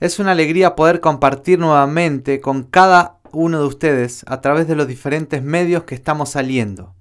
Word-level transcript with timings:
Es 0.00 0.18
una 0.18 0.32
alegría 0.32 0.74
poder 0.74 1.00
compartir 1.00 1.60
nuevamente 1.60 2.40
con 2.40 2.64
cada 2.64 3.18
uno 3.30 3.60
de 3.60 3.66
ustedes 3.66 4.24
a 4.26 4.40
través 4.40 4.66
de 4.66 4.74
los 4.74 4.88
diferentes 4.88 5.42
medios 5.42 5.84
que 5.84 5.94
estamos 5.94 6.30
saliendo. 6.30 6.94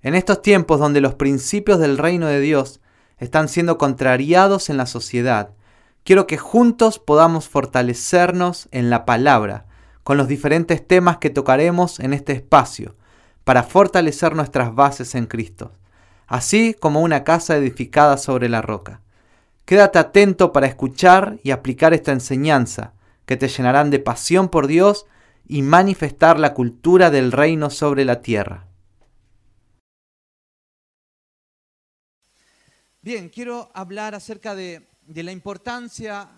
En 0.00 0.14
estos 0.14 0.42
tiempos 0.42 0.78
donde 0.78 1.00
los 1.00 1.14
principios 1.14 1.80
del 1.80 1.98
reino 1.98 2.28
de 2.28 2.40
Dios 2.40 2.80
están 3.18 3.48
siendo 3.48 3.78
contrariados 3.78 4.70
en 4.70 4.76
la 4.76 4.86
sociedad, 4.86 5.50
quiero 6.04 6.28
que 6.28 6.38
juntos 6.38 7.00
podamos 7.00 7.48
fortalecernos 7.48 8.68
en 8.70 8.90
la 8.90 9.04
palabra 9.04 9.66
con 10.04 10.16
los 10.16 10.28
diferentes 10.28 10.86
temas 10.86 11.18
que 11.18 11.30
tocaremos 11.30 11.98
en 11.98 12.12
este 12.12 12.32
espacio 12.32 12.94
para 13.42 13.64
fortalecer 13.64 14.36
nuestras 14.36 14.72
bases 14.72 15.16
en 15.16 15.26
Cristo, 15.26 15.72
así 16.28 16.76
como 16.78 17.00
una 17.00 17.24
casa 17.24 17.56
edificada 17.56 18.18
sobre 18.18 18.48
la 18.48 18.62
roca. 18.62 19.00
Quédate 19.66 19.98
atento 19.98 20.52
para 20.52 20.68
escuchar 20.68 21.40
y 21.42 21.50
aplicar 21.50 21.92
esta 21.92 22.12
enseñanza, 22.12 22.92
que 23.26 23.36
te 23.36 23.48
llenarán 23.48 23.90
de 23.90 23.98
pasión 23.98 24.48
por 24.48 24.68
Dios 24.68 25.06
y 25.48 25.62
manifestar 25.62 26.38
la 26.38 26.54
cultura 26.54 27.10
del 27.10 27.32
reino 27.32 27.68
sobre 27.68 28.04
la 28.04 28.22
tierra. 28.22 28.68
Bien, 33.02 33.28
quiero 33.28 33.68
hablar 33.74 34.14
acerca 34.14 34.54
de, 34.54 34.86
la 35.08 35.32
importancia 35.32 36.28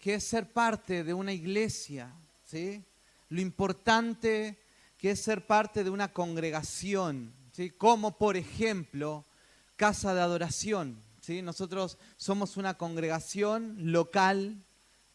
que 0.00 0.14
es 0.14 0.24
ser 0.24 0.50
parte 0.50 1.04
de 1.04 1.12
una 1.12 1.32
iglesia, 1.32 2.10
¿sí? 2.42 2.82
Lo 3.28 3.42
importante 3.42 4.58
que 4.96 5.10
es 5.10 5.20
ser 5.20 5.46
parte 5.46 5.84
de 5.84 5.90
una 5.90 6.10
congregación, 6.10 7.34
¿sí? 7.52 7.68
Como 7.68 8.16
por 8.16 8.38
ejemplo, 8.38 9.26
casa 9.76 10.14
de 10.14 10.22
adoración. 10.22 11.03
Nosotros 11.28 11.98
somos 12.16 12.56
una 12.56 12.74
congregación 12.74 13.92
local 13.92 14.62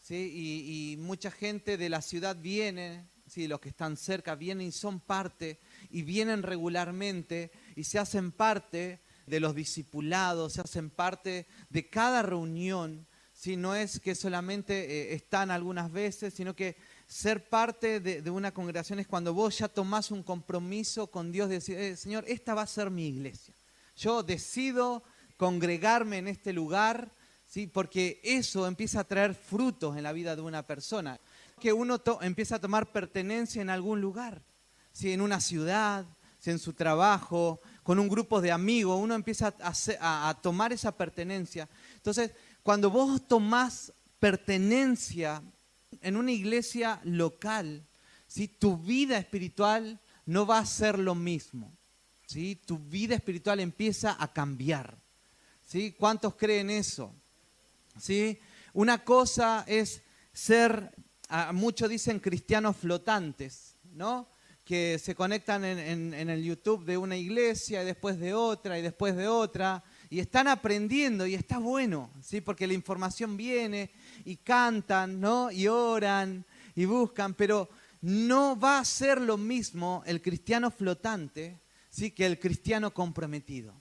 y, 0.08 0.96
mucha 0.98 1.30
gente 1.30 1.76
de 1.76 1.88
la 1.88 2.02
ciudad 2.02 2.36
viene, 2.36 3.08
¿sí? 3.26 3.46
los 3.46 3.60
que 3.60 3.68
están 3.68 3.96
cerca 3.96 4.34
vienen 4.34 4.68
y 4.68 4.72
son 4.72 4.98
parte 4.98 5.60
y 5.88 6.02
vienen 6.02 6.42
regularmente 6.42 7.52
y 7.76 7.84
se 7.84 7.98
hacen 7.98 8.32
parte 8.32 9.00
de 9.26 9.38
los 9.38 9.54
discipulados, 9.54 10.54
se 10.54 10.62
hacen 10.62 10.90
parte 10.90 11.46
de 11.68 11.88
cada 11.88 12.22
reunión. 12.22 13.06
si 13.32 13.56
No 13.56 13.76
es 13.76 14.00
que 14.00 14.16
solamente 14.16 15.12
eh, 15.12 15.14
están 15.14 15.52
algunas 15.52 15.92
veces, 15.92 16.34
sino 16.34 16.56
que 16.56 16.76
ser 17.06 17.48
parte 17.48 18.00
de, 18.00 18.28
una 18.30 18.52
congregación 18.52 18.98
es 18.98 19.06
cuando 19.06 19.32
vos 19.32 19.58
ya 19.58 19.68
tomás 19.68 20.10
un 20.10 20.24
compromiso 20.24 21.06
con 21.06 21.30
Dios 21.30 21.48
de 21.48 21.56
decir, 21.56 21.78
eh, 21.78 21.96
Señor, 21.96 22.24
esta 22.26 22.54
va 22.54 22.62
a 22.62 22.66
ser 22.66 22.90
mi 22.90 23.06
iglesia. 23.06 23.54
Yo 23.96 24.22
decido 24.22 25.04
congregarme 25.40 26.18
en 26.18 26.28
este 26.28 26.52
lugar, 26.52 27.10
¿sí? 27.46 27.66
porque 27.66 28.20
eso 28.22 28.66
empieza 28.66 29.00
a 29.00 29.04
traer 29.04 29.34
frutos 29.34 29.96
en 29.96 30.02
la 30.02 30.12
vida 30.12 30.36
de 30.36 30.42
una 30.42 30.66
persona. 30.66 31.18
Que 31.58 31.72
uno 31.72 31.98
empieza 32.20 32.56
a 32.56 32.60
tomar 32.60 32.92
pertenencia 32.92 33.62
en 33.62 33.70
algún 33.70 34.02
lugar, 34.02 34.42
¿sí? 34.92 35.14
en 35.14 35.22
una 35.22 35.40
ciudad, 35.40 36.04
¿sí? 36.40 36.50
en 36.50 36.58
su 36.58 36.74
trabajo, 36.74 37.62
con 37.82 37.98
un 37.98 38.10
grupo 38.10 38.42
de 38.42 38.52
amigos, 38.52 39.00
uno 39.00 39.14
empieza 39.14 39.54
a, 39.60 40.38
tomar 40.42 40.74
esa 40.74 40.94
pertenencia. 40.94 41.70
Entonces, 41.94 42.32
cuando 42.62 42.90
vos 42.90 43.26
tomás 43.26 43.94
pertenencia 44.18 45.42
en 46.02 46.16
una 46.18 46.32
iglesia 46.32 47.00
local, 47.04 47.86
¿sí? 48.26 48.46
tu 48.46 48.76
vida 48.76 49.16
espiritual 49.16 50.02
no 50.26 50.44
va 50.44 50.58
a 50.58 50.66
ser 50.66 50.98
lo 50.98 51.14
mismo. 51.14 51.74
¿sí? 52.26 52.56
Tu 52.56 52.78
vida 52.78 53.14
espiritual 53.14 53.58
empieza 53.58 54.14
a 54.20 54.30
cambiar. 54.34 55.00
¿Cuántos 55.96 56.34
creen 56.34 56.68
eso? 56.68 57.14
¿Sí? 57.96 58.38
Una 58.72 59.04
cosa 59.04 59.64
es 59.68 60.02
ser, 60.32 60.92
muchos 61.52 61.88
dicen 61.88 62.18
cristianos 62.18 62.76
flotantes, 62.76 63.76
¿no? 63.92 64.28
Que 64.64 64.98
se 64.98 65.14
conectan 65.14 65.64
en, 65.64 66.12
el 66.14 66.42
YouTube 66.42 66.84
de 66.84 66.96
una 66.96 67.16
iglesia 67.16 67.82
y 67.82 67.86
después 67.86 68.18
de 68.18 68.34
otra 68.34 68.78
y 68.78 68.82
después 68.82 69.16
de 69.16 69.28
otra 69.28 69.82
y 70.08 70.18
están 70.18 70.48
aprendiendo 70.48 71.24
y 71.24 71.34
está 71.34 71.58
bueno, 71.58 72.10
¿sí? 72.20 72.40
Porque 72.40 72.66
la 72.66 72.74
información 72.74 73.36
viene 73.36 73.92
y 74.24 74.36
cantan, 74.36 75.20
¿no? 75.20 75.52
Y 75.52 75.68
oran 75.68 76.44
y 76.74 76.84
buscan, 76.84 77.34
pero 77.34 77.68
no 78.00 78.58
va 78.58 78.80
a 78.80 78.84
ser 78.84 79.20
lo 79.20 79.36
mismo 79.36 80.02
el 80.04 80.20
cristiano 80.20 80.70
flotante, 80.72 81.60
¿sí? 81.88 82.10
Que 82.10 82.26
el 82.26 82.40
cristiano 82.40 82.92
comprometido. 82.92 83.80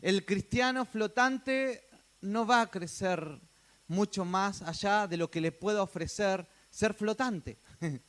El 0.00 0.24
cristiano 0.24 0.84
flotante 0.84 1.88
no 2.20 2.46
va 2.46 2.62
a 2.62 2.70
crecer 2.70 3.40
mucho 3.88 4.24
más 4.24 4.62
allá 4.62 5.06
de 5.06 5.16
lo 5.16 5.30
que 5.30 5.40
le 5.40 5.52
pueda 5.52 5.82
ofrecer 5.82 6.46
ser 6.70 6.94
flotante. 6.94 7.58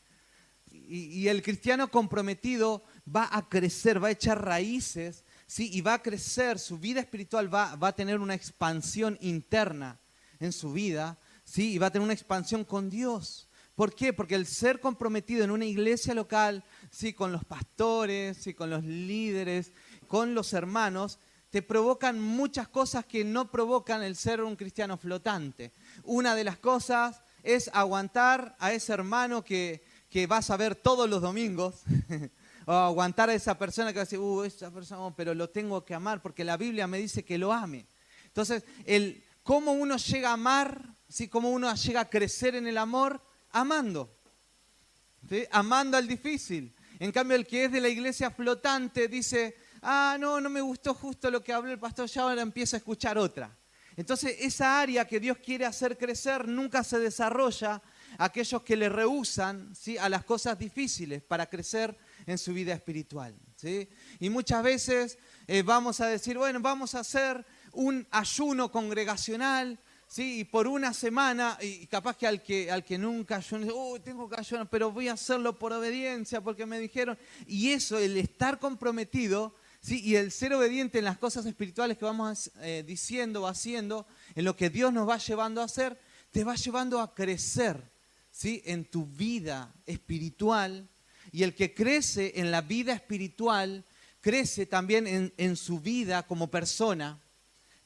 y, 0.71 1.27
el 1.27 1.41
cristiano 1.41 1.89
comprometido 1.89 2.83
va 3.13 3.29
a 3.31 3.47
crecer, 3.47 4.03
va 4.03 4.09
a 4.09 4.11
echar 4.11 4.43
raíces, 4.43 5.23
¿sí? 5.45 5.69
y 5.73 5.81
va 5.81 5.95
a 5.95 6.01
crecer, 6.01 6.59
su 6.59 6.77
vida 6.77 6.99
espiritual 6.99 7.53
va, 7.53 7.75
va, 7.75 7.89
a 7.89 7.95
tener 7.95 8.19
una 8.19 8.35
expansión 8.35 9.17
interna 9.21 9.99
en 10.39 10.51
su 10.51 10.73
vida, 10.73 11.17
¿sí? 11.43 11.73
y 11.73 11.77
va 11.77 11.87
a 11.87 11.91
tener 11.91 12.03
una 12.03 12.13
expansión 12.13 12.63
con 12.63 12.89
Dios. 12.89 13.47
¿Por 13.75 13.93
qué? 13.93 14.11
Porque 14.11 14.35
el 14.35 14.47
ser 14.47 14.79
comprometido 14.79 15.43
en 15.43 15.51
una 15.51 15.65
iglesia 15.65 16.15
local, 16.15 16.63
¿sí? 16.89 17.13
con 17.13 17.31
los 17.31 17.45
pastores, 17.45 18.37
¿sí? 18.37 18.53
con 18.53 18.69
los 18.69 18.83
líderes, 18.83 19.71
con 20.07 20.33
los 20.33 20.53
hermanos, 20.53 21.19
te 21.49 21.61
provocan 21.61 22.19
muchas 22.19 22.67
cosas 22.67 23.05
que 23.05 23.23
no 23.23 23.49
provocan 23.49 24.03
el 24.03 24.15
ser 24.15 24.41
un 24.41 24.55
cristiano 24.55 24.97
flotante. 24.97 25.71
Una 26.03 26.35
de 26.35 26.43
las 26.43 26.57
cosas 26.57 27.21
es 27.43 27.69
aguantar 27.73 28.55
a 28.59 28.73
ese 28.73 28.93
hermano 28.93 29.43
que, 29.43 29.81
vas 30.27 30.49
a 30.49 30.57
ver 30.57 30.75
todos 30.75 31.09
los 31.09 31.21
domingos, 31.21 31.83
o 32.65 32.73
aguantar 32.73 33.29
a 33.29 33.33
esa 33.33 33.57
persona 33.57 33.93
que 33.93 33.99
va 33.99 34.01
a 34.01 34.05
decir, 34.05 34.19
uh, 34.19 34.43
esa 34.43 34.71
persona, 34.71 35.01
oh, 35.01 35.15
pero 35.15 35.33
lo 35.33 35.49
tengo 35.49 35.85
que 35.85 35.93
amar 35.93 36.21
porque 36.21 36.43
la 36.43 36.57
Biblia 36.57 36.87
me 36.87 36.97
dice 36.97 37.23
que 37.23 37.37
lo 37.37 37.53
ame. 37.53 37.85
Entonces, 38.25 38.63
el 38.85 39.23
cómo 39.43 39.71
uno 39.71 39.95
llega 39.97 40.31
a 40.31 40.33
amar, 40.33 40.83
¿sí? 41.07 41.29
cómo 41.29 41.49
uno 41.49 41.73
llega 41.73 42.01
a 42.01 42.09
crecer 42.09 42.55
en 42.55 42.67
el 42.67 42.77
amor, 42.77 43.21
amando. 43.51 44.13
Amando 45.51 45.97
al 45.97 46.07
difícil. 46.07 46.73
En 46.99 47.11
cambio, 47.11 47.35
el 47.35 47.45
que 47.45 47.65
es 47.65 47.71
de 47.71 47.81
la 47.81 47.89
iglesia 47.89 48.31
flotante 48.31 49.07
dice, 49.07 49.55
ah, 49.87 50.17
no, 50.19 50.41
no 50.41 50.49
me 50.49 50.59
gustó 50.59 50.93
justo 50.93 51.31
lo 51.31 51.41
que 51.41 51.53
habló 51.53 51.71
el 51.71 51.79
pastor, 51.79 52.07
ya 52.07 52.23
ahora 52.23 52.41
empiezo 52.41 52.75
a 52.75 52.79
escuchar 52.79 53.17
otra. 53.17 53.57
Entonces, 53.95 54.35
esa 54.41 54.79
área 54.79 55.07
que 55.07 55.19
Dios 55.19 55.37
quiere 55.37 55.65
hacer 55.65 55.97
crecer 55.97 56.47
nunca 56.47 56.83
se 56.83 56.99
desarrolla 56.99 57.81
aquellos 58.19 58.61
que 58.61 58.75
le 58.75 58.89
rehusan 58.89 59.73
¿sí? 59.73 59.97
a 59.97 60.07
las 60.07 60.23
cosas 60.23 60.59
difíciles 60.59 61.23
para 61.23 61.47
crecer 61.47 61.97
en 62.27 62.37
su 62.37 62.53
vida 62.53 62.73
espiritual. 62.73 63.33
¿sí? 63.55 63.89
Y 64.19 64.29
muchas 64.29 64.61
veces 64.61 65.17
eh, 65.47 65.63
vamos 65.63 65.99
a 65.99 66.07
decir, 66.07 66.37
bueno, 66.37 66.59
vamos 66.59 66.93
a 66.93 66.99
hacer 66.99 67.43
un 67.71 68.05
ayuno 68.11 68.71
congregacional, 68.71 69.79
¿sí? 70.07 70.41
y 70.41 70.43
por 70.43 70.67
una 70.67 70.93
semana, 70.93 71.57
y 71.59 71.87
capaz 71.87 72.17
que 72.17 72.27
al 72.27 72.43
que, 72.43 72.69
al 72.69 72.83
que 72.83 72.99
nunca 72.99 73.37
ayuno, 73.37 73.73
oh, 73.73 73.99
tengo 73.99 74.29
que 74.29 74.39
ayunar, 74.39 74.69
pero 74.69 74.91
voy 74.91 75.07
a 75.07 75.13
hacerlo 75.13 75.57
por 75.57 75.73
obediencia 75.73 76.39
porque 76.41 76.67
me 76.67 76.77
dijeron, 76.77 77.17
y 77.47 77.71
eso, 77.71 77.97
el 77.97 78.15
estar 78.17 78.59
comprometido, 78.59 79.55
y 79.89 80.15
el 80.15 80.31
ser 80.31 80.53
obediente 80.53 80.99
en 80.99 81.05
las 81.05 81.17
cosas 81.17 81.45
espirituales 81.45 81.97
que 81.97 82.05
vamos 82.05 82.51
eh, 82.61 82.83
diciendo 82.85 83.43
o 83.43 83.47
haciendo, 83.47 84.07
en 84.35 84.45
lo 84.45 84.55
que 84.55 84.69
Dios 84.69 84.91
nos 84.91 85.07
va 85.07 85.17
llevando 85.17 85.61
a 85.61 85.65
hacer, 85.65 85.99
te 86.31 86.43
va 86.43 86.55
llevando 86.55 86.99
a 86.99 87.13
crecer 87.13 87.91
¿sí? 88.31 88.61
en 88.65 88.85
tu 88.85 89.05
vida 89.05 89.73
espiritual. 89.85 90.89
Y 91.31 91.43
el 91.43 91.55
que 91.55 91.73
crece 91.73 92.33
en 92.35 92.51
la 92.51 92.61
vida 92.61 92.93
espiritual, 92.93 93.85
crece 94.21 94.65
también 94.65 95.07
en, 95.07 95.33
en 95.37 95.55
su 95.55 95.79
vida 95.79 96.23
como 96.23 96.49
persona, 96.49 97.21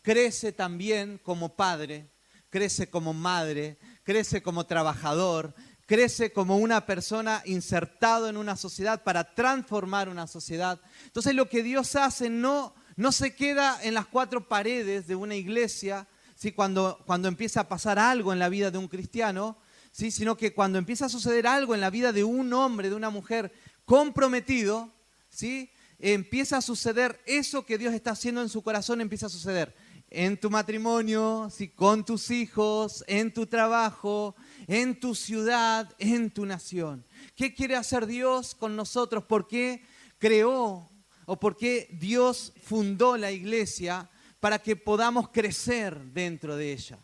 crece 0.02 0.52
también 0.52 1.20
como 1.20 1.56
padre, 1.56 2.10
crece 2.50 2.90
como 2.90 3.14
madre, 3.14 3.78
crece 4.04 4.42
como 4.42 4.66
trabajador, 4.66 5.56
crece 5.92 6.32
como 6.32 6.56
una 6.56 6.86
persona 6.86 7.44
insertado 7.44 8.30
en 8.30 8.38
una 8.38 8.56
sociedad 8.56 9.04
para 9.04 9.36
transformar 9.36 10.08
una 10.08 10.26
sociedad. 10.26 10.80
Entonces 11.04 11.36
lo 11.36 11.50
que 11.50 11.64
Dios 11.64 11.98
hace 11.98 12.30
no, 12.30 12.74
no 12.96 13.12
se 13.12 13.36
queda 13.36 13.78
en 13.84 13.96
las 13.96 14.06
cuatro 14.06 14.48
paredes 14.48 15.06
de 15.06 15.16
una 15.16 15.36
iglesia, 15.36 16.08
¿sí? 16.34 16.54
cuando, 16.54 17.04
cuando 17.06 17.28
empieza 17.28 17.60
a 17.60 17.68
pasar 17.68 18.00
algo 18.00 18.32
en 18.32 18.40
la 18.40 18.48
vida 18.48 18.72
de 18.72 18.78
un 18.78 18.88
cristiano, 18.88 19.58
¿sí? 19.92 20.12
sino 20.12 20.38
que 20.38 20.54
cuando 20.54 20.78
empieza 20.78 21.08
a 21.08 21.10
suceder 21.10 21.46
algo 21.46 21.76
en 21.76 21.82
la 21.82 21.90
vida 21.90 22.14
de 22.14 22.24
un 22.24 22.54
hombre, 22.54 22.90
de 22.90 22.96
una 22.96 23.10
mujer 23.10 23.52
comprometido, 23.84 24.94
¿sí? 25.30 25.72
empieza 26.00 26.56
a 26.56 26.62
suceder 26.62 27.20
eso 27.26 27.66
que 27.66 27.78
Dios 27.78 27.94
está 27.94 28.12
haciendo 28.12 28.42
en 28.42 28.48
su 28.48 28.62
corazón, 28.62 29.02
empieza 29.02 29.26
a 29.26 29.30
suceder 29.30 29.76
en 30.14 30.38
tu 30.38 30.50
matrimonio, 30.50 31.50
¿sí? 31.50 31.70
con 31.70 32.06
tus 32.06 32.32
hijos, 32.32 33.04
en 33.08 33.34
tu 33.34 33.48
trabajo, 33.48 34.36
en 34.68 35.00
tu 35.00 35.16
ciudad, 35.16 35.90
en 36.00 36.30
tu 36.30 36.46
nación. 36.46 37.06
¿Qué 37.34 37.56
quiere 37.56 37.78
hacer 37.78 38.06
Dios 38.06 38.54
con 38.54 38.76
nosotros? 38.76 39.24
¿Por 39.24 39.48
qué 39.48 39.84
creó 40.20 40.90
o 41.26 41.40
por 41.40 41.56
qué 41.56 41.88
Dios 41.94 42.52
fundó 42.62 43.16
la 43.16 43.32
iglesia 43.32 44.10
para 44.42 44.60
que 44.60 44.76
podamos 44.76 45.30
crecer 45.30 45.98
dentro 46.08 46.58
de 46.58 46.74
ella? 46.74 47.00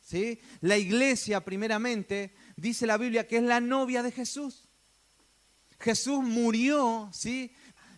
¿sí? 0.00 0.40
La 0.60 0.76
iglesia, 0.76 1.44
primeramente, 1.44 2.34
dice 2.56 2.88
la 2.88 2.98
Biblia 2.98 3.28
que 3.28 3.36
es 3.36 3.44
la 3.44 3.60
novia 3.60 4.02
de 4.02 4.10
Jesús. 4.10 4.68
Jesús 5.78 6.24
murió, 6.24 7.08
¿sí? 7.12 7.52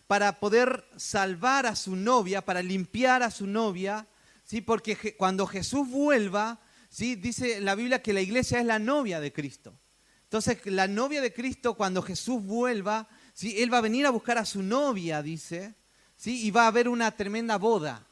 Para 0.05 0.39
poder 0.39 0.85
salvar 0.97 1.65
a 1.65 1.75
su 1.75 1.95
novia, 1.95 2.45
para 2.45 2.61
limpiar 2.61 3.23
a 3.23 3.31
su 3.31 3.47
novia, 3.47 4.05
¿sí? 4.51 4.59
Porque 4.59 5.15
cuando 5.15 5.47
Jesús 5.47 5.87
vuelva, 5.87 6.59
¿sí? 6.89 7.15
Dice 7.15 7.61
la 7.61 7.73
Biblia 7.73 8.01
que 8.01 8.11
la 8.11 8.19
iglesia 8.19 8.59
es 8.59 8.65
la 8.65 8.79
novia 8.79 9.21
de 9.21 9.31
Cristo. 9.31 9.79
Entonces, 10.23 10.57
la 10.65 10.89
novia 10.89 11.21
de 11.21 11.31
Cristo, 11.31 11.75
cuando 11.75 12.01
Jesús 12.01 12.43
vuelva, 12.43 13.07
¿sí? 13.33 13.61
Él 13.61 13.73
va 13.73 13.77
a 13.77 13.87
venir 13.87 14.05
a 14.05 14.09
buscar 14.09 14.37
a 14.37 14.43
su 14.43 14.61
novia, 14.61 15.21
dice, 15.21 15.75
¿sí? 16.17 16.45
Y 16.45 16.51
va 16.51 16.65
a 16.65 16.67
haber 16.67 16.89
una 16.89 17.11
tremenda 17.11 17.57
boda, 17.57 18.05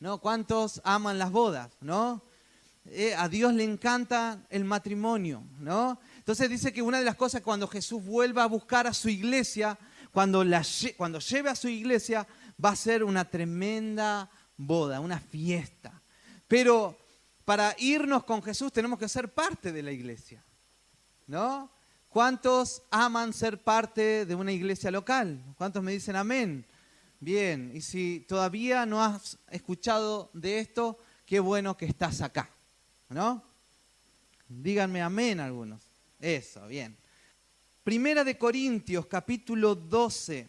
¿no? 0.00 0.18
¿Cuántos 0.18 0.80
aman 0.82 1.16
las 1.16 1.30
bodas, 1.30 1.70
no? 1.80 2.24
Eh, 2.86 3.14
a 3.16 3.28
Dios 3.28 3.54
le 3.54 3.62
encanta 3.62 4.44
el 4.50 4.64
matrimonio, 4.64 5.44
¿no? 5.60 6.00
Entonces 6.16 6.50
dice 6.50 6.72
que 6.72 6.82
una 6.82 6.98
de 6.98 7.04
las 7.04 7.14
cosas 7.14 7.40
cuando 7.40 7.68
Jesús 7.68 8.04
vuelva 8.04 8.42
a 8.42 8.48
buscar 8.48 8.88
a 8.88 8.94
su 8.94 9.08
iglesia, 9.08 9.78
cuando, 10.10 10.42
la, 10.42 10.64
cuando 10.96 11.20
lleve 11.20 11.50
a 11.50 11.54
su 11.54 11.68
iglesia, 11.68 12.26
va 12.62 12.70
a 12.70 12.76
ser 12.76 13.04
una 13.04 13.30
tremenda 13.30 14.28
boda, 14.56 15.00
una 15.00 15.18
fiesta. 15.18 16.02
Pero 16.48 16.98
para 17.44 17.74
irnos 17.78 18.24
con 18.24 18.42
Jesús 18.42 18.72
tenemos 18.72 18.98
que 18.98 19.08
ser 19.08 19.32
parte 19.32 19.72
de 19.72 19.82
la 19.82 19.92
iglesia, 19.92 20.42
¿no? 21.26 21.70
¿Cuántos 22.08 22.82
aman 22.90 23.32
ser 23.32 23.62
parte 23.62 24.24
de 24.24 24.34
una 24.34 24.52
iglesia 24.52 24.90
local? 24.90 25.42
¿Cuántos 25.56 25.82
me 25.82 25.92
dicen 25.92 26.16
amén? 26.16 26.64
Bien, 27.18 27.72
y 27.74 27.80
si 27.80 28.24
todavía 28.28 28.86
no 28.86 29.02
has 29.02 29.38
escuchado 29.50 30.30
de 30.32 30.60
esto, 30.60 30.98
qué 31.26 31.40
bueno 31.40 31.76
que 31.76 31.86
estás 31.86 32.20
acá, 32.20 32.48
¿no? 33.08 33.42
Díganme 34.48 35.02
amén 35.02 35.40
algunos. 35.40 35.82
Eso, 36.20 36.66
bien. 36.68 36.96
Primera 37.82 38.24
de 38.24 38.38
Corintios, 38.38 39.06
capítulo 39.06 39.74
12, 39.74 40.48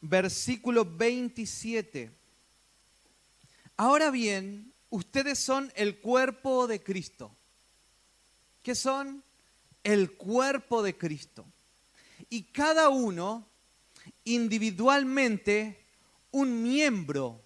versículo 0.00 0.84
27. 0.84 2.10
Ahora 3.84 4.12
bien, 4.12 4.72
ustedes 4.90 5.40
son 5.40 5.72
el 5.74 5.98
cuerpo 5.98 6.68
de 6.68 6.80
Cristo. 6.80 7.34
¿Qué 8.62 8.76
son? 8.76 9.24
El 9.82 10.12
cuerpo 10.12 10.84
de 10.84 10.96
Cristo. 10.96 11.44
Y 12.30 12.44
cada 12.44 12.90
uno 12.90 13.44
individualmente 14.22 15.84
un 16.30 16.62
miembro, 16.62 17.42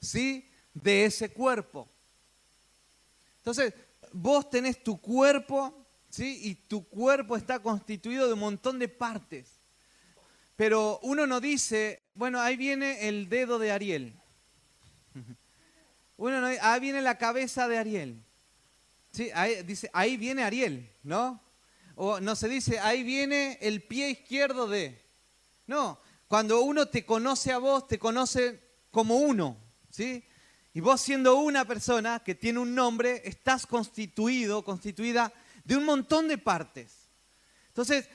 ¿sí? 0.00 0.48
De 0.72 1.04
ese 1.04 1.34
cuerpo. 1.34 1.86
Entonces, 3.40 3.74
vos 4.10 4.48
tenés 4.48 4.82
tu 4.82 4.98
cuerpo 4.98 5.84
y 6.16 6.54
tu 6.54 6.88
cuerpo 6.88 7.36
está 7.36 7.58
constituido 7.58 8.26
de 8.26 8.32
un 8.32 8.40
montón 8.40 8.78
de 8.78 8.88
partes. 8.88 9.50
Pero 10.56 10.98
uno 11.02 11.26
no 11.26 11.42
dice, 11.42 12.00
bueno, 12.14 12.40
ahí 12.40 12.56
viene 12.56 13.06
el 13.06 13.28
dedo 13.28 13.58
de 13.58 13.70
Ariel. 13.70 14.18
Uno 16.16 16.40
no, 16.40 16.46
ahí 16.46 16.80
viene 16.80 17.02
la 17.02 17.18
cabeza 17.18 17.66
de 17.68 17.78
Ariel. 17.78 18.24
¿Sí? 19.12 19.30
Ahí, 19.34 19.62
dice, 19.62 19.90
ahí 19.92 20.16
viene 20.16 20.42
Ariel, 20.42 20.90
¿no? 21.02 21.40
O 21.96 22.20
no 22.20 22.34
se 22.34 22.48
dice, 22.48 22.78
ahí 22.80 23.02
viene 23.02 23.58
el 23.60 23.82
pie 23.82 24.10
izquierdo 24.10 24.66
de. 24.66 25.00
No, 25.66 26.00
cuando 26.26 26.62
uno 26.62 26.86
te 26.86 27.04
conoce 27.04 27.52
a 27.52 27.58
vos, 27.58 27.86
te 27.86 27.98
conoce 27.98 28.60
como 28.90 29.18
uno, 29.18 29.56
¿sí? 29.90 30.24
Y 30.72 30.80
vos 30.80 31.00
siendo 31.00 31.36
una 31.36 31.64
persona 31.64 32.20
que 32.24 32.34
tiene 32.34 32.58
un 32.58 32.74
nombre, 32.74 33.22
estás 33.24 33.66
constituido, 33.66 34.64
constituida 34.64 35.32
de 35.64 35.76
un 35.76 35.84
montón 35.84 36.26
de 36.26 36.38
partes. 36.38 37.10
Entonces, 37.68 38.08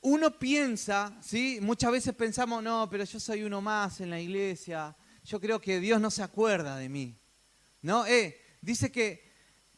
uno 0.00 0.38
piensa, 0.38 1.16
¿sí? 1.20 1.58
Muchas 1.60 1.90
veces 1.90 2.14
pensamos, 2.14 2.62
no, 2.62 2.88
pero 2.90 3.04
yo 3.04 3.18
soy 3.18 3.42
uno 3.42 3.60
más 3.60 4.00
en 4.00 4.10
la 4.10 4.20
iglesia, 4.20 4.96
yo 5.24 5.40
creo 5.40 5.60
que 5.60 5.80
Dios 5.80 6.00
no 6.00 6.10
se 6.10 6.22
acuerda 6.22 6.76
de 6.76 6.88
mí. 6.88 7.18
¿No? 7.84 8.06
Eh, 8.06 8.40
dice 8.62 8.90
que 8.90 9.30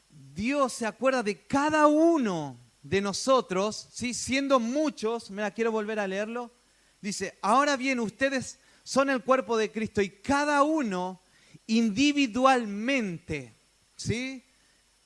Dios 0.08 0.72
se 0.74 0.86
acuerda 0.86 1.24
de 1.24 1.44
cada 1.44 1.88
uno 1.88 2.56
de 2.80 3.00
nosotros, 3.00 3.88
¿sí? 3.92 4.14
siendo 4.14 4.60
muchos, 4.60 5.28
me 5.32 5.42
la 5.42 5.50
quiero 5.50 5.72
volver 5.72 5.98
a 5.98 6.06
leerlo, 6.06 6.52
dice, 7.00 7.36
ahora 7.42 7.76
bien, 7.76 7.98
ustedes 7.98 8.60
son 8.84 9.10
el 9.10 9.24
cuerpo 9.24 9.56
de 9.56 9.72
Cristo 9.72 10.00
y 10.02 10.10
cada 10.10 10.62
uno 10.62 11.20
individualmente, 11.66 13.56
¿sí? 13.96 14.44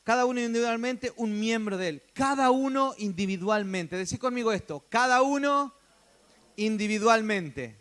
Cada 0.03 0.27
uno 0.27 0.39
individualmente 0.39 1.11
un 1.17 1.41
miembro 1.41 1.79
de 1.79 1.89
él. 1.89 2.03
Cada 2.13 2.51
uno 2.51 2.95
individualmente. 2.99 3.97
Decir 3.97 4.19
conmigo 4.19 4.53
esto. 4.53 4.85
Cada 4.91 5.23
uno 5.23 5.75
individualmente. 6.57 7.80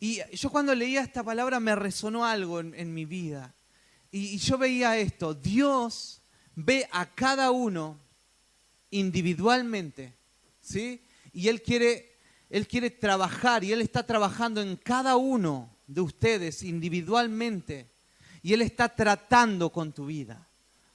Y 0.00 0.20
yo 0.32 0.48
cuando 0.48 0.74
leía 0.74 1.02
esta 1.02 1.22
palabra 1.22 1.60
me 1.60 1.76
resonó 1.76 2.24
algo 2.24 2.60
en, 2.60 2.94
mi 2.94 3.04
vida. 3.04 3.54
Y, 4.10 4.38
yo 4.38 4.56
veía 4.56 4.96
esto. 4.96 5.34
Dios 5.34 6.22
ve 6.54 6.88
a 6.90 7.04
cada 7.04 7.50
uno 7.50 7.98
individualmente. 8.90 10.14
¿Sí? 10.62 11.02
Y 11.34 11.48
Él 11.48 11.60
quiere, 11.60 12.16
Él 12.48 12.66
quiere 12.66 12.90
trabajar 12.90 13.62
y 13.62 13.72
Él 13.72 13.82
está 13.82 14.06
trabajando 14.06 14.62
en 14.62 14.76
cada 14.76 15.16
uno 15.16 15.70
de 15.86 16.00
ustedes 16.00 16.62
individualmente 16.62 17.90
y 18.42 18.54
Él 18.54 18.62
está 18.62 18.88
tratando 18.88 19.70
con 19.70 19.92
tu 19.92 20.06
vida. 20.06 20.48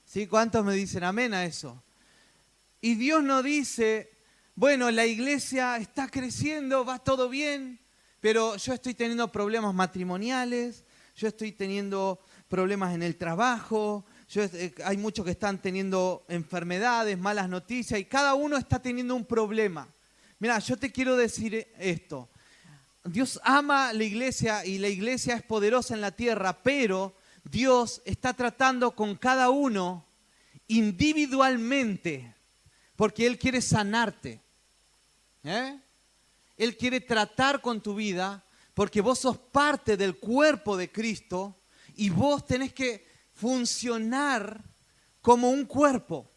¿Sí? 0.04 0.26
¿Cuántos 0.26 0.64
me 0.64 0.74
dicen 0.74 1.04
amén 1.04 1.32
a 1.32 1.44
eso? 1.44 1.80
Y 2.80 2.96
Dios 2.96 3.22
no 3.22 3.42
dice, 3.42 4.10
bueno, 4.56 4.90
la 4.90 5.06
iglesia 5.06 5.76
está 5.76 6.08
creciendo, 6.08 6.84
va 6.84 6.98
todo 6.98 7.28
bien, 7.28 7.78
pero 8.20 8.56
yo 8.56 8.72
estoy 8.72 8.94
teniendo 8.94 9.30
problemas 9.30 9.74
matrimoniales, 9.74 10.84
yo 11.14 11.28
estoy 11.28 11.52
teniendo 11.52 12.20
problemas 12.48 12.94
en 12.94 13.02
el 13.02 13.16
trabajo, 13.16 14.04
eh, 14.34 14.74
hay 14.84 14.96
muchos 14.96 15.24
que 15.24 15.30
están 15.30 15.60
teniendo 15.60 16.24
enfermedades, 16.28 17.18
malas 17.18 17.48
noticias, 17.48 17.98
y 18.00 18.04
cada 18.04 18.34
uno 18.34 18.56
está 18.56 18.80
teniendo 18.80 19.14
un 19.14 19.24
problema. 19.24 19.88
Mira, 20.38 20.58
yo 20.58 20.76
te 20.76 20.92
quiero 20.92 21.16
decir 21.16 21.68
esto. 21.78 22.28
Dios 23.04 23.40
ama 23.44 23.92
la 23.92 24.04
iglesia 24.04 24.66
y 24.66 24.78
la 24.78 24.88
iglesia 24.88 25.36
es 25.36 25.42
poderosa 25.42 25.94
en 25.94 26.00
la 26.00 26.10
tierra, 26.10 26.62
pero 26.62 27.14
Dios 27.44 28.02
está 28.04 28.34
tratando 28.34 28.94
con 28.96 29.14
cada 29.14 29.50
uno 29.50 30.04
individualmente, 30.66 32.34
porque 32.96 33.26
Él 33.26 33.38
quiere 33.38 33.60
sanarte. 33.60 34.40
¿eh? 35.44 35.78
Él 36.56 36.76
quiere 36.76 37.00
tratar 37.00 37.60
con 37.60 37.80
tu 37.80 37.94
vida, 37.94 38.44
porque 38.74 39.00
vos 39.00 39.18
sos 39.18 39.38
parte 39.38 39.96
del 39.96 40.18
cuerpo 40.18 40.76
de 40.76 40.90
Cristo 40.90 41.58
y 41.94 42.10
vos 42.10 42.46
tenés 42.46 42.72
que 42.72 43.06
funcionar 43.34 44.62
como 45.20 45.50
un 45.50 45.64
cuerpo. 45.64 46.30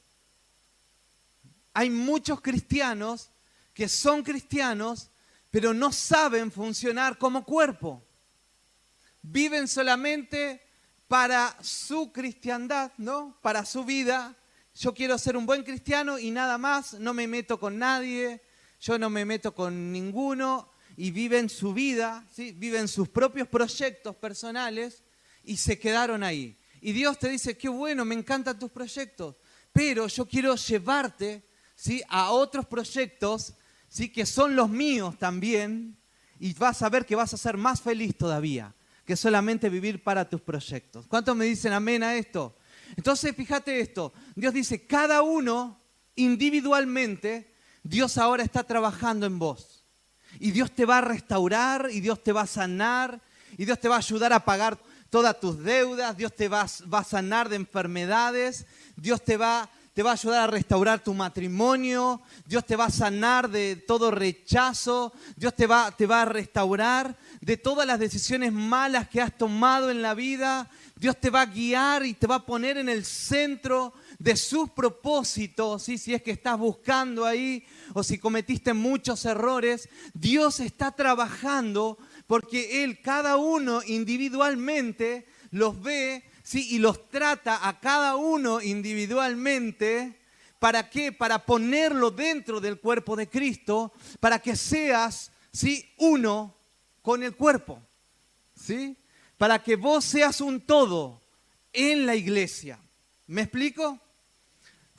Hay 1.74 1.90
muchos 1.90 2.42
cristianos 2.42 3.32
que 3.74 3.88
son 3.88 4.24
cristianos, 4.24 5.12
pero 5.50 5.74
no 5.74 5.92
saben 5.92 6.52
funcionar 6.52 7.18
como 7.18 7.46
cuerpo. 7.46 8.06
Viven 9.22 9.68
solamente 9.68 10.62
para 11.08 11.58
su 11.62 12.12
cristiandad, 12.12 12.92
¿no? 12.98 13.38
Para 13.42 13.66
su 13.66 13.84
vida. 13.84 14.36
Yo 14.76 14.94
quiero 14.94 15.18
ser 15.18 15.36
un 15.38 15.46
buen 15.46 15.64
cristiano 15.64 16.20
y 16.20 16.32
nada 16.32 16.58
más, 16.58 16.94
no 16.94 17.14
me 17.14 17.28
meto 17.28 17.60
con 17.60 17.78
nadie, 17.78 18.42
yo 18.80 18.98
no 18.98 19.10
me 19.10 19.26
meto 19.26 19.54
con 19.54 19.92
ninguno 19.92 20.72
y 20.96 21.12
viven 21.12 21.50
su 21.50 21.74
vida, 21.74 22.26
¿sí? 22.34 22.52
viven 22.52 22.88
sus 22.88 23.10
propios 23.10 23.48
proyectos 23.48 24.16
personales 24.16 25.04
y 25.44 25.58
se 25.58 25.80
quedaron 25.80 26.24
ahí. 26.24 26.58
Y 26.82 26.92
Dios 26.94 27.20
te 27.20 27.30
dice, 27.30 27.58
qué 27.58 27.70
bueno, 27.70 28.06
me 28.06 28.16
encantan 28.16 28.58
tus 28.58 28.72
proyectos, 28.72 29.36
pero 29.74 30.08
yo 30.08 30.28
quiero 30.28 30.56
llevarte 30.56 31.44
a 32.10 32.32
otros 32.32 32.66
proyectos 32.66 33.54
que 34.14 34.26
son 34.26 34.56
los 34.56 34.70
míos 34.70 35.18
también 35.18 35.98
y 36.40 36.54
vas 36.54 36.82
a 36.82 36.90
ver 36.90 37.06
que 37.06 37.16
vas 37.16 37.34
a 37.34 37.38
ser 37.38 37.58
más 37.58 37.82
feliz 37.82 38.18
todavía 38.18 38.74
que 39.10 39.16
solamente 39.16 39.70
vivir 39.70 40.04
para 40.04 40.30
tus 40.30 40.40
proyectos. 40.40 41.08
¿Cuántos 41.08 41.36
me 41.36 41.46
dicen 41.46 41.74
amén 41.74 42.04
a 42.04 42.14
esto? 42.14 42.56
Entonces, 42.96 43.36
fíjate 43.36 43.80
esto, 43.80 44.14
Dios 44.36 44.54
dice, 44.54 44.86
cada 44.86 45.24
uno 45.24 45.82
individualmente, 46.16 47.52
Dios 47.90 48.20
ahora 48.20 48.44
está 48.44 48.64
trabajando 48.64 49.26
en 49.26 49.40
vos. 49.40 49.84
Y 50.40 50.52
Dios 50.52 50.72
te 50.72 50.86
va 50.86 51.00
a 51.00 51.02
restaurar, 51.02 51.90
y 51.92 52.02
Dios 52.02 52.24
te 52.24 52.32
va 52.32 52.42
a 52.42 52.48
sanar, 52.48 53.20
y 53.58 53.66
Dios 53.66 53.80
te 53.80 53.88
va 53.88 53.96
a 53.96 53.98
ayudar 53.98 54.32
a 54.32 54.46
pagar 54.46 54.78
todas 55.10 55.40
tus 55.40 55.58
deudas, 55.58 56.16
Dios 56.16 56.36
te 56.36 56.48
va, 56.48 56.62
a 56.62 57.04
sanar 57.04 57.50
de 57.50 57.56
enfermedades, 57.56 58.68
Dios 58.96 59.24
te 59.24 59.38
va 59.38 59.70
te 59.92 60.04
va 60.04 60.12
a 60.12 60.14
ayudar 60.14 60.44
a 60.44 60.52
restaurar 60.52 61.04
tu 61.04 61.14
matrimonio, 61.14 62.22
Dios 62.46 62.66
te 62.66 62.78
va 62.78 62.86
a 62.86 62.90
sanar 62.90 63.50
de 63.50 63.76
todo 63.76 64.12
rechazo, 64.12 65.12
Dios 65.36 65.54
te 65.54 65.68
va, 65.68 65.92
te 65.92 66.06
va 66.06 66.22
a 66.22 66.26
restaurar 66.26 67.18
de 67.42 67.58
todas 67.58 67.86
las 67.86 68.00
decisiones 68.00 68.54
malas 68.54 69.10
que 69.10 69.20
has 69.20 69.38
tomado 69.38 69.90
en 69.90 70.02
la 70.02 70.14
vida, 70.14 70.70
Dios 70.96 71.20
te 71.20 71.30
va 71.30 71.42
a 71.42 71.48
guiar 71.48 72.06
y 72.06 72.14
te 72.14 72.28
va 72.28 72.36
a 72.36 72.46
poner 72.46 72.78
en 72.78 72.88
el 72.88 73.04
centro 73.04 73.94
de 74.20 74.36
sus 74.36 74.70
propósitos, 74.70 75.84
si 75.84 76.14
es 76.14 76.22
que 76.22 76.32
estás 76.32 76.60
buscando 76.60 77.26
ahí 77.26 77.66
o 77.94 78.04
si 78.04 78.20
cometiste 78.20 78.74
muchos 78.74 79.24
errores, 79.24 79.88
Dios 80.14 80.60
está 80.60 80.92
trabajando 80.92 81.98
porque 82.28 82.84
Él, 82.84 83.02
cada 83.02 83.38
uno 83.38 83.82
individualmente, 83.86 85.26
los 85.52 85.82
ve 85.82 86.26
¿sí? 86.44 86.68
y 86.76 86.80
los 86.80 87.10
trata 87.10 87.68
a 87.68 87.80
cada 87.80 88.18
uno 88.18 88.62
individualmente. 88.62 90.20
¿Para 90.60 90.90
qué? 90.90 91.14
Para 91.14 91.46
ponerlo 91.46 92.12
dentro 92.12 92.60
del 92.60 92.80
cuerpo 92.80 93.16
de 93.16 93.30
Cristo, 93.30 93.94
para 94.20 94.40
que 94.40 94.58
seas 94.58 95.32
¿sí? 95.54 95.90
uno 95.98 96.56
con 97.02 97.24
el 97.24 97.36
cuerpo. 97.38 97.82
¿Sí? 98.54 98.98
Para 99.38 99.64
que 99.64 99.78
vos 99.78 100.04
seas 100.04 100.42
un 100.42 100.60
todo 100.60 101.22
en 101.72 102.06
la 102.06 102.16
iglesia. 102.16 102.78
¿Me 103.28 103.44
explico? 103.44 103.98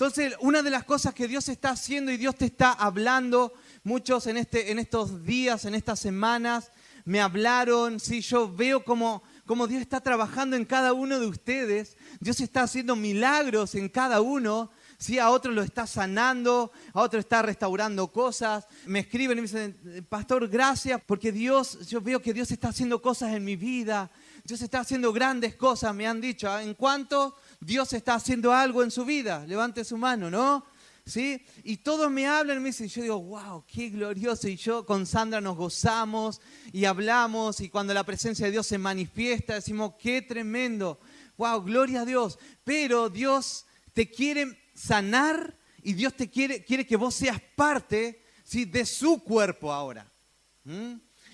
Entonces, 0.00 0.34
una 0.40 0.62
de 0.62 0.70
las 0.70 0.84
cosas 0.84 1.12
que 1.12 1.28
Dios 1.28 1.50
está 1.50 1.72
haciendo 1.72 2.10
y 2.10 2.16
Dios 2.16 2.34
te 2.34 2.46
está 2.46 2.72
hablando, 2.72 3.52
muchos 3.84 4.26
en, 4.28 4.38
este, 4.38 4.70
en 4.70 4.78
estos 4.78 5.26
días, 5.26 5.66
en 5.66 5.74
estas 5.74 6.00
semanas, 6.00 6.72
me 7.04 7.20
hablaron, 7.20 8.00
sí, 8.00 8.22
yo 8.22 8.50
veo 8.50 8.82
como, 8.82 9.22
como 9.44 9.66
Dios 9.66 9.82
está 9.82 10.00
trabajando 10.00 10.56
en 10.56 10.64
cada 10.64 10.94
uno 10.94 11.20
de 11.20 11.26
ustedes, 11.26 11.98
Dios 12.18 12.40
está 12.40 12.62
haciendo 12.62 12.96
milagros 12.96 13.74
en 13.74 13.90
cada 13.90 14.22
uno, 14.22 14.70
¿sí? 14.96 15.18
a 15.18 15.28
otro 15.28 15.52
lo 15.52 15.62
está 15.62 15.86
sanando, 15.86 16.72
a 16.94 17.00
otro 17.02 17.20
está 17.20 17.42
restaurando 17.42 18.10
cosas. 18.10 18.68
Me 18.86 19.00
escriben 19.00 19.36
y 19.36 19.42
me 19.42 19.48
dicen, 19.48 20.06
pastor, 20.08 20.48
gracias, 20.48 20.98
porque 21.04 21.30
Dios, 21.30 21.86
yo 21.88 22.00
veo 22.00 22.22
que 22.22 22.32
Dios 22.32 22.50
está 22.50 22.68
haciendo 22.68 23.02
cosas 23.02 23.34
en 23.34 23.44
mi 23.44 23.56
vida, 23.56 24.10
Dios 24.44 24.62
está 24.62 24.80
haciendo 24.80 25.12
grandes 25.12 25.56
cosas, 25.56 25.94
me 25.94 26.06
han 26.06 26.20
dicho. 26.20 26.58
¿En 26.58 26.74
cuanto 26.74 27.36
Dios 27.60 27.92
está 27.92 28.14
haciendo 28.14 28.52
algo 28.52 28.82
en 28.82 28.90
su 28.90 29.04
vida? 29.04 29.44
Levante 29.46 29.84
su 29.84 29.98
mano, 29.98 30.30
¿no? 30.30 30.64
¿Sí? 31.04 31.44
Y 31.64 31.78
todos 31.78 32.10
me 32.10 32.26
hablan 32.26 32.58
y 32.58 32.60
me 32.60 32.68
dicen, 32.70 32.88
yo 32.88 33.02
digo, 33.02 33.20
wow, 33.20 33.64
qué 33.66 33.90
glorioso. 33.90 34.48
Y 34.48 34.56
yo 34.56 34.86
con 34.86 35.06
Sandra 35.06 35.40
nos 35.40 35.56
gozamos 35.56 36.40
y 36.72 36.84
hablamos 36.84 37.60
y 37.60 37.68
cuando 37.68 37.92
la 37.92 38.04
presencia 38.04 38.46
de 38.46 38.52
Dios 38.52 38.66
se 38.66 38.78
manifiesta, 38.78 39.54
decimos, 39.54 39.94
qué 39.98 40.22
tremendo. 40.22 41.00
Wow, 41.36 41.62
gloria 41.62 42.02
a 42.02 42.04
Dios. 42.04 42.38
Pero 42.64 43.10
Dios 43.10 43.66
te 43.92 44.10
quiere 44.10 44.58
sanar 44.74 45.58
y 45.82 45.92
Dios 45.94 46.14
te 46.14 46.30
quiere, 46.30 46.64
quiere 46.64 46.86
que 46.86 46.96
vos 46.96 47.14
seas 47.14 47.40
parte 47.56 48.22
¿sí? 48.44 48.64
de 48.64 48.86
su 48.86 49.22
cuerpo 49.22 49.72
ahora. 49.72 50.10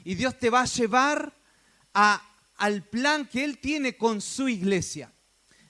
Y 0.04 0.14
Dios 0.14 0.38
te 0.38 0.50
va 0.50 0.62
a 0.62 0.66
llevar 0.66 1.36
al 1.92 2.82
plan 2.88 3.28
que 3.28 3.44
Él 3.44 3.58
tiene 3.58 3.96
con 3.96 4.20
su 4.20 4.48
iglesia. 4.48 5.12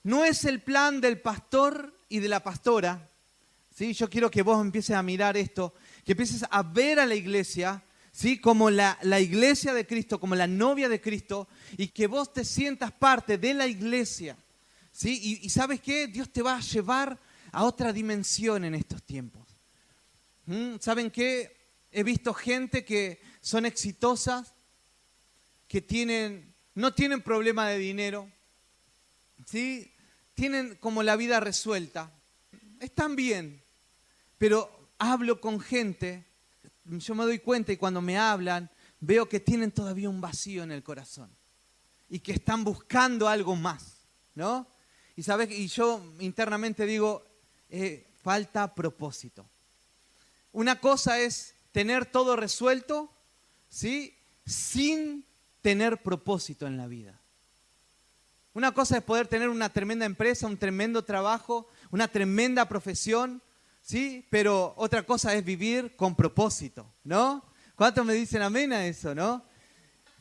No 0.07 0.25
es 0.25 0.45
el 0.45 0.63
plan 0.63 1.01
del 1.01 1.21
pastor 1.21 1.99
y 2.09 2.21
de 2.21 2.29
la 2.29 2.41
pastora. 2.41 3.11
¿sí? 3.75 3.93
Yo 3.93 4.09
quiero 4.09 4.31
que 4.31 4.43
vos 4.43 4.65
empieces 4.65 4.95
a 4.95 5.03
mirar 5.03 5.37
esto, 5.37 5.75
que 6.05 6.13
empieces 6.13 6.45
a 6.49 6.63
ver 6.63 7.01
a 7.01 7.07
la 7.07 7.17
iglesia 7.17 7.83
¿sí? 8.13 8.39
como 8.39 8.71
la, 8.71 8.97
iglesia 9.21 9.75
de 9.75 9.85
Cristo, 9.85 10.21
como 10.21 10.37
la 10.37 10.47
novia 10.47 10.89
de 10.89 11.01
Cristo, 11.01 11.49
y 11.77 11.89
que 11.89 12.07
vos 12.07 12.33
te 12.33 12.45
sientas 12.45 12.93
parte 12.93 13.37
de 13.37 13.53
la 13.53 13.67
iglesia. 13.67 14.37
¿sí? 14.93 15.41
Y, 15.43 15.51
sabes 15.51 15.81
qué? 15.81 16.07
Dios 16.07 16.33
te 16.33 16.41
va 16.41 16.55
a 16.55 16.61
llevar 16.61 17.19
a 17.51 17.65
otra 17.65 17.93
dimensión 17.93 18.65
en 18.65 18.77
estos 18.77 19.03
tiempos. 19.03 19.43
¿Mm? 20.45 20.77
¿Saben 20.79 21.11
qué? 21.11 21.57
He 21.91 22.05
visto 22.05 22.33
gente 22.33 22.85
que 22.85 23.21
son 23.41 23.67
exitosas, 23.67 24.55
que 25.67 25.81
tienen 25.81 26.55
no 26.77 26.95
tienen 26.95 27.23
problema 27.23 27.69
de 27.71 27.79
dinero, 27.79 28.31
¿sí? 29.47 29.93
Tienen 30.37 30.77
como 30.77 31.03
la 31.03 31.17
vida 31.17 31.41
resuelta, 31.41 32.13
están 32.79 33.17
bien, 33.17 33.63
pero 34.39 34.71
hablo 34.99 35.41
con 35.41 35.59
gente, 35.59 36.25
yo 36.85 37.15
me 37.15 37.25
doy 37.25 37.39
cuenta 37.39 37.73
y 37.73 37.79
cuando 37.79 38.03
me 38.03 38.19
hablan 38.19 38.71
veo 39.01 39.29
que 39.29 39.41
tienen 39.41 39.73
todavía 39.73 40.11
un 40.11 40.21
vacío 40.21 40.63
en 40.63 40.71
el 40.71 40.83
corazón 40.83 41.31
y 42.09 42.21
que 42.21 42.33
están 42.33 42.65
buscando 42.65 43.29
algo 43.29 43.57
más, 43.57 44.03
¿no? 44.35 44.67
Y 45.17 45.23
sabes, 45.23 45.51
y 45.51 45.69
yo 45.69 46.05
internamente 46.21 46.85
digo, 46.85 47.25
eh, 47.71 48.07
falta 48.23 48.75
propósito. 48.75 49.49
Una 50.53 50.79
cosa 50.81 51.19
es 51.19 51.55
tener 51.73 52.05
todo 52.05 52.37
resuelto, 52.37 53.11
¿sí? 53.71 54.15
Sin 54.45 55.25
tener 55.63 56.03
propósito 56.03 56.67
en 56.67 56.77
la 56.77 56.87
vida. 56.87 57.19
Una 58.57 58.73
cosa 58.73 58.97
es 58.97 59.05
poder 59.05 59.27
tener 59.27 59.51
una 59.51 59.69
tremenda 59.69 60.07
empresa, 60.07 60.47
un 60.47 60.57
tremendo 60.57 61.05
trabajo, 61.05 61.69
una 61.91 62.09
tremenda 62.09 62.67
profesión, 62.67 63.43
¿sí? 63.83 64.27
Pero 64.31 64.73
otra 64.79 65.03
cosa 65.03 65.35
es 65.35 65.45
vivir 65.45 65.95
con 65.95 66.17
propósito, 66.17 66.91
¿no? 67.05 67.45
¿Cuántos 67.75 68.07
me 68.07 68.15
dicen 68.15 68.41
amén 68.41 68.73
a 68.73 68.87
eso, 68.87 69.15
no? 69.15 69.45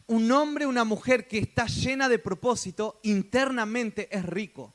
Un 0.07 0.29
hombre, 0.33 0.65
una 0.65 0.83
mujer 0.83 1.29
que 1.29 1.37
está 1.37 1.65
llena 1.67 2.09
de 2.09 2.19
propósito, 2.19 2.99
internamente 3.03 4.09
es 4.11 4.25
rico. 4.25 4.73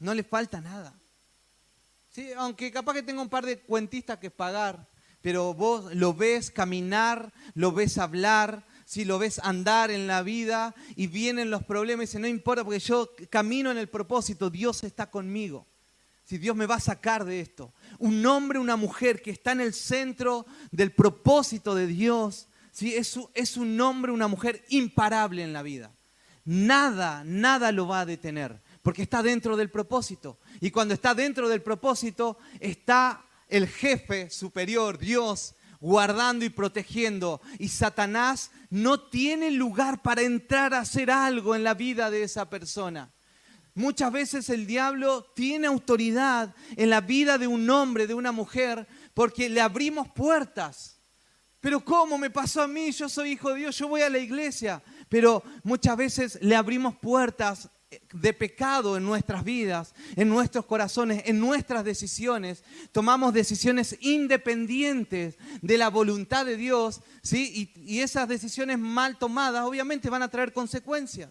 No 0.00 0.12
le 0.12 0.24
falta 0.24 0.60
nada. 0.60 0.98
¿Sí? 2.10 2.32
Aunque 2.36 2.72
capaz 2.72 2.94
que 2.94 3.04
tenga 3.04 3.22
un 3.22 3.28
par 3.28 3.46
de 3.46 3.60
cuentistas 3.60 4.18
que 4.18 4.32
pagar, 4.32 4.88
pero 5.22 5.54
vos 5.54 5.94
lo 5.94 6.14
ves 6.14 6.50
caminar, 6.50 7.32
lo 7.54 7.70
ves 7.70 7.96
hablar, 7.96 8.64
si 8.88 9.04
lo 9.04 9.18
ves 9.18 9.38
andar 9.40 9.90
en 9.90 10.06
la 10.06 10.22
vida 10.22 10.74
y 10.96 11.08
vienen 11.08 11.50
los 11.50 11.62
problemas 11.62 12.04
y 12.04 12.06
dice, 12.06 12.18
no 12.20 12.26
importa 12.26 12.64
porque 12.64 12.78
yo 12.78 13.10
camino 13.28 13.70
en 13.70 13.76
el 13.76 13.90
propósito, 13.90 14.48
Dios 14.48 14.82
está 14.82 15.10
conmigo. 15.10 15.66
Si 16.24 16.38
Dios 16.38 16.56
me 16.56 16.64
va 16.64 16.76
a 16.76 16.80
sacar 16.80 17.26
de 17.26 17.42
esto. 17.42 17.74
Un 17.98 18.24
hombre, 18.24 18.58
una 18.58 18.76
mujer 18.76 19.20
que 19.20 19.30
está 19.30 19.52
en 19.52 19.60
el 19.60 19.74
centro 19.74 20.46
del 20.70 20.92
propósito 20.92 21.74
de 21.74 21.86
Dios, 21.86 22.48
¿sí? 22.72 22.94
es, 22.94 23.18
es 23.34 23.58
un 23.58 23.78
hombre, 23.78 24.10
una 24.10 24.26
mujer 24.26 24.64
imparable 24.70 25.42
en 25.42 25.52
la 25.52 25.62
vida. 25.62 25.92
Nada, 26.46 27.24
nada 27.26 27.72
lo 27.72 27.86
va 27.88 28.00
a 28.00 28.06
detener, 28.06 28.58
porque 28.80 29.02
está 29.02 29.22
dentro 29.22 29.58
del 29.58 29.68
propósito. 29.68 30.38
Y 30.62 30.70
cuando 30.70 30.94
está 30.94 31.14
dentro 31.14 31.50
del 31.50 31.60
propósito, 31.60 32.38
está 32.58 33.22
el 33.48 33.68
jefe 33.68 34.30
superior, 34.30 34.96
Dios, 34.96 35.56
guardando 35.80 36.44
y 36.44 36.50
protegiendo. 36.50 37.40
Y 37.58 37.68
Satanás 37.68 38.50
no 38.70 39.00
tiene 39.00 39.50
lugar 39.50 40.02
para 40.02 40.22
entrar 40.22 40.74
a 40.74 40.80
hacer 40.80 41.10
algo 41.10 41.54
en 41.54 41.64
la 41.64 41.74
vida 41.74 42.10
de 42.10 42.22
esa 42.22 42.48
persona. 42.48 43.12
Muchas 43.74 44.10
veces 44.10 44.50
el 44.50 44.66
diablo 44.66 45.30
tiene 45.36 45.68
autoridad 45.68 46.54
en 46.76 46.90
la 46.90 47.00
vida 47.00 47.38
de 47.38 47.46
un 47.46 47.70
hombre, 47.70 48.08
de 48.08 48.14
una 48.14 48.32
mujer, 48.32 48.88
porque 49.14 49.48
le 49.48 49.60
abrimos 49.60 50.08
puertas. 50.08 51.00
Pero 51.60 51.84
¿cómo 51.84 52.18
me 52.18 52.30
pasó 52.30 52.62
a 52.62 52.68
mí? 52.68 52.90
Yo 52.92 53.08
soy 53.08 53.32
hijo 53.32 53.50
de 53.50 53.60
Dios, 53.60 53.78
yo 53.78 53.88
voy 53.88 54.02
a 54.02 54.10
la 54.10 54.18
iglesia. 54.18 54.82
Pero 55.08 55.42
muchas 55.62 55.96
veces 55.96 56.38
le 56.42 56.56
abrimos 56.56 56.96
puertas 56.96 57.70
de 58.12 58.34
pecado 58.34 58.96
en 58.96 59.04
nuestras 59.04 59.44
vidas, 59.44 59.94
en 60.14 60.28
nuestros 60.28 60.66
corazones, 60.66 61.22
en 61.24 61.40
nuestras 61.40 61.84
decisiones. 61.84 62.62
Tomamos 62.92 63.32
decisiones 63.32 63.96
independientes 64.00 65.36
de 65.62 65.78
la 65.78 65.88
voluntad 65.88 66.44
de 66.44 66.56
Dios, 66.56 67.00
¿sí? 67.22 67.72
Y, 67.74 68.00
esas 68.00 68.28
decisiones 68.28 68.78
mal 68.78 69.18
tomadas 69.18 69.64
obviamente 69.64 70.10
van 70.10 70.22
a 70.22 70.28
traer 70.28 70.52
consecuencias. 70.52 71.30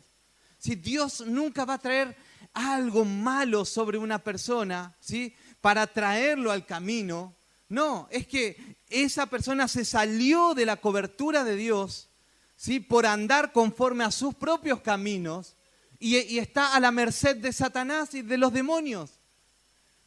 Si 0.57 0.75
Dios 0.75 1.21
nunca 1.21 1.63
va 1.63 1.75
a 1.75 1.79
traer 1.79 2.17
algo 2.53 3.05
malo 3.05 3.63
sobre 3.63 3.99
una 3.99 4.17
persona, 4.23 4.95
¿sí? 4.99 5.35
Para 5.61 5.85
traerlo 5.85 6.51
al 6.51 6.65
camino. 6.65 7.35
No, 7.69 8.07
es 8.09 8.25
que 8.25 8.77
esa 8.89 9.27
persona 9.27 9.67
se 9.67 9.85
salió 9.85 10.55
de 10.55 10.65
la 10.65 10.77
cobertura 10.77 11.43
de 11.43 11.55
Dios, 11.55 12.09
¿sí? 12.55 12.79
Por 12.79 13.05
andar 13.05 13.51
conforme 13.51 14.03
a 14.03 14.11
sus 14.11 14.33
propios 14.33 14.81
caminos 14.81 15.57
y, 15.99 16.37
está 16.37 16.75
a 16.75 16.79
la 16.79 16.91
merced 16.91 17.37
de 17.37 17.51
Satanás 17.51 18.13
y 18.13 18.21
de 18.21 18.37
los 18.37 18.53
demonios. 18.53 19.19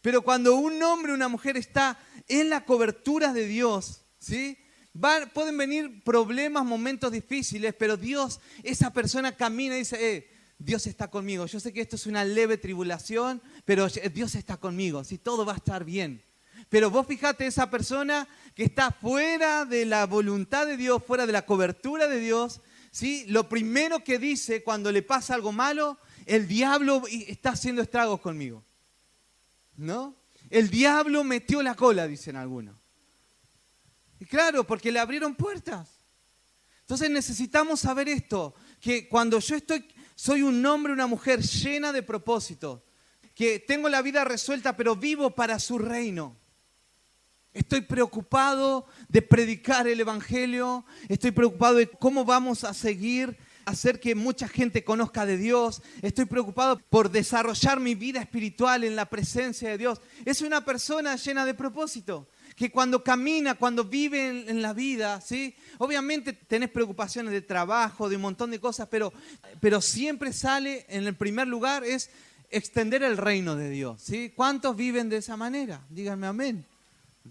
Pero 0.02 0.23
cuando 0.23 0.56
un 0.56 0.82
hombre 0.82 1.12
una 1.12 1.28
mujer 1.28 1.56
está 1.56 1.99
en 2.28 2.49
la 2.49 2.64
cobertura 2.64 3.32
de 3.32 3.47
Dios, 3.47 4.02
¿sí? 4.18 4.56
pueden 5.35 5.56
venir 5.56 6.02
problemas, 6.04 6.64
momentos 6.64 7.12
difíciles, 7.12 7.75
pero 7.78 7.97
Dios, 7.97 8.40
esa 8.62 8.92
persona 8.92 9.37
camina 9.37 9.76
y 9.76 9.80
dice, 9.80 10.16
eh, 10.16 10.30
Dios 10.59 10.87
está 10.87 11.09
conmigo. 11.09 11.47
Yo 11.47 11.61
sé 11.61 11.73
que 11.73 11.80
esto 11.80 11.97
es 11.97 12.06
una 12.06 12.25
leve 12.25 12.56
tribulación, 12.56 13.42
pero 13.64 13.88
Dios 13.88 14.35
está 14.35 14.56
conmigo, 14.56 15.04
¿sí? 15.04 15.18
todo 15.18 15.44
va 15.44 15.54
a 15.54 15.56
estar 15.56 15.85
bien. 15.85 16.23
Pero 16.68 16.90
vos 16.90 17.06
fijate 17.06 17.47
esa 17.47 17.68
persona 17.70 18.28
que 18.54 18.64
está 18.64 18.90
fuera 18.92 19.64
de 19.64 19.85
la 19.87 20.06
voluntad 20.06 20.66
de 20.66 20.76
Dios, 20.76 21.02
fuera 21.04 21.26
de 21.26 21.32
la 21.32 21.47
cobertura 21.47 22.06
de 22.06 22.20
Dios, 22.20 22.61
¿sí? 22.90 23.25
Lo 23.28 23.49
primero 23.49 24.02
que 24.04 24.18
dice 24.18 24.62
cuando 24.62 24.92
le 24.92 25.02
pasa 25.02 25.35
algo 25.35 25.52
malo, 25.52 25.99
el 26.26 26.47
diablo 26.47 27.02
está 27.11 27.50
haciendo 27.50 27.82
estragos 27.82 28.20
conmigo. 28.20 28.64
¿No? 29.76 30.14
El 30.50 30.68
diablo 30.68 31.25
metió 31.25 31.62
la 31.62 31.75
cola, 31.75 32.06
dicen 32.06 32.37
algunos. 32.37 32.76
Y 34.18 34.26
claro, 34.26 34.64
porque 34.64 34.92
le 34.92 34.99
abrieron 34.99 35.35
puertas. 35.35 35.88
Entonces 36.80 37.09
necesitamos 37.11 37.80
saber 37.80 38.09
esto, 38.09 38.54
que 38.80 39.09
cuando 39.09 39.38
yo 39.38 39.56
estoy 39.56 39.85
Soy 40.20 40.42
un 40.42 40.66
hombre, 40.66 40.92
una 40.92 41.06
mujer 41.06 41.40
llena 41.40 41.94
de 41.94 42.02
propósito, 42.02 42.85
que 43.35 43.59
tengo 43.59 43.88
la 43.88 44.02
vida 44.02 44.23
resuelta, 44.23 44.76
pero 44.76 44.94
vivo 44.94 45.35
para 45.35 45.59
su 45.59 45.78
reino. 45.78 46.37
Estoy 47.52 47.80
preocupado 47.80 48.87
de 49.09 49.23
predicar 49.23 49.88
el 49.88 50.00
Evangelio, 50.00 50.85
estoy 51.09 51.33
preocupado 51.33 51.76
de 51.76 51.88
cómo 51.88 52.25
vamos 52.25 52.62
a 52.62 52.73
seguir, 52.75 53.37
hacer 53.64 53.99
que 53.99 54.14
mucha 54.14 54.47
gente 54.47 54.85
conozca 54.85 55.26
de 55.26 55.37
Dios, 55.37 55.83
estoy 56.00 56.26
preocupado 56.26 56.78
por 56.90 57.11
desarrollar 57.11 57.80
mi 57.80 57.97
vida 57.97 58.21
espiritual 58.21 58.85
en 58.85 58.95
la 58.95 59.07
presencia 59.07 59.69
de 59.69 59.78
Dios. 59.78 60.00
Es 60.25 60.42
una 60.42 60.64
persona 60.64 61.16
llena 61.16 61.45
de 61.45 61.54
propósito 61.54 62.28
que 62.54 62.71
cuando 62.71 63.02
camina, 63.02 63.57
cuando 63.57 63.85
vive 63.85 64.49
en, 64.49 64.62
la 64.62 64.73
vida, 64.73 65.21
¿sí? 65.21 65.54
Obviamente 65.78 66.33
tenés 66.33 66.71
preocupaciones 66.71 67.33
de 67.33 67.42
trabajo, 67.42 68.09
de 68.09 68.16
un 68.16 68.23
montón 68.23 68.52
de 68.52 68.61
cosas, 68.61 68.87
pero, 68.88 69.12
pero 69.61 69.80
siempre 69.80 70.33
sale 70.33 70.87
en 70.88 71.07
el 71.07 71.16
primer 71.16 71.49
lugar 71.49 71.83
es 71.85 72.11
extender 72.50 73.02
el 73.02 73.16
reino 73.16 73.57
de 73.57 73.71
Dios, 73.71 74.02
¿sí? 74.02 74.33
¿Cuántos 74.37 74.76
viven 74.76 75.09
de 75.09 75.16
esa 75.16 75.37
manera? 75.37 75.80
Díganme 75.88 76.28
amén. 76.28 76.69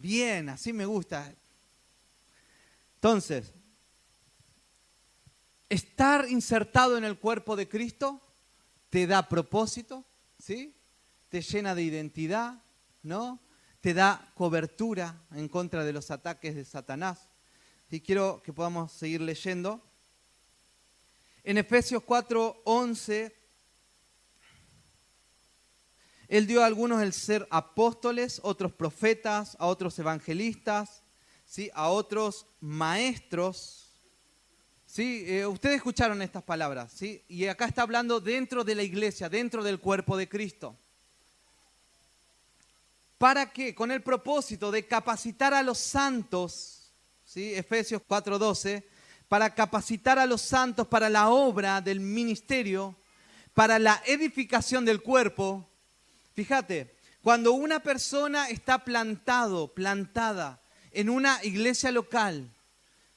Bien, 0.02 0.48
así 0.48 0.72
me 0.72 0.86
gusta. 0.86 1.36
Entonces, 2.96 3.54
estar 5.68 6.30
insertado 6.30 6.98
en 6.98 7.04
el 7.04 7.20
cuerpo 7.20 7.58
de 7.58 7.68
Cristo 7.68 8.22
te 8.90 9.08
da 9.08 9.28
propósito, 9.28 10.06
¿sí? 10.38 10.74
Te 11.28 11.42
llena 11.42 11.76
de 11.76 11.84
identidad, 11.84 12.64
¿no? 13.04 13.42
Te 13.82 13.94
da 13.94 14.32
cobertura 14.36 15.22
en 15.32 15.50
contra 15.50 15.84
de 15.84 15.92
los 15.92 16.12
ataques 16.12 16.56
de 16.56 16.64
Satanás. 16.64 17.28
Y 17.92 18.00
quiero 18.00 18.42
que 18.42 18.54
podamos 18.54 18.94
seguir 18.94 19.20
leyendo. 19.20 19.84
En 21.44 21.58
Efesios 21.58 22.04
4, 22.04 22.62
11 22.64 23.36
él 26.30 26.46
dio 26.46 26.62
a 26.62 26.68
algunos 26.68 27.02
el 27.02 27.12
ser 27.12 27.48
apóstoles, 27.50 28.40
otros 28.44 28.72
profetas, 28.72 29.58
a 29.60 29.66
otros 29.66 29.98
evangelistas, 29.98 31.02
¿sí? 31.44 31.72
a 31.74 31.90
otros 31.90 32.46
maestros. 32.62 33.90
¿sí? 34.86 35.24
Eh, 35.26 35.48
ustedes 35.48 35.78
escucharon 35.78 36.22
estas 36.22 36.44
palabras, 36.44 36.94
¿sí? 36.96 37.24
y 37.28 37.48
acá 37.48 37.66
está 37.66 37.82
hablando 37.82 38.20
dentro 38.20 38.64
de 38.64 38.76
la 38.76 38.84
iglesia, 38.84 39.28
dentro 39.28 39.64
del 39.64 39.80
cuerpo 39.80 40.16
de 40.16 40.30
Cristo. 40.30 40.78
¿Para 43.18 43.52
qué? 43.52 43.74
Con 43.74 43.90
el 43.90 44.04
propósito 44.04 44.70
de 44.70 44.86
capacitar 44.86 45.56
a 45.56 45.64
los 45.64 45.80
santos, 45.80 46.94
¿sí? 47.26 47.54
Efesios 47.54 48.02
4:12, 48.08 48.86
para 49.28 49.54
capacitar 49.54 50.18
a 50.18 50.26
los 50.26 50.42
santos 50.42 50.88
para 50.88 51.10
la 51.10 51.28
obra 51.28 51.82
del 51.82 52.00
ministerio, 52.00 52.96
para 53.54 53.78
la 53.78 54.02
edificación 54.06 54.86
del 54.86 55.02
cuerpo 55.02 55.69
Fíjate, 56.40 56.96
cuando 57.22 57.52
una 57.52 57.82
persona 57.82 58.48
está 58.48 58.86
plantado, 58.86 59.74
plantada 59.74 60.62
en 60.94 61.10
una 61.10 61.44
iglesia 61.44 61.92
local, 61.92 62.50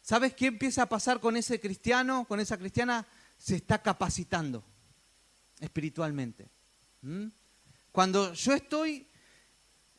¿sabes 0.01 0.35
qué 0.35 0.47
empieza 0.47 0.83
a 0.83 0.89
pasar 0.89 1.21
con 1.21 1.37
ese 1.37 1.61
cristiano, 1.61 2.25
con 2.27 2.41
esa 2.41 2.59
cristiana? 2.59 3.07
Se 3.39 3.55
está 3.55 3.81
capacitando 3.81 4.65
espiritualmente. 5.61 6.49
¿Mm? 7.03 7.27
Cuando 7.93 8.33
yo 8.33 8.55
estoy, 8.55 9.07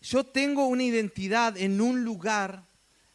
yo 0.02 0.26
tengo 0.26 0.68
una 0.68 0.84
identidad 0.84 1.56
en 1.56 1.80
un 1.80 2.04
lugar, 2.04 2.68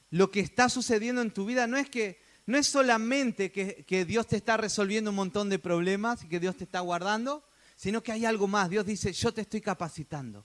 lo 0.08 0.30
que 0.30 0.40
está 0.40 0.70
sucediendo 0.70 1.20
en 1.20 1.32
tu 1.32 1.44
vida 1.44 1.66
no 1.66 1.76
es 1.76 1.90
que 1.90 2.18
no 2.46 2.56
es 2.56 2.66
solamente 2.66 3.52
que, 3.52 3.84
que 3.86 4.06
Dios 4.06 4.26
te 4.26 4.36
está 4.36 4.56
resolviendo 4.56 5.10
un 5.10 5.16
montón 5.16 5.50
de 5.50 5.58
problemas 5.58 6.24
y 6.24 6.28
que 6.28 6.40
Dios 6.40 6.56
te 6.56 6.64
está 6.64 6.80
guardando, 6.80 7.44
sino 7.78 8.02
que 8.02 8.10
hay 8.10 8.26
algo 8.26 8.48
más. 8.48 8.68
Dios 8.68 8.84
dice, 8.84 9.12
yo 9.12 9.32
te 9.32 9.42
estoy 9.42 9.60
capacitando. 9.60 10.44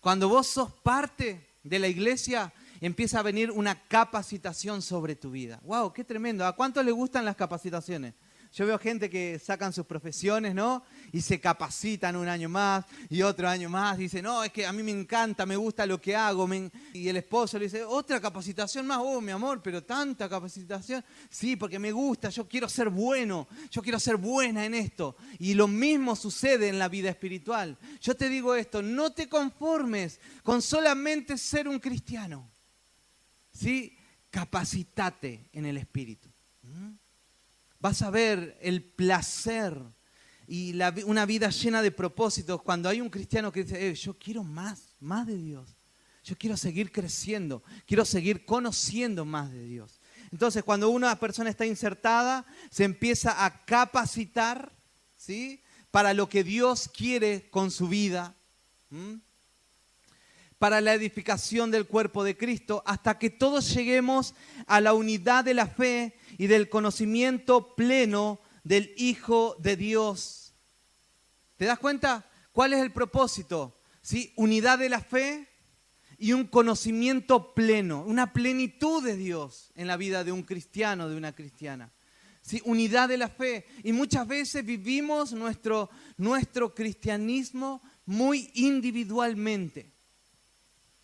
Cuando 0.00 0.30
vos 0.30 0.46
sos 0.46 0.72
parte 0.72 1.46
de 1.62 1.78
la 1.78 1.88
iglesia, 1.88 2.54
empieza 2.80 3.18
a 3.18 3.22
venir 3.22 3.50
una 3.50 3.86
capacitación 3.86 4.80
sobre 4.80 5.14
tu 5.14 5.30
vida. 5.30 5.60
¡Wow! 5.64 5.92
¡Qué 5.92 6.04
tremendo! 6.04 6.46
¿A 6.46 6.56
cuántos 6.56 6.86
le 6.86 6.90
gustan 6.90 7.26
las 7.26 7.36
capacitaciones? 7.36 8.14
Yo 8.56 8.64
veo 8.64 8.78
gente 8.78 9.10
que 9.10 9.38
sacan 9.38 9.70
sus 9.70 9.84
profesiones, 9.84 10.54
¿no? 10.54 10.82
Y 11.12 11.20
se 11.20 11.38
capacitan 11.38 12.16
un 12.16 12.26
año 12.26 12.48
más 12.48 12.86
y 13.10 13.20
otro 13.20 13.46
año 13.46 13.68
más. 13.68 13.98
Dice, 13.98 14.22
no, 14.22 14.42
es 14.42 14.50
que 14.50 14.64
a 14.64 14.72
mí 14.72 14.82
me 14.82 14.92
encanta, 14.92 15.44
me 15.44 15.56
gusta 15.56 15.84
lo 15.84 16.00
que 16.00 16.16
hago. 16.16 16.48
Y 16.94 17.06
el 17.06 17.18
esposo 17.18 17.58
le 17.58 17.66
dice, 17.66 17.84
otra 17.84 18.18
capacitación 18.18 18.86
más, 18.86 19.00
oh, 19.02 19.20
mi 19.20 19.30
amor, 19.30 19.60
pero 19.62 19.84
tanta 19.84 20.26
capacitación. 20.26 21.04
Sí, 21.28 21.56
porque 21.56 21.78
me 21.78 21.92
gusta, 21.92 22.30
yo 22.30 22.48
quiero 22.48 22.66
ser 22.66 22.88
bueno, 22.88 23.46
yo 23.70 23.82
quiero 23.82 24.00
ser 24.00 24.16
buena 24.16 24.64
en 24.64 24.72
esto. 24.72 25.18
Y 25.38 25.52
lo 25.52 25.68
mismo 25.68 26.16
sucede 26.16 26.70
en 26.70 26.78
la 26.78 26.88
vida 26.88 27.10
espiritual. 27.10 27.76
Yo 28.00 28.16
te 28.16 28.30
digo 28.30 28.54
esto, 28.54 28.80
no 28.80 29.12
te 29.12 29.28
conformes 29.28 30.18
con 30.42 30.62
solamente 30.62 31.36
ser 31.36 31.68
un 31.68 31.78
cristiano. 31.78 32.50
¿Sí? 33.52 33.98
Capacitate 34.30 35.50
en 35.52 35.66
el 35.66 35.76
espíritu. 35.76 36.30
¿Mm? 36.62 36.94
Vas 37.80 38.02
a 38.02 38.10
ver 38.10 38.56
el 38.60 38.82
placer 38.82 39.80
y 40.48 40.74
una 41.04 41.26
vida 41.26 41.50
llena 41.50 41.82
de 41.82 41.90
propósitos 41.90 42.62
cuando 42.62 42.88
hay 42.88 43.00
un 43.00 43.10
cristiano 43.10 43.50
que 43.50 43.64
dice, 43.64 43.88
eh, 43.88 43.94
yo 43.94 44.14
quiero 44.14 44.44
más, 44.44 44.94
más 45.00 45.26
de 45.26 45.36
Dios. 45.36 45.76
Yo 46.22 46.36
quiero 46.36 46.56
seguir 46.56 46.90
creciendo, 46.90 47.62
quiero 47.86 48.04
seguir 48.04 48.44
conociendo 48.44 49.24
más 49.24 49.52
de 49.52 49.64
Dios. 49.64 50.00
Entonces, 50.32 50.64
cuando 50.64 50.90
una 50.90 51.18
persona 51.20 51.50
está 51.50 51.66
insertada, 51.66 52.44
se 52.70 52.82
empieza 52.82 53.44
a 53.44 53.64
capacitar, 53.64 54.72
¿sí? 55.16 55.62
Para 55.92 56.14
lo 56.14 56.28
que 56.28 56.42
Dios 56.42 56.88
quiere 56.88 57.48
con 57.50 57.70
su 57.70 57.88
vida, 57.88 58.34
para 60.58 60.80
la 60.80 60.94
edificación 60.94 61.70
del 61.70 61.86
cuerpo 61.86 62.24
de 62.24 62.36
Cristo, 62.36 62.82
hasta 62.86 63.18
que 63.18 63.30
todos 63.30 63.74
lleguemos 63.74 64.34
a 64.66 64.80
la 64.80 64.94
unidad 64.94 65.44
de 65.44 65.54
la 65.54 65.66
fe 65.66 66.16
y 66.38 66.46
del 66.46 66.68
conocimiento 66.68 67.74
pleno 67.74 68.40
del 68.64 68.92
Hijo 68.96 69.56
de 69.58 69.76
Dios. 69.76 70.54
¿Te 71.56 71.66
das 71.66 71.78
cuenta? 71.78 72.28
¿Cuál 72.52 72.72
es 72.72 72.80
el 72.80 72.92
propósito? 72.92 73.78
¿Sí? 74.02 74.32
Unidad 74.36 74.78
de 74.78 74.88
la 74.88 75.00
fe 75.00 75.48
y 76.18 76.32
un 76.32 76.46
conocimiento 76.46 77.54
pleno, 77.54 78.02
una 78.02 78.32
plenitud 78.32 79.04
de 79.04 79.16
Dios 79.16 79.72
en 79.74 79.86
la 79.86 79.96
vida 79.96 80.24
de 80.24 80.32
un 80.32 80.42
cristiano, 80.42 81.08
de 81.08 81.16
una 81.16 81.34
cristiana. 81.34 81.92
¿Sí? 82.40 82.62
Unidad 82.64 83.08
de 83.08 83.18
la 83.18 83.28
fe. 83.28 83.66
Y 83.82 83.92
muchas 83.92 84.26
veces 84.26 84.64
vivimos 84.64 85.32
nuestro, 85.32 85.90
nuestro 86.16 86.74
cristianismo 86.74 87.82
muy 88.06 88.50
individualmente. 88.54 89.95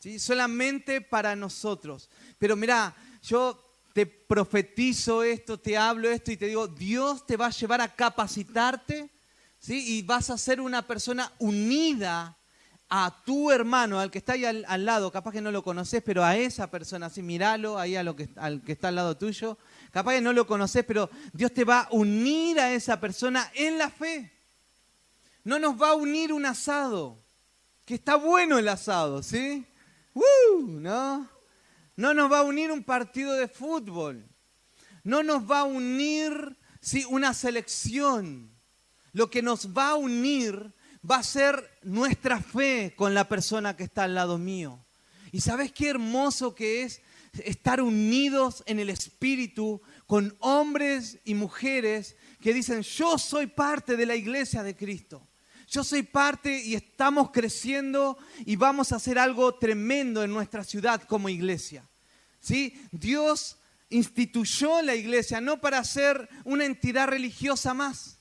¿Sí? 0.03 0.19
Solamente 0.19 1.01
para 1.01 1.37
nosotros. 1.37 2.11
Pero 2.37 2.57
mira, 2.57 2.93
yo 3.23 3.57
te 3.93 4.05
profetizo 4.05 5.23
esto, 5.23 5.61
te 5.61 5.77
hablo 5.77 6.11
esto 6.11 6.33
y 6.33 6.37
te 6.37 6.47
digo, 6.47 6.67
Dios 6.67 7.25
te 7.25 7.37
va 7.37 7.47
a 7.47 7.51
llevar 7.51 7.81
a 7.81 7.95
capacitarte, 7.95 9.09
¿sí? 9.61 9.99
Y 9.99 10.03
vas 10.03 10.29
a 10.31 10.39
ser 10.39 10.61
una 10.61 10.85
persona 10.85 11.31
unida 11.39 12.37
a 12.89 13.23
tu 13.25 13.53
hermano, 13.53 14.01
al 14.01 14.11
que 14.11 14.19
está 14.19 14.33
ahí 14.33 14.45
al, 14.45 14.85
lado, 14.85 15.13
capaz 15.13 15.31
que 15.31 15.41
no 15.41 15.53
lo 15.53 15.63
conoces, 15.63 16.03
pero 16.03 16.25
a 16.25 16.37
esa 16.37 16.69
persona, 16.69 17.07
así 17.07 17.23
míralo 17.23 17.79
ahí 17.79 17.95
a 17.95 18.03
lo 18.03 18.17
que, 18.17 18.29
al 18.35 18.61
que 18.63 18.73
está 18.73 18.89
al 18.89 18.97
lado 18.97 19.17
tuyo, 19.17 19.57
capaz 19.93 20.15
que 20.15 20.21
no 20.21 20.33
lo 20.33 20.49
conoces, 20.49 20.85
pero 20.85 21.11
Dios 21.33 21.55
te 21.55 21.63
va 21.63 21.83
a 21.83 21.89
unir 21.93 22.59
a 22.59 22.73
esa 22.73 22.99
persona 22.99 23.53
en 23.55 23.79
la 23.79 23.89
fe. 23.89 24.33
No 25.45 25.61
nos 25.61 25.81
va 25.81 25.91
a 25.91 25.95
unir 25.95 26.33
un 26.33 26.45
asado, 26.45 27.23
que 27.85 27.95
está 27.95 28.17
bueno 28.17 28.59
el 28.59 28.69
asado, 28.69 29.23
¿sí? 29.23 29.65
¿No? 30.15 31.29
No 31.97 32.15
nos 32.15 32.33
va 32.33 32.41
a 32.41 32.45
unir 32.45 32.71
un 32.71 32.83
partido 32.83 33.35
de 33.35 33.49
fútbol. 33.49 34.29
No 35.05 35.23
nos 35.23 35.51
va 35.51 35.61
a 35.61 35.65
unir 35.65 36.57
¿sí? 36.81 37.05
una 37.09 37.35
selección. 37.35 38.51
Lo 39.13 39.31
que 39.31 39.43
nos 39.43 39.69
va 39.77 39.91
a 39.91 39.97
unir 39.97 40.73
va 41.09 41.17
a 41.17 41.23
ser 41.23 41.79
nuestra 41.83 42.41
fe 42.41 42.95
con 42.97 43.15
la 43.15 43.29
persona 43.29 43.77
que 43.77 43.85
está 43.85 44.05
al 44.05 44.15
lado 44.15 44.39
mío. 44.39 44.85
¿Y 45.33 45.41
sabes 45.41 45.73
qué 45.73 45.89
hermoso 45.89 46.55
que 46.55 46.83
es 46.83 47.03
estar 47.45 47.81
unidos 47.81 48.63
en 48.67 48.79
el 48.79 48.91
Espíritu 48.91 49.81
con 50.07 50.37
hombres 50.41 51.19
y 51.25 51.35
mujeres 51.35 52.17
que 52.41 52.53
dicen, 52.53 52.83
yo 52.83 53.19
soy 53.19 53.47
parte 53.47 53.97
de 53.97 54.07
la 54.07 54.15
iglesia 54.15 54.63
de 54.63 54.77
Cristo? 54.77 55.27
Yo 55.73 55.83
soy 55.83 56.03
parte 56.03 56.63
y 56.63 56.75
estamos 56.75 57.31
creciendo 57.31 58.19
y 58.45 58.57
vamos 58.57 58.93
a 58.93 58.97
hacer 58.97 59.19
algo 59.19 59.55
tremendo 59.55 60.23
en 60.23 60.31
nuestra 60.31 60.65
ciudad 60.65 61.03
como 61.05 61.31
iglesia. 61.31 61.89
¿Sí? 62.41 62.79
Dios 62.91 63.57
instituyó 63.89 64.83
la 64.83 64.95
iglesia 64.95 65.41
no 65.41 65.63
para 65.63 65.83
ser 65.83 66.29
una 66.45 66.67
entidad 66.67 67.09
religiosa 67.09 67.73
más. 67.73 68.19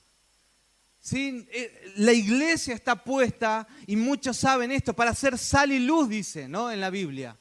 ¿Sí? 0.98 1.46
Eh, 1.52 1.92
la 1.96 2.14
iglesia 2.14 2.74
está 2.74 3.04
puesta, 3.04 3.68
y 3.86 3.96
muchos 3.96 4.38
saben 4.38 4.72
esto, 4.72 4.94
para 4.94 5.14
ser 5.14 5.36
sal 5.36 5.72
y 5.72 5.78
luz, 5.78 6.08
dice 6.08 6.48
¿no? 6.48 6.70
en 6.70 6.80
la 6.80 6.88
Biblia. 6.88 7.36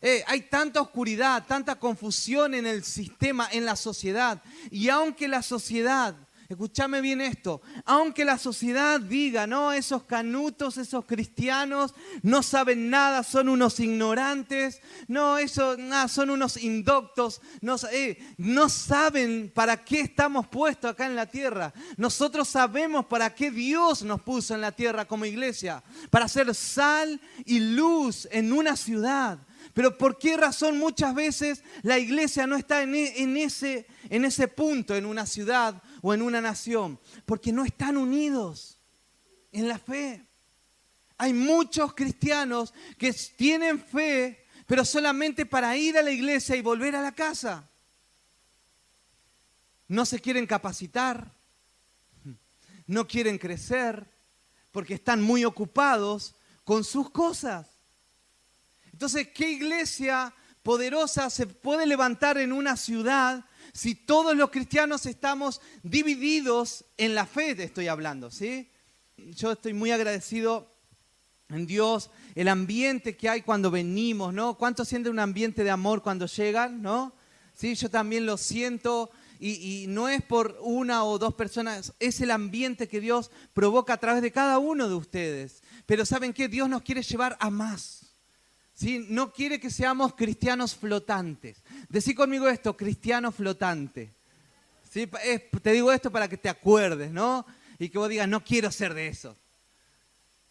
Eh, 0.00 0.22
hay 0.28 0.42
tanta 0.42 0.80
oscuridad, 0.80 1.44
tanta 1.48 1.74
confusión 1.74 2.54
en 2.54 2.66
el 2.66 2.84
sistema, 2.84 3.48
en 3.50 3.64
la 3.64 3.74
sociedad. 3.74 4.40
Y 4.70 4.90
aunque 4.90 5.26
la 5.26 5.42
sociedad 5.42 6.14
Escúchame 6.50 7.00
bien 7.00 7.20
esto. 7.20 7.62
Aunque 7.84 8.24
la 8.24 8.36
sociedad 8.36 8.98
diga, 8.98 9.46
no, 9.46 9.70
esos 9.70 10.02
canutos, 10.02 10.78
esos 10.78 11.04
cristianos 11.04 11.94
no 12.22 12.42
saben 12.42 12.90
nada, 12.90 13.22
son 13.22 13.48
unos 13.48 13.78
ignorantes, 13.78 14.80
no, 15.06 15.38
esos 15.38 15.78
son 16.08 16.30
unos 16.30 16.56
indoctos, 16.56 17.40
no, 17.60 17.76
eh, 17.92 18.18
no 18.36 18.68
saben 18.68 19.52
para 19.54 19.84
qué 19.84 20.00
estamos 20.00 20.48
puestos 20.48 20.90
acá 20.90 21.06
en 21.06 21.14
la 21.14 21.26
tierra. 21.26 21.72
Nosotros 21.96 22.48
sabemos 22.48 23.06
para 23.06 23.32
qué 23.32 23.52
Dios 23.52 24.02
nos 24.02 24.20
puso 24.20 24.52
en 24.56 24.62
la 24.62 24.72
tierra 24.72 25.04
como 25.04 25.26
iglesia, 25.26 25.84
para 26.10 26.26
ser 26.26 26.52
sal 26.56 27.20
y 27.44 27.60
luz 27.60 28.26
en 28.32 28.52
una 28.52 28.74
ciudad. 28.74 29.38
Pero 29.72 29.96
¿por 29.96 30.18
qué 30.18 30.36
razón 30.36 30.78
muchas 30.78 31.14
veces 31.14 31.62
la 31.82 31.98
iglesia 31.98 32.46
no 32.46 32.56
está 32.56 32.82
en, 32.82 32.94
e, 32.94 33.44
ese, 33.44 33.86
en 34.08 34.24
ese 34.24 34.48
punto 34.48 34.96
en 34.96 35.06
una 35.06 35.26
ciudad 35.26 35.80
o 36.02 36.14
en 36.14 36.22
una 36.22 36.40
nación? 36.40 36.98
Porque 37.26 37.52
no 37.52 37.64
están 37.64 37.96
unidos 37.96 38.78
en 39.52 39.68
la 39.68 39.78
fe. 39.78 40.24
Hay 41.18 41.32
muchos 41.32 41.94
cristianos 41.94 42.72
que 42.96 43.12
tienen 43.12 43.78
fe, 43.78 44.46
pero 44.66 44.84
solamente 44.84 45.44
para 45.44 45.76
ir 45.76 45.98
a 45.98 46.02
la 46.02 46.10
iglesia 46.10 46.56
y 46.56 46.62
volver 46.62 46.96
a 46.96 47.02
la 47.02 47.12
casa. 47.12 47.68
No 49.88 50.06
se 50.06 50.20
quieren 50.20 50.46
capacitar, 50.46 51.30
no 52.86 53.06
quieren 53.06 53.38
crecer, 53.38 54.06
porque 54.72 54.94
están 54.94 55.20
muy 55.20 55.44
ocupados 55.44 56.34
con 56.64 56.84
sus 56.84 57.10
cosas. 57.10 57.66
Entonces, 58.92 59.28
¿qué 59.34 59.50
iglesia 59.50 60.32
poderosa 60.62 61.30
se 61.30 61.46
puede 61.46 61.86
levantar 61.86 62.38
en 62.38 62.52
una 62.52 62.76
ciudad 62.76 63.44
si 63.72 63.94
todos 63.94 64.36
los 64.36 64.50
cristianos 64.50 65.06
estamos 65.06 65.60
divididos 65.82 66.84
en 66.96 67.14
la 67.14 67.26
fe? 67.26 67.50
Estoy 67.62 67.88
hablando, 67.88 68.30
¿sí? 68.30 68.70
Yo 69.16 69.52
estoy 69.52 69.72
muy 69.72 69.90
agradecido 69.90 70.70
en 71.48 71.66
Dios, 71.66 72.10
el 72.34 72.48
ambiente 72.48 73.16
que 73.16 73.28
hay 73.28 73.42
cuando 73.42 73.70
venimos, 73.70 74.32
¿no? 74.32 74.56
¿Cuánto 74.56 74.84
sienten 74.84 75.12
un 75.12 75.18
ambiente 75.18 75.64
de 75.64 75.70
amor 75.70 76.02
cuando 76.02 76.26
llegan, 76.26 76.80
¿no? 76.80 77.12
Sí, 77.54 77.74
yo 77.74 77.90
también 77.90 78.24
lo 78.24 78.36
siento 78.36 79.10
y, 79.38 79.82
y, 79.82 79.86
no 79.86 80.08
es 80.08 80.22
por 80.22 80.58
una 80.60 81.04
o 81.04 81.18
dos 81.18 81.34
personas, 81.34 81.94
es 81.98 82.20
el 82.20 82.30
ambiente 82.30 82.88
que 82.88 83.00
Dios 83.00 83.30
provoca 83.54 83.94
a 83.94 83.96
través 83.96 84.22
de 84.22 84.30
cada 84.30 84.58
uno 84.58 84.88
de 84.88 84.94
ustedes. 84.94 85.62
Pero 85.86 86.04
¿saben 86.04 86.32
qué? 86.32 86.48
Dios 86.48 86.68
nos 86.68 86.82
quiere 86.82 87.02
llevar 87.02 87.36
a 87.40 87.50
más. 87.50 88.09
No 89.08 89.32
quiere 89.32 89.60
que 89.60 89.70
seamos 89.70 90.14
cristianos 90.14 90.74
flotantes. 90.74 91.62
Decí 91.88 92.14
conmigo 92.14 92.48
esto, 92.48 92.76
cristiano 92.76 93.30
flotante. 93.30 94.14
¿Sí? 94.90 95.06
te 95.62 95.72
digo 95.72 95.92
esto 95.92 96.10
para 96.10 96.28
que 96.28 96.36
te 96.36 96.48
acuerdes, 96.48 97.12
¿no? 97.12 97.46
Y 97.78 97.90
que 97.90 97.98
vos 97.98 98.08
digas, 98.08 98.28
no 98.28 98.42
quiero 98.42 98.72
ser 98.72 98.94
de 98.94 99.08
eso. 99.08 99.36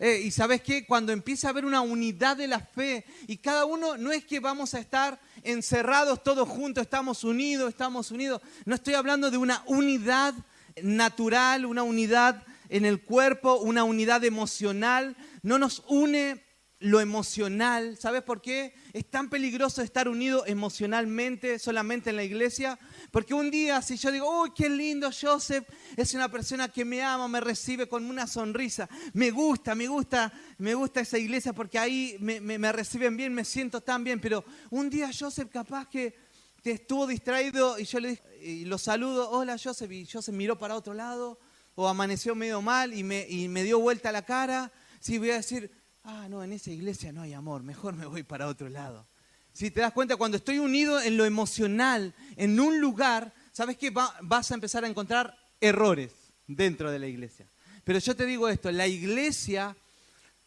Eh, 0.02 0.22
y 0.24 0.32
sabes 0.32 0.62
qué, 0.62 0.86
cuando 0.86 1.12
empieza 1.12 1.48
a 1.48 1.50
haber 1.50 1.65
una 1.65 1.82
unidad 1.82 2.38
de 2.38 2.48
la 2.48 2.62
fe 2.62 3.04
y 3.28 3.38
cada 3.38 3.65
uno, 3.65 3.98
no 3.98 4.13
es 4.13 4.24
que 4.24 4.39
vamos 4.39 4.74
a 4.74 4.80
estar 4.80 5.20
encerrados 5.44 6.24
todos 6.24 6.48
juntos, 6.48 6.84
estamos 6.84 7.26
unidos, 7.26 7.68
estamos 7.68 8.10
unidos. 8.12 8.42
No 8.63 8.76
estoy 8.76 8.94
hablando 8.94 9.30
de 9.30 9.38
una 9.38 9.62
unidad 9.65 10.34
natural, 10.82 11.65
una 11.65 11.84
unidad 11.84 12.44
en 12.70 12.86
el 12.86 13.02
cuerpo, 13.02 13.56
una 13.56 13.84
unidad 13.84 14.24
emocional. 14.24 15.18
No 15.42 15.60
nos 15.60 15.84
une 15.88 16.42
lo 16.80 17.02
emocional. 17.02 17.98
¿Sabes 18.00 18.24
por 18.24 18.42
qué? 18.42 18.74
Es 18.94 19.10
tan 19.10 19.30
peligroso 19.30 19.82
estar 19.82 20.08
unido 20.08 20.46
emocionalmente 20.46 21.60
solamente 21.60 22.10
en 22.10 22.15
la 22.15 22.24
iglesia. 22.24 22.80
Porque 23.12 23.34
un 23.34 23.52
día 23.52 23.82
si 23.82 23.98
yo 23.98 24.12
digo, 24.12 24.42
uy, 24.44 24.52
qué 24.56 24.70
lindo 24.70 25.10
Joseph, 25.12 25.65
es 25.98 26.13
una 26.13 26.32
persona 26.32 26.70
que 26.70 26.86
me 26.86 27.04
ama, 27.04 27.28
me 27.28 27.42
recibe 27.42 27.88
con 27.88 28.06
una 28.06 28.28
sonrisa. 28.28 28.88
Me 29.13 29.32
gusta, 29.32 29.76
me 29.76 29.88
gusta, 29.88 30.32
me 30.58 30.74
gusta 30.74 31.02
esa 31.02 31.18
iglesia 31.18 31.54
porque 31.54 31.78
ahí 31.78 32.18
me, 32.20 32.72
reciben 32.72 33.18
bien, 33.18 33.34
me 33.34 33.44
siento 33.44 33.82
tan 33.82 34.04
bien. 34.04 34.22
Pero 34.22 34.46
un 34.70 34.89
día 34.89 35.10
Joseph 35.18 35.50
capaz 35.52 35.88
que, 35.89 36.15
que 36.63 36.72
estuvo 36.72 37.06
distraído 37.08 37.78
y 37.78 37.84
yo 37.84 38.00
le 38.00 38.10
dije, 38.12 38.24
y 38.42 38.65
lo 38.65 38.78
saludo, 38.78 39.30
hola 39.32 39.58
Joseph, 39.62 39.92
y 39.92 40.06
Joseph 40.06 40.34
miró 40.34 40.58
para 40.58 40.76
otro 40.76 40.94
lado 40.94 41.39
o 41.76 41.88
amaneció 41.88 42.36
medio 42.36 42.62
mal 42.62 42.94
y 42.94 43.04
me, 43.04 43.26
y 43.30 43.50
me 43.50 43.63
dio 43.63 43.80
vuelta 43.80 44.13
la 44.13 44.24
cara. 44.24 44.72
Sí, 45.00 45.18
voy 45.18 45.32
a 45.32 45.36
decir, 45.36 45.72
ah, 46.04 46.28
no, 46.30 46.44
en 46.44 46.54
esa 46.54 46.72
iglesia 46.72 47.12
no 47.12 47.22
hay 47.22 47.34
amor, 47.34 47.64
mejor 47.64 47.96
me 47.96 48.06
voy 48.06 48.24
para 48.24 48.48
otro 48.48 48.70
lado. 48.70 49.08
Si 49.54 49.72
te 49.72 49.82
das 49.82 49.92
cuenta, 49.92 50.16
cuando 50.16 50.38
estoy 50.38 50.60
unido 50.60 51.02
en 51.02 51.18
lo 51.18 51.26
emocional, 51.26 52.14
en 52.36 52.60
un 52.60 52.80
lugar, 52.80 53.34
¿sabes 53.52 53.78
qué? 53.78 53.90
vas 53.90 54.52
a 54.52 54.54
empezar 54.54 54.84
a 54.84 54.88
encontrar 54.88 55.38
errores 55.60 56.14
dentro 56.48 56.92
de 56.92 57.00
la 57.00 57.08
iglesia. 57.08 57.50
Pero 57.84 58.00
yo 58.00 58.16
te 58.16 58.26
digo 58.26 58.48
esto, 58.48 58.72
la 58.72 58.88
iglesia 58.88 59.76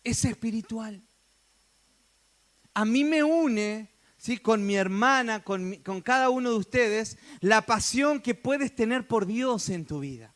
es 0.04 0.24
espiritual. 0.24 1.02
A 2.74 2.84
mí 2.84 3.04
me 3.04 3.22
une, 3.22 3.90
¿sí? 4.16 4.38
con 4.38 4.64
mi 4.64 4.76
hermana, 4.76 5.42
con, 5.42 5.74
con 5.76 6.00
cada 6.00 6.30
uno 6.30 6.50
de 6.50 6.56
ustedes, 6.56 7.18
la 7.40 7.66
pasión 7.66 8.20
que 8.20 8.34
puedes 8.34 8.74
tener 8.74 9.06
por 9.06 9.26
Dios 9.26 9.68
en 9.68 9.84
tu 9.84 10.00
vida. 10.00 10.31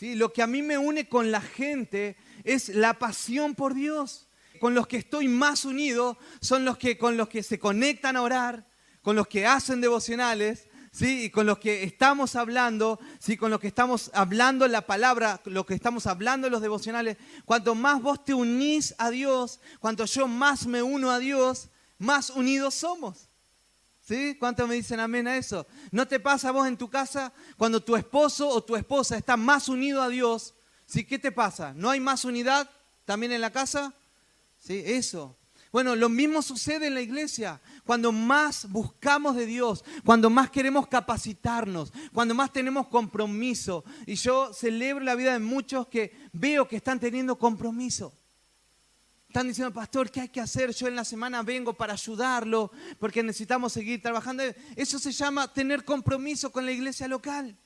Lo 0.00 0.32
que 0.32 0.42
a 0.42 0.46
mí 0.46 0.62
me 0.62 0.78
une 0.78 1.08
con 1.08 1.30
la 1.30 1.40
gente 1.40 2.16
es 2.44 2.68
la 2.68 2.98
pasión 2.98 3.54
por 3.54 3.74
Dios. 3.74 4.28
Con 4.60 4.74
los 4.74 4.86
que 4.86 4.96
estoy 4.96 5.28
más 5.28 5.64
unido 5.64 6.18
son 6.40 6.64
los 6.64 6.78
que 6.78 6.98
con 6.98 7.16
los 7.16 7.28
que 7.28 7.42
se 7.42 7.58
conectan 7.58 8.16
a 8.16 8.22
orar, 8.22 8.66
con 9.02 9.14
los 9.14 9.28
que 9.28 9.46
hacen 9.46 9.80
devocionales, 9.80 10.66
¿sí? 10.92 11.24
Y 11.24 11.30
con 11.30 11.46
los 11.46 11.58
que 11.58 11.84
estamos 11.84 12.34
hablando, 12.36 12.98
¿sí? 13.20 13.36
Con 13.36 13.50
los 13.50 13.60
que 13.60 13.68
estamos 13.68 14.10
hablando 14.14 14.66
la 14.66 14.86
palabra, 14.86 15.40
lo 15.44 15.64
que 15.64 15.74
estamos 15.74 16.06
hablando 16.06 16.50
los 16.50 16.62
devocionales. 16.62 17.16
Cuanto 17.44 17.74
más 17.74 18.02
vos 18.02 18.24
te 18.24 18.34
unís 18.34 18.94
a 18.98 19.10
Dios, 19.10 19.60
cuanto 19.78 20.04
yo 20.04 20.26
más 20.26 20.66
me 20.66 20.82
uno 20.82 21.10
a 21.10 21.18
Dios, 21.18 21.68
más 21.98 22.30
unidos 22.30 22.74
somos. 22.74 23.27
¿Cuántos 24.38 24.68
me 24.68 24.74
dicen 24.74 25.00
amén 25.00 25.28
a 25.28 25.36
eso? 25.36 25.66
¿No 25.90 26.06
te 26.06 26.20
pasa 26.20 26.48
a 26.48 26.52
vos 26.52 26.66
en 26.66 26.76
tu 26.76 26.88
casa 26.88 27.32
cuando 27.56 27.82
tu 27.82 27.96
esposo 27.96 28.48
o 28.48 28.62
tu 28.62 28.76
esposa 28.76 29.16
está 29.16 29.36
más 29.36 29.68
unido 29.68 30.02
a 30.02 30.08
Dios 30.08 30.54
¿Sí? 30.88 31.04
¿Qué 31.04 31.18
te 31.18 31.30
pasa? 31.30 31.74
¿No 31.74 31.90
hay 31.90 32.00
más 32.00 32.24
unidad 32.24 32.68
también 33.04 33.30
en 33.32 33.42
la 33.42 33.52
casa? 33.52 33.92
Sí, 34.58 34.82
eso. 34.86 35.36
Bueno, 35.70 35.94
lo 35.94 36.08
mismo 36.08 36.40
sucede 36.40 36.86
en 36.86 36.94
la 36.94 37.02
iglesia. 37.02 37.60
Cuando 37.84 38.10
más 38.10 38.66
buscamos 38.70 39.36
de 39.36 39.44
Dios, 39.44 39.84
cuando 40.02 40.30
más 40.30 40.50
queremos 40.50 40.88
capacitarnos, 40.88 41.92
cuando 42.14 42.34
más 42.34 42.54
tenemos 42.54 42.88
compromiso. 42.88 43.84
Y 44.06 44.14
yo 44.14 44.54
celebro 44.54 45.04
la 45.04 45.14
vida 45.14 45.34
de 45.34 45.40
muchos 45.40 45.88
que 45.88 46.10
veo 46.32 46.66
que 46.66 46.76
están 46.76 46.98
teniendo 46.98 47.36
compromiso. 47.38 48.14
Están 49.38 49.46
diciendo, 49.46 49.72
pastor, 49.72 50.10
¿qué 50.10 50.22
hay 50.22 50.28
que 50.30 50.40
hacer? 50.40 50.74
Yo 50.74 50.88
en 50.88 50.96
la 50.96 51.04
semana 51.04 51.44
vengo 51.44 51.72
para 51.72 51.92
ayudarlo 51.92 52.72
porque 52.98 53.22
necesitamos 53.22 53.72
seguir 53.72 54.02
trabajando. 54.02 54.42
Eso 54.74 54.98
se 54.98 55.12
llama 55.12 55.52
tener 55.52 55.84
compromiso 55.84 56.50
con 56.50 56.66
la 56.66 56.72
iglesia 56.72 57.06
local. 57.06 57.56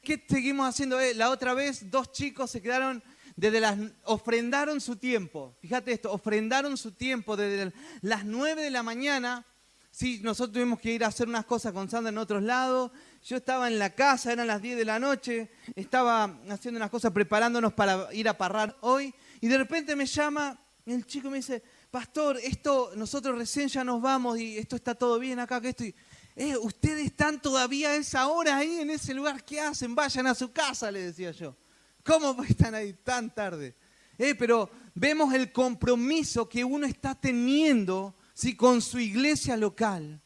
¿Qué 0.00 0.24
seguimos 0.28 0.68
haciendo? 0.68 1.00
Eh, 1.00 1.14
la 1.14 1.30
otra 1.30 1.54
vez 1.54 1.90
dos 1.90 2.12
chicos 2.12 2.52
se 2.52 2.62
quedaron 2.62 3.02
desde 3.34 3.58
las 3.58 3.76
ofrendaron 4.04 4.80
su 4.80 4.94
tiempo. 4.94 5.56
Fíjate 5.60 5.90
esto, 5.90 6.12
ofrendaron 6.12 6.76
su 6.76 6.92
tiempo 6.92 7.36
desde 7.36 7.72
las 8.00 8.24
9 8.24 8.62
de 8.62 8.70
la 8.70 8.84
mañana. 8.84 9.44
Sí, 9.90 10.20
nosotros 10.22 10.52
tuvimos 10.52 10.78
que 10.78 10.92
ir 10.92 11.02
a 11.02 11.08
hacer 11.08 11.26
unas 11.26 11.46
cosas 11.46 11.72
con 11.72 11.90
Sandra 11.90 12.10
en 12.10 12.18
otros 12.18 12.44
lados. 12.44 12.92
Yo 13.24 13.38
estaba 13.38 13.66
en 13.66 13.80
la 13.80 13.90
casa, 13.90 14.32
eran 14.32 14.46
las 14.46 14.62
10 14.62 14.76
de 14.76 14.84
la 14.84 15.00
noche, 15.00 15.50
estaba 15.74 16.38
haciendo 16.48 16.78
unas 16.78 16.90
cosas 16.90 17.10
preparándonos 17.10 17.72
para 17.72 18.06
ir 18.14 18.28
a 18.28 18.38
parrar 18.38 18.76
hoy 18.82 19.12
y 19.40 19.48
de 19.48 19.58
repente 19.58 19.96
me 19.96 20.06
llama 20.06 20.61
el 20.86 21.06
chico 21.06 21.30
me 21.30 21.36
dice, 21.36 21.62
"Pastor, 21.90 22.38
esto 22.42 22.92
nosotros 22.96 23.38
recién 23.38 23.68
ya 23.68 23.84
nos 23.84 24.00
vamos 24.00 24.38
y 24.38 24.58
esto 24.58 24.76
está 24.76 24.94
todo 24.94 25.18
bien 25.18 25.38
acá, 25.38 25.60
que 25.60 25.70
estoy 25.70 25.94
eh, 26.34 26.56
ustedes 26.56 27.06
están 27.06 27.40
todavía 27.40 27.90
a 27.90 27.96
esa 27.96 28.26
hora 28.28 28.56
ahí 28.56 28.80
en 28.80 28.90
ese 28.90 29.12
lugar, 29.12 29.44
¿qué 29.44 29.60
hacen? 29.60 29.94
Vayan 29.94 30.26
a 30.26 30.34
su 30.34 30.50
casa, 30.50 30.90
le 30.90 31.02
decía 31.02 31.30
yo. 31.32 31.54
¿Cómo 32.02 32.42
están 32.48 32.74
ahí 32.74 32.94
tan 32.94 33.34
tarde? 33.34 33.74
Eh, 34.18 34.34
pero 34.34 34.70
vemos 34.94 35.34
el 35.34 35.52
compromiso 35.52 36.48
que 36.48 36.64
uno 36.64 36.86
está 36.86 37.14
teniendo 37.14 38.14
¿sí? 38.32 38.56
con 38.56 38.80
su 38.80 38.98
iglesia 38.98 39.56
local. 39.56 40.20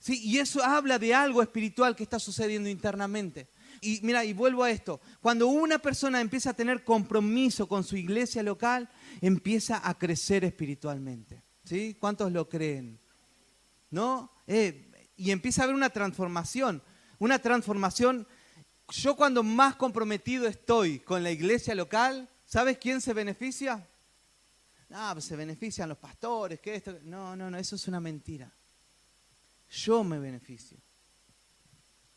¿sí? 0.00 0.20
Y 0.24 0.38
eso 0.38 0.64
habla 0.64 0.98
de 0.98 1.14
algo 1.14 1.42
espiritual 1.42 1.94
que 1.94 2.02
está 2.02 2.18
sucediendo 2.18 2.68
internamente. 2.68 3.48
Y 3.84 3.98
mira, 4.02 4.24
y 4.24 4.32
vuelvo 4.32 4.62
a 4.62 4.70
esto. 4.70 5.00
Cuando 5.20 5.48
una 5.48 5.80
persona 5.80 6.20
empieza 6.20 6.50
a 6.50 6.54
tener 6.54 6.84
compromiso 6.84 7.66
con 7.66 7.82
su 7.82 7.96
iglesia 7.96 8.40
local, 8.42 8.88
empieza 9.20 9.86
a 9.86 9.98
crecer 9.98 10.44
espiritualmente. 10.44 11.42
¿Sí? 11.64 11.96
¿Cuántos 11.98 12.30
lo 12.30 12.48
creen? 12.48 13.00
¿No? 13.90 14.30
Eh, 14.46 15.12
y 15.16 15.32
empieza 15.32 15.62
a 15.62 15.64
haber 15.64 15.74
una 15.74 15.90
transformación, 15.90 16.80
una 17.18 17.40
transformación. 17.40 18.26
Yo 18.88 19.16
cuando 19.16 19.42
más 19.42 19.74
comprometido 19.74 20.46
estoy 20.46 21.00
con 21.00 21.24
la 21.24 21.32
iglesia 21.32 21.74
local, 21.74 22.30
¿sabes 22.46 22.78
quién 22.78 23.00
se 23.00 23.12
beneficia? 23.12 23.84
Ah, 24.90 25.10
pues 25.12 25.24
se 25.24 25.34
benefician 25.34 25.88
los 25.88 25.98
pastores, 25.98 26.60
que 26.60 26.76
esto. 26.76 27.00
No, 27.02 27.34
no, 27.34 27.50
no, 27.50 27.58
eso 27.58 27.74
es 27.74 27.88
una 27.88 27.98
mentira. 27.98 28.52
Yo 29.68 30.04
me 30.04 30.20
beneficio. 30.20 30.78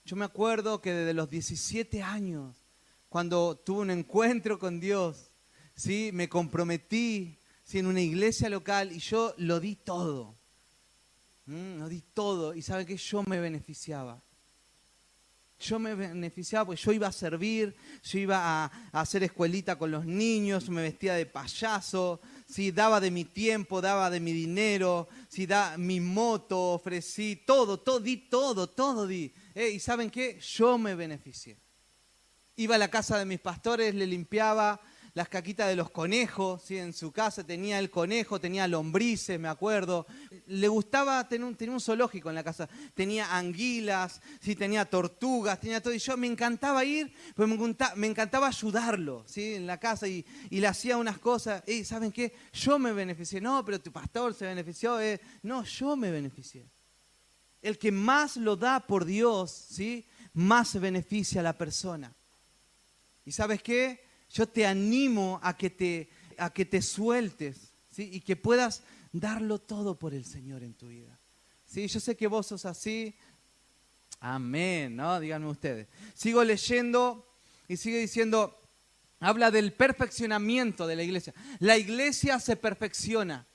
Yo 0.05 0.15
me 0.15 0.25
acuerdo 0.25 0.81
que 0.81 0.93
desde 0.93 1.15
los 1.15 1.29
17 1.29 2.03
años, 2.03 2.55
cuando 3.09 3.55
tuve 3.57 3.81
un 3.81 3.89
encuentro 3.89 4.59
con 4.59 4.79
Dios, 4.79 5.31
¿sí? 5.75 6.11
me 6.13 6.29
comprometí 6.29 7.39
en 7.73 7.87
una 7.87 8.01
iglesia 8.01 8.47
local 8.49 8.91
y 8.91 8.99
yo 8.99 9.33
lo 9.37 9.59
di 9.59 9.75
todo. 9.75 10.35
¿Mm? 11.47 11.79
Lo 11.79 11.89
di 11.89 12.01
todo 12.13 12.53
y 12.53 12.61
sabe 12.61 12.85
que 12.85 12.97
yo 12.97 13.23
me 13.23 13.39
beneficiaba. 13.39 14.21
Yo 15.59 15.79
me 15.79 15.95
beneficiaba 15.95 16.65
porque 16.65 16.81
yo 16.81 16.91
iba 16.91 17.07
a 17.07 17.11
servir, 17.11 17.75
yo 18.03 18.19
iba 18.19 18.65
a, 18.65 18.71
hacer 18.91 19.23
escuelita 19.23 19.77
con 19.77 19.89
los 19.89 20.05
niños, 20.05 20.69
me 20.69 20.81
vestía 20.81 21.15
de 21.15 21.25
payaso, 21.25 22.19
¿sí? 22.45 22.71
daba 22.71 22.99
de 22.99 23.11
mi 23.11 23.25
tiempo, 23.25 23.81
daba 23.81 24.09
de 24.09 24.19
mi 24.19 24.33
dinero, 24.33 25.07
¿sí? 25.29 25.45
da 25.45 25.77
mi 25.77 25.99
moto, 25.99 26.73
ofrecí 26.73 27.43
todo, 27.45 27.79
todo, 27.79 27.99
di 27.99 28.17
todo, 28.17 28.67
todo 28.67 29.07
di. 29.07 29.33
¿Y 29.55 29.79
saben 29.79 30.09
qué? 30.09 30.39
Yo 30.39 30.77
me 30.77 30.95
beneficié. 30.95 31.57
Iba 32.57 32.75
a 32.75 32.79
la 32.79 32.89
casa 32.89 33.17
de 33.17 33.25
mis 33.25 33.39
pastores, 33.39 33.93
le 33.93 34.07
limpiaba 34.07 34.79
las 35.15 35.29
caquitas 35.29 35.69
de 35.69 35.77
los 35.77 35.91
conejos, 35.91 36.61
¿sí? 36.65 36.77
en 36.77 36.91
su 36.91 37.13
casa 37.13 37.41
tenía 37.41 37.79
el 37.79 37.89
conejo, 37.89 38.37
tenía 38.37 38.67
lombrices, 38.67 39.39
me 39.39 39.47
acuerdo. 39.47 40.05
Le 40.47 40.67
gustaba 40.67 41.25
tener 41.29 41.47
un, 41.47 41.57
un 41.69 41.79
zoológico 41.79 42.27
en 42.27 42.35
la 42.35 42.43
casa, 42.43 42.67
tenía 42.93 43.33
anguilas, 43.33 44.21
¿sí? 44.41 44.57
tenía 44.57 44.83
tortugas, 44.83 45.57
tenía 45.61 45.81
todo. 45.81 45.93
Y 45.93 45.99
yo 45.99 46.17
me 46.17 46.27
encantaba 46.27 46.83
ir, 46.83 47.13
pues 47.33 47.47
me 47.95 48.07
encantaba, 48.07 48.47
ayudarlo 48.47 49.23
¿sí? 49.25 49.55
en 49.55 49.65
la 49.65 49.79
casa 49.79 50.05
y, 50.05 50.25
le 50.49 50.67
hacía 50.67 50.97
unas 50.97 51.17
cosas. 51.17 51.63
Y 51.65 51.85
¿saben 51.85 52.11
qué? 52.11 52.35
Yo 52.51 52.77
me 52.77 52.91
beneficié. 52.91 53.39
No, 53.39 53.63
pero 53.63 53.79
tu 53.79 53.93
pastor 53.93 54.33
se 54.33 54.45
benefició. 54.45 54.99
Eh. 54.99 55.21
No, 55.43 55.63
yo 55.63 55.95
me 55.95 56.11
beneficié. 56.11 56.65
El 57.61 57.77
que 57.77 57.89
más 57.89 58.35
lo 58.35 58.57
da 58.57 58.81
por 58.81 59.05
Dios, 59.05 59.49
¿sí? 59.49 60.05
más 60.33 60.77
beneficia 60.77 61.39
a 61.39 61.43
la 61.43 61.57
persona. 61.57 62.13
¿Y 63.23 63.31
sabes 63.31 63.63
qué? 63.63 64.04
Yo 64.35 64.45
te 64.49 64.65
animo 64.65 65.39
a 65.41 65.55
que 65.55 65.69
te, 65.69 66.09
a 66.37 66.49
que 66.49 66.65
te 66.65 66.81
sueltes 66.81 67.71
¿sí? 67.89 68.09
y 68.11 68.19
que 68.19 68.35
puedas 68.35 68.83
darlo 69.13 69.59
todo 69.59 69.97
por 69.97 70.13
el 70.13 70.25
Señor 70.25 70.61
en 70.61 70.73
tu 70.73 70.89
vida. 70.89 71.17
¿Sí? 71.65 71.87
Yo 71.87 72.01
sé 72.01 72.17
que 72.17 72.27
vos 72.27 72.47
sos 72.47 72.65
así. 72.65 73.15
Amén, 74.19 74.93
¿no? 74.97 75.21
Díganme 75.21 75.47
ustedes. 75.47 75.87
Sigo 76.13 76.43
leyendo 76.43 77.25
y 77.69 77.77
sigue 77.77 77.97
diciendo, 77.97 78.61
habla 79.21 79.51
del 79.51 79.71
perfeccionamiento 79.71 80.85
de 80.85 80.97
la 80.97 81.03
iglesia. 81.03 81.33
La 81.59 81.77
iglesia 81.77 82.37
se 82.41 82.57
perfecciona. 82.57 83.47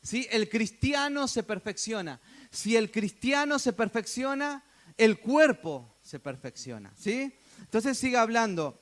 ¿sí? 0.00 0.28
El 0.30 0.48
cristiano 0.48 1.26
se 1.26 1.42
perfecciona. 1.42 2.20
Si 2.52 2.76
el 2.76 2.92
cristiano 2.92 3.58
se 3.58 3.72
perfecciona, 3.72 4.64
el 4.96 5.18
cuerpo 5.18 5.98
se 6.02 6.20
perfecciona. 6.20 6.92
¿sí? 6.96 7.34
Entonces 7.58 7.98
sigue 7.98 8.16
hablando 8.16 8.79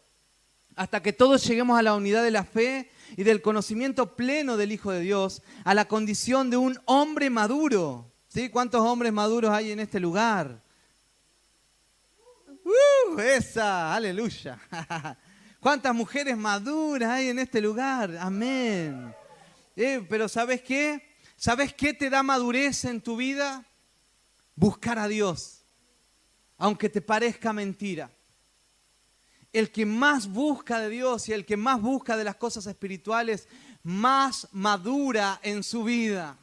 hasta 0.79 1.03
que 1.03 1.13
todos 1.13 1.45
lleguemos 1.45 1.77
a 1.77 1.83
la 1.83 1.95
unidad 1.95 2.23
de 2.23 2.31
la 2.31 2.45
fe 2.45 2.89
y 3.17 3.25
del 3.25 3.43
conocimiento 3.43 4.15
pleno 4.15 4.57
del 4.57 4.71
Hijo 4.71 4.93
de 4.93 5.01
Dios, 5.01 5.43
a 5.65 5.75
la 5.75 5.89
condición 5.89 6.51
de 6.51 6.57
un 6.57 6.79
hombre 6.85 7.31
maduro. 7.31 8.13
¿Sí? 8.29 8.49
¿Cuántos 8.49 8.81
hombres 8.83 9.13
maduros 9.13 9.51
hay 9.51 9.73
en 9.73 9.81
este 9.81 9.99
lugar? 9.99 10.63
¡Uh! 12.65 13.19
Esa, 13.19 13.93
aleluya. 13.93 14.61
¿Cuántas 15.61 15.93
mujeres 15.93 16.37
maduras 16.37 17.11
hay 17.11 17.29
en 17.29 17.41
este 17.41 17.61
lugar? 17.61 18.17
Amén. 18.21 19.13
Eh, 19.75 20.07
pero 20.09 20.29
¿sabes 20.29 20.63
qué? 20.63 21.17
¿Sabes 21.37 21.75
qué 21.75 21.93
te 21.93 22.09
da 22.09 22.23
madurez 22.23 22.85
en 22.85 23.01
tu 23.01 23.17
vida? 23.17 23.65
Buscar 24.55 24.99
a 25.01 25.09
Dios, 25.09 25.65
aunque 26.57 26.89
te 26.89 27.01
parezca 27.01 27.53
mentira 27.53 28.13
el 29.53 29.71
que 29.71 29.87
más 29.87 30.29
busca 30.29 30.81
de 30.81 30.91
Dios 30.91 31.29
y 31.29 31.33
el 31.33 31.47
que 31.47 31.57
más 31.57 31.81
busca 31.81 32.17
de 32.17 32.25
las 32.25 32.37
cosas 32.37 32.67
espirituales, 32.67 33.49
más 33.83 34.49
madura 34.53 35.41
en 35.43 35.63
su 35.63 35.85
vida. 35.85 36.37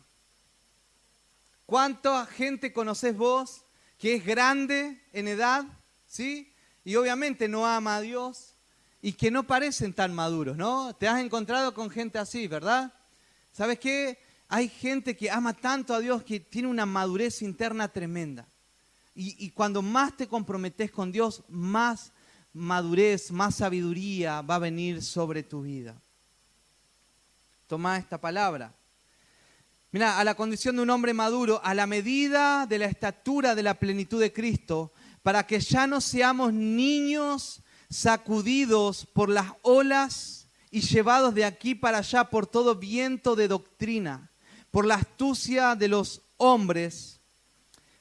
¿Cuánta 1.66 2.26
gente 2.26 2.74
conoces 2.74 3.16
vos 3.16 3.66
que 3.98 4.16
es 4.16 4.26
grande 4.26 5.02
en 5.14 5.28
edad, 5.28 5.66
sí? 6.08 6.54
Y 6.84 6.96
obviamente 6.96 7.48
no 7.48 7.66
ama 7.66 7.98
a 7.98 8.02
Dios 8.02 8.56
y 9.02 9.14
que 9.14 9.32
no 9.32 9.46
parecen 9.46 9.94
tan 9.94 10.14
maduros, 10.14 10.58
¿no? 10.58 10.96
Te 10.96 11.08
has 11.08 11.20
encontrado 11.20 11.74
con 11.74 11.90
gente 11.90 12.18
así, 12.18 12.48
¿verdad? 12.48 12.94
¿Sabes 13.52 13.80
qué? 13.80 14.20
Hay 14.48 14.70
gente 14.70 15.16
que 15.16 15.32
ama 15.32 15.54
tanto 15.54 15.94
a 15.94 16.00
Dios 16.00 16.24
que 16.24 16.40
tiene 16.40 16.68
una 16.68 16.86
madurez 16.86 17.42
interna 17.42 17.88
tremenda. 17.88 18.48
Y, 19.16 19.36
y 19.44 19.52
cuando 19.52 19.82
más 19.82 20.16
te 20.18 20.28
comprometes 20.28 20.92
con 20.92 21.12
Dios, 21.12 21.44
más 21.48 22.12
madurez, 22.56 23.32
más 23.32 23.56
sabiduría 23.56 24.42
va 24.42 24.56
a 24.56 24.60
venir 24.60 25.04
sobre 25.04 25.44
tu 25.44 25.62
vida. 25.62 26.02
Toma 27.68 27.98
esta 27.98 28.20
palabra. 28.20 28.74
Mira, 29.92 30.20
a 30.20 30.24
la 30.24 30.36
condición 30.36 30.78
de 30.78 30.82
un 30.82 30.90
hombre 30.90 31.14
maduro, 31.14 31.60
a 31.64 31.74
la 31.74 31.86
medida 31.86 32.66
de 32.66 32.80
la 32.80 32.86
estatura 32.86 33.56
de 33.56 33.64
la 33.64 33.76
plenitud 33.76 34.20
de 34.20 34.32
Cristo, 34.32 34.94
para 35.22 35.46
que 35.46 35.60
ya 35.60 35.86
no 35.86 36.00
seamos 36.00 36.54
niños 36.54 37.62
sacudidos 37.90 39.06
por 39.06 39.30
las 39.30 39.52
olas 39.62 40.48
y 40.72 40.82
llevados 40.82 41.36
de 41.36 41.46
aquí 41.46 41.76
para 41.76 42.00
allá 42.00 42.26
por 42.26 42.48
todo 42.48 42.76
viento 42.76 43.36
de 43.36 43.48
doctrina, 43.48 44.32
por 44.72 44.86
la 44.86 44.96
astucia 44.96 45.76
de 45.76 45.90
los 45.90 46.22
hombres, 46.38 47.20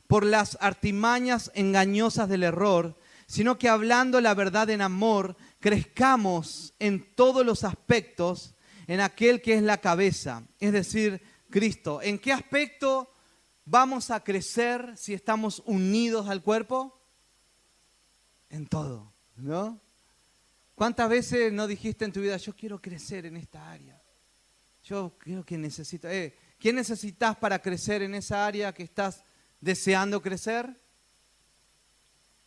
por 0.07 0.25
las 0.25 0.59
artimañas 0.61 1.51
engañosas 1.55 2.29
del 2.29 2.45
error, 2.45 2.97
sino 3.27 3.59
que 3.59 3.69
hablando 3.69 4.21
la 4.21 4.35
verdad 4.35 4.71
en 4.71 4.83
amor, 4.83 5.37
crezcamos 5.61 6.75
en 6.79 7.15
todos 7.15 7.45
los 7.45 7.65
aspectos 7.65 8.55
en 8.87 9.01
aquel 9.01 9.41
que 9.41 9.55
es 9.55 9.63
la 9.63 9.79
cabeza, 9.79 10.45
es 10.61 10.73
decir, 10.73 11.23
Cristo. 11.51 12.03
¿En 12.03 12.19
qué 12.19 12.33
aspecto 12.33 13.11
vamos 13.65 14.11
a 14.11 14.23
crecer 14.23 14.95
si 14.97 15.15
estamos 15.15 15.63
unidos 15.67 16.29
al 16.29 16.43
cuerpo? 16.43 17.01
En 18.51 18.67
todo, 18.67 19.13
¿no? 19.37 19.81
¿Cuántas 20.75 21.09
veces 21.09 21.53
no 21.53 21.67
dijiste 21.67 22.05
en 22.05 22.13
tu 22.13 22.21
vida, 22.21 22.37
yo 22.37 22.55
quiero 22.55 22.81
crecer 22.81 23.27
en 23.27 23.37
esta 23.37 23.71
área? 23.71 24.01
Yo 24.83 25.17
creo 25.19 25.45
que 25.45 25.57
necesito... 25.57 26.09
Eh, 26.09 26.37
¿Qué 26.59 26.73
necesitas 26.73 27.37
para 27.37 27.61
crecer 27.61 28.03
en 28.03 28.15
esa 28.15 28.47
área 28.47 28.73
que 28.73 28.83
estás 28.83 29.23
deseando 29.61 30.23
crecer? 30.23 30.81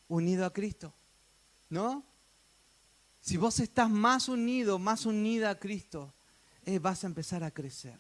Unido 0.08 0.46
a 0.46 0.54
Cristo. 0.54 0.94
¿No? 1.70 2.04
Si 3.22 3.36
vos 3.38 3.60
estás 3.60 3.90
más 3.90 4.30
unido, 4.30 4.80
más 4.80 5.06
unida 5.06 5.50
a 5.50 5.60
Cristo, 5.60 6.14
eh, 6.66 6.80
vas 6.80 7.04
a 7.04 7.08
empezar 7.08 7.44
a 7.44 7.52
crecer. 7.52 7.98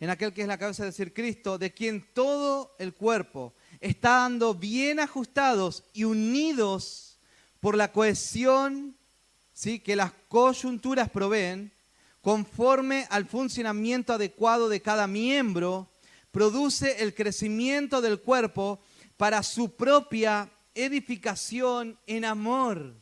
En 0.00 0.08
aquel 0.08 0.32
que 0.32 0.42
es 0.42 0.48
la 0.48 0.58
cabeza 0.58 0.82
de 0.82 0.90
decir 0.90 1.12
Cristo, 1.12 1.58
de 1.58 1.74
quien 1.74 2.02
todo 2.14 2.74
el 2.78 2.94
cuerpo 2.94 3.52
está 3.80 4.20
dando 4.20 4.54
bien 4.54 4.98
ajustados 4.98 5.84
y 5.92 6.04
unidos 6.04 7.18
por 7.60 7.76
la 7.76 7.92
cohesión 7.92 8.96
¿sí? 9.52 9.78
que 9.78 9.96
las 9.96 10.12
coyunturas 10.28 11.10
proveen, 11.10 11.70
conforme 12.22 13.06
al 13.10 13.26
funcionamiento 13.26 14.14
adecuado 14.14 14.70
de 14.70 14.80
cada 14.80 15.06
miembro, 15.06 15.89
produce 16.30 17.02
el 17.02 17.14
crecimiento 17.14 18.00
del 18.00 18.20
cuerpo 18.20 18.80
para 19.16 19.42
su 19.42 19.74
propia 19.74 20.50
edificación 20.74 21.98
en 22.06 22.24
amor. 22.24 22.94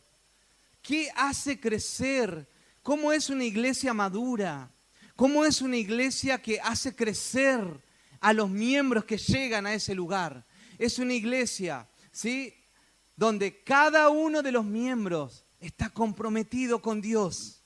¿Qué 0.83 1.11
hace 1.15 1.61
crecer? 1.61 2.49
¿Cómo 2.83 3.13
es 3.13 3.29
una 3.29 3.45
iglesia 3.45 3.93
madura? 3.93 4.71
¿Cómo 5.15 5.45
es 5.45 5.61
una 5.61 5.77
iglesia 5.77 6.41
que 6.41 6.61
hace 6.61 6.95
crecer 6.95 7.61
a 8.21 8.33
los 8.33 8.49
miembros 8.49 9.05
que 9.05 9.19
llegan 9.19 9.67
a 9.67 9.75
ese 9.75 9.95
lugar? 9.95 10.47
Es 10.79 10.99
una 10.99 11.13
iglesia, 11.13 11.89
¿sí? 12.13 12.55
Donde 13.17 13.63
cada 13.63 14.09
uno 14.11 14.43
de 14.43 14.53
los 14.53 14.65
miembros 14.65 15.45
está 15.61 15.91
comprometido 15.91 16.81
con 16.81 17.01
Dios. 17.01 17.63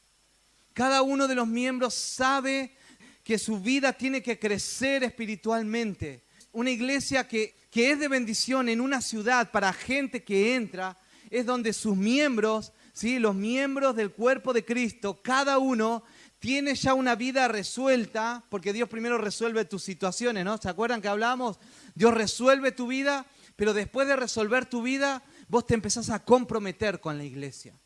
Cada 0.72 1.02
uno 1.02 1.28
de 1.28 1.34
los 1.34 1.46
miembros 1.46 1.94
sabe 1.94 2.74
que 3.22 3.38
su 3.38 3.60
vida 3.60 3.92
tiene 3.92 4.22
que 4.22 4.38
crecer 4.38 5.04
espiritualmente. 5.04 6.24
Una 6.52 6.70
iglesia 6.70 7.26
que, 7.26 7.56
es 7.72 7.98
de 7.98 8.08
bendición 8.08 8.68
en 8.68 8.80
una 8.80 9.00
ciudad 9.00 9.50
para 9.50 9.72
gente 9.72 10.24
que 10.24 10.54
entra, 10.54 10.98
es 11.30 11.46
donde 11.46 11.72
sus 11.72 11.96
miembros, 11.96 12.72
¿sí? 12.92 13.18
los 13.18 13.34
miembros 13.34 13.96
del 13.96 14.10
cuerpo 14.10 14.52
de 14.52 14.64
Cristo, 14.64 15.22
cada 15.22 15.58
uno 15.58 16.02
tiene 16.38 16.74
ya 16.74 16.92
una 16.92 17.14
vida 17.14 17.48
resuelta, 17.48 18.44
porque 18.50 18.72
Dios 18.72 18.88
primero 18.88 19.16
resuelve 19.16 19.64
tus 19.64 19.84
situaciones, 19.84 20.44
¿no? 20.44 20.58
¿Se 20.58 20.68
acuerdan 20.68 21.00
que 21.00 21.08
hablamos? 21.08 21.60
Dios 21.94 22.12
resuelve 22.12 22.72
tu 22.72 22.88
vida, 22.88 23.26
pero 23.54 23.72
después 23.72 24.08
de 24.08 24.16
resolver 24.16 24.66
tu 24.66 24.82
vida, 24.82 25.22
vos 25.48 25.66
te 25.66 25.74
empezás 25.74 26.10
a 26.10 26.24
comprometer 26.24 27.00
con 27.00 27.16
la 27.16 27.24
iglesia. 27.24 27.78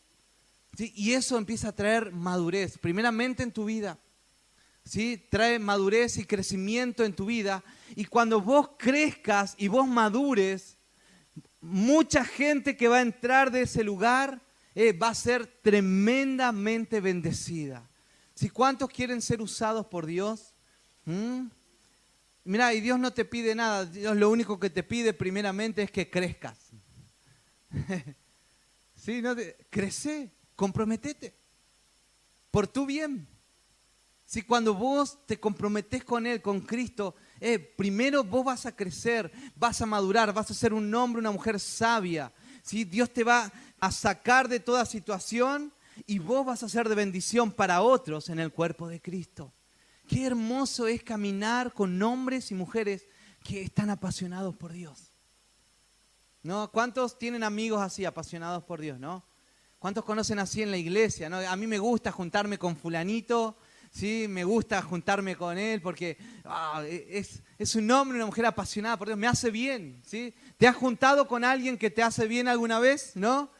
Y 0.78 1.12
eso 1.12 1.38
empieza 1.38 1.68
a 1.68 1.74
traer 1.74 2.12
madurez, 2.12 2.78
primeramente 2.78 3.42
en 3.42 3.52
tu 3.52 3.66
vida. 3.66 3.98
¿Sí? 4.86 5.26
trae 5.28 5.58
madurez 5.58 6.16
y 6.16 6.24
crecimiento 6.24 7.04
en 7.04 7.14
tu 7.14 7.26
vida. 7.26 7.62
Y 7.94 8.06
cuando 8.06 8.40
vos 8.40 8.70
crezcas 8.78 9.54
y 9.58 9.68
vos 9.68 9.86
madures, 9.86 10.78
mucha 11.60 12.24
gente 12.24 12.76
que 12.76 12.88
va 12.88 12.98
a 12.98 13.02
entrar 13.02 13.50
de 13.50 13.62
ese 13.62 13.82
lugar 13.84 14.40
eh, 14.74 14.92
va 14.92 15.08
a 15.08 15.14
ser 15.14 15.46
tremendamente 15.46 17.00
bendecida. 17.00 17.88
Si 18.34 18.48
¿Cuántos 18.48 18.90
quieren 18.90 19.20
ser 19.20 19.40
usados 19.42 19.86
por 19.86 20.06
Dios? 20.06 20.54
¿Mm? 21.04 21.46
Mira, 22.44 22.72
y 22.74 22.80
Dios 22.80 22.98
no 22.98 23.12
te 23.12 23.24
pide 23.24 23.54
nada. 23.54 23.86
Dios 23.86 24.16
lo 24.16 24.30
único 24.30 24.60
que 24.60 24.70
te 24.70 24.82
pide 24.82 25.12
primeramente 25.12 25.82
es 25.82 25.90
que 25.90 26.08
crezcas. 26.08 26.58
sí, 28.94 29.20
no 29.20 29.34
crece, 29.68 30.30
comprometete 30.54 31.34
por 32.50 32.68
tu 32.68 32.86
bien. 32.86 33.26
Si 34.26 34.42
cuando 34.42 34.74
vos 34.74 35.24
te 35.24 35.38
comprometes 35.38 36.04
con 36.04 36.26
Él, 36.26 36.42
con 36.42 36.60
Cristo, 36.60 37.14
eh, 37.38 37.60
primero 37.60 38.24
vos 38.24 38.44
vas 38.44 38.66
a 38.66 38.74
crecer, 38.74 39.30
vas 39.54 39.80
a 39.80 39.86
madurar, 39.86 40.32
vas 40.32 40.50
a 40.50 40.54
ser 40.54 40.74
un 40.74 40.92
hombre, 40.92 41.20
una 41.20 41.30
mujer 41.30 41.60
sabia. 41.60 42.32
¿sí? 42.62 42.84
Dios 42.84 43.12
te 43.12 43.22
va 43.22 43.52
a 43.78 43.92
sacar 43.92 44.48
de 44.48 44.58
toda 44.58 44.84
situación 44.84 45.72
y 46.06 46.18
vos 46.18 46.44
vas 46.44 46.64
a 46.64 46.68
ser 46.68 46.88
de 46.88 46.96
bendición 46.96 47.52
para 47.52 47.82
otros 47.82 48.28
en 48.28 48.40
el 48.40 48.52
cuerpo 48.52 48.88
de 48.88 49.00
Cristo. 49.00 49.52
Qué 50.08 50.26
hermoso 50.26 50.88
es 50.88 51.04
caminar 51.04 51.72
con 51.72 52.02
hombres 52.02 52.50
y 52.50 52.54
mujeres 52.54 53.06
que 53.44 53.62
están 53.62 53.90
apasionados 53.90 54.56
por 54.56 54.72
Dios. 54.72 55.12
¿No? 56.42 56.70
¿Cuántos 56.72 57.16
tienen 57.16 57.44
amigos 57.44 57.80
así, 57.80 58.04
apasionados 58.04 58.64
por 58.64 58.80
Dios, 58.80 58.98
no? 58.98 59.24
¿Cuántos 59.78 60.04
conocen 60.04 60.38
así 60.38 60.62
en 60.62 60.70
la 60.70 60.76
iglesia? 60.76 61.28
¿no? 61.28 61.38
A 61.38 61.54
mí 61.56 61.66
me 61.66 61.78
gusta 61.78 62.10
juntarme 62.10 62.58
con 62.58 62.76
fulanito, 62.76 63.56
¿sí? 63.90 64.26
Me 64.28 64.44
gusta 64.44 64.82
juntarme 64.82 65.36
con 65.36 65.58
él 65.58 65.80
porque 65.80 66.16
ah, 66.44 66.82
es, 66.86 67.42
es, 67.58 67.74
un 67.74 67.90
hombre, 67.90 68.16
una 68.16 68.26
mujer 68.26 68.46
apasionada 68.46 68.96
por 68.96 69.08
Dios, 69.08 69.18
me 69.18 69.26
hace 69.26 69.50
bien, 69.50 70.00
¿sí? 70.06 70.34
¿Te 70.58 70.66
has 70.66 70.76
juntado 70.76 71.26
con 71.28 71.44
alguien 71.44 71.78
que 71.78 71.90
te 71.90 72.02
hace 72.02 72.26
bien 72.26 72.48
alguna 72.48 72.78
vez? 72.78 73.12
¿No? 73.14 73.50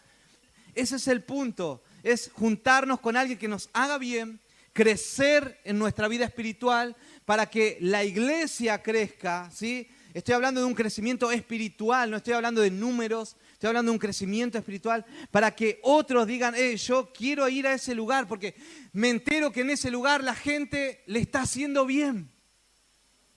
Ese 0.75 0.97
es 0.97 1.09
el 1.09 1.23
punto, 1.23 1.83
es 2.03 2.31
juntarnos 2.35 3.01
con 3.01 3.17
alguien 3.17 3.39
que 3.39 3.49
nos 3.49 3.71
haga 3.73 3.99
bien, 3.99 4.41
crecer 4.73 5.59
en 5.65 5.79
nuestra 5.79 6.07
vida 6.07 6.27
espiritual 6.27 6.95
para 7.25 7.47
que 7.47 7.79
la 7.81 8.05
iglesia 8.05 8.83
crezca, 8.83 9.51
¿sí? 9.51 9.89
Estoy 10.17 10.35
hablando 10.35 10.63
de 10.63 10.67
un 10.67 10.75
crecimiento 10.75 11.31
espiritual, 11.31 12.11
no 12.11 12.17
estoy 12.17 12.33
hablando 12.33 12.63
de 12.63 12.71
números, 12.71 13.37
estoy 13.53 13.69
hablando 13.69 13.91
de 13.91 13.97
un 13.97 13.99
crecimiento 13.99 14.57
espiritual 14.57 15.05
para 15.31 15.55
que 15.55 15.79
otros 15.83 16.27
digan, 16.27 16.55
eh, 16.55 16.75
yo 16.79 17.13
quiero 17.13 17.47
ir 17.51 17.67
a 17.67 17.75
ese 17.75 17.95
lugar 17.95 18.27
porque 18.27 18.55
me 18.95 19.11
entero 19.11 19.53
que 19.53 19.61
en 19.61 19.69
ese 19.69 19.91
lugar 19.91 20.25
la 20.25 20.35
gente 20.35 21.03
le 21.05 21.21
está 21.21 21.43
haciendo 21.43 21.85
bien. 21.85 22.33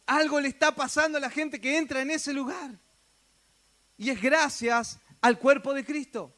Algo 0.06 0.40
le 0.40 0.48
está 0.48 0.74
pasando 0.74 1.18
a 1.18 1.22
la 1.22 1.30
gente 1.30 1.60
que 1.60 1.78
entra 1.78 2.02
en 2.02 2.12
ese 2.12 2.32
lugar. 2.32 2.80
Y 3.98 4.10
es 4.12 4.22
gracias 4.22 5.02
al 5.20 5.38
cuerpo 5.38 5.74
de 5.74 5.84
Cristo. 5.84 6.34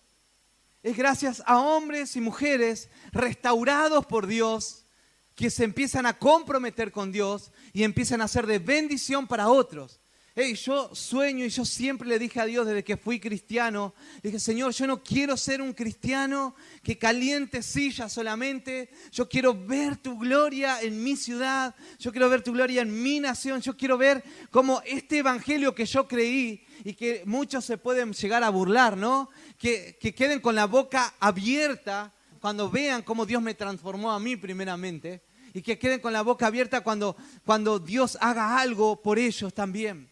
Es 0.82 0.98
gracias 0.98 1.44
a 1.46 1.60
hombres 1.60 2.16
y 2.16 2.20
mujeres 2.20 2.90
restaurados 3.12 4.08
por 4.08 4.26
Dios 4.26 4.88
que 5.36 5.52
se 5.52 5.66
empiezan 5.66 6.08
a 6.08 6.18
comprometer 6.18 6.92
con 6.92 7.12
Dios 7.12 7.52
y 7.74 7.84
empiezan 7.84 8.22
a 8.22 8.28
ser 8.28 8.48
de 8.48 8.58
bendición 8.58 9.28
para 9.28 9.48
otros. 9.48 10.01
Hey, 10.34 10.56
yo 10.56 10.96
sueño 10.96 11.44
y 11.44 11.50
yo 11.50 11.66
siempre 11.66 12.08
le 12.08 12.18
dije 12.18 12.40
a 12.40 12.46
Dios 12.46 12.66
desde 12.66 12.86
que 12.86 12.96
fui 12.96 13.20
cristiano, 13.20 13.94
dije, 14.24 14.40
Señor, 14.40 14.72
yo 14.72 14.88
no 14.88 15.04
quiero 15.04 15.36
ser 15.36 15.62
un 15.62 15.74
cristiano 15.74 16.56
que 16.82 16.98
caliente 16.98 17.62
sillas 17.62 18.14
solamente, 18.14 18.92
yo 19.12 19.28
quiero 19.28 19.54
ver 19.54 19.98
tu 19.98 20.18
gloria 20.18 20.80
en 20.82 21.04
mi 21.04 21.18
ciudad, 21.18 21.76
yo 22.00 22.14
quiero 22.14 22.30
ver 22.30 22.44
tu 22.44 22.54
gloria 22.54 22.82
en 22.82 23.04
mi 23.04 23.20
nación, 23.20 23.60
yo 23.60 23.76
quiero 23.76 23.98
ver 23.98 24.24
cómo 24.52 24.82
este 24.86 25.18
evangelio 25.18 25.76
que 25.76 25.86
yo 25.86 26.08
creí 26.08 26.64
y 26.86 26.94
que 26.94 27.24
muchos 27.26 27.66
se 27.66 27.78
pueden 27.78 28.14
llegar 28.14 28.42
a 28.46 28.50
burlar, 28.50 28.96
¿no? 28.96 29.30
Que, 29.58 29.98
que 30.00 30.16
queden 30.16 30.40
con 30.40 30.56
la 30.56 30.66
boca 30.66 31.14
abierta 31.20 32.14
cuando 32.40 32.70
vean 32.70 33.02
cómo 33.02 33.26
Dios 33.26 33.42
me 33.42 33.54
transformó 33.54 34.14
a 34.14 34.20
mí 34.20 34.38
primeramente 34.38 35.24
y 35.54 35.62
que 35.62 35.78
queden 35.78 36.00
con 36.00 36.14
la 36.14 36.22
boca 36.22 36.48
abierta 36.48 36.80
cuando, 36.80 37.18
cuando 37.46 37.80
Dios 37.80 38.18
haga 38.22 38.60
algo 38.62 39.02
por 39.02 39.20
ellos 39.20 39.54
también. 39.54 40.11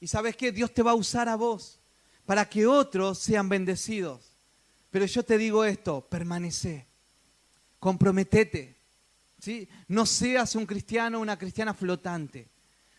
Y 0.00 0.06
sabes 0.06 0.34
qué, 0.34 0.50
Dios 0.50 0.72
te 0.72 0.82
va 0.82 0.92
a 0.92 0.94
usar 0.94 1.28
a 1.28 1.36
vos 1.36 1.78
para 2.24 2.48
que 2.48 2.66
otros 2.66 3.18
sean 3.18 3.48
bendecidos. 3.48 4.36
Pero 4.90 5.04
yo 5.04 5.22
te 5.22 5.36
digo 5.36 5.64
esto, 5.64 6.00
permanece, 6.00 6.86
comprometete. 7.78 8.76
¿sí? 9.38 9.68
No 9.88 10.06
seas 10.06 10.54
un 10.54 10.66
cristiano 10.66 11.18
o 11.18 11.22
una 11.22 11.38
cristiana 11.38 11.74
flotante. 11.74 12.48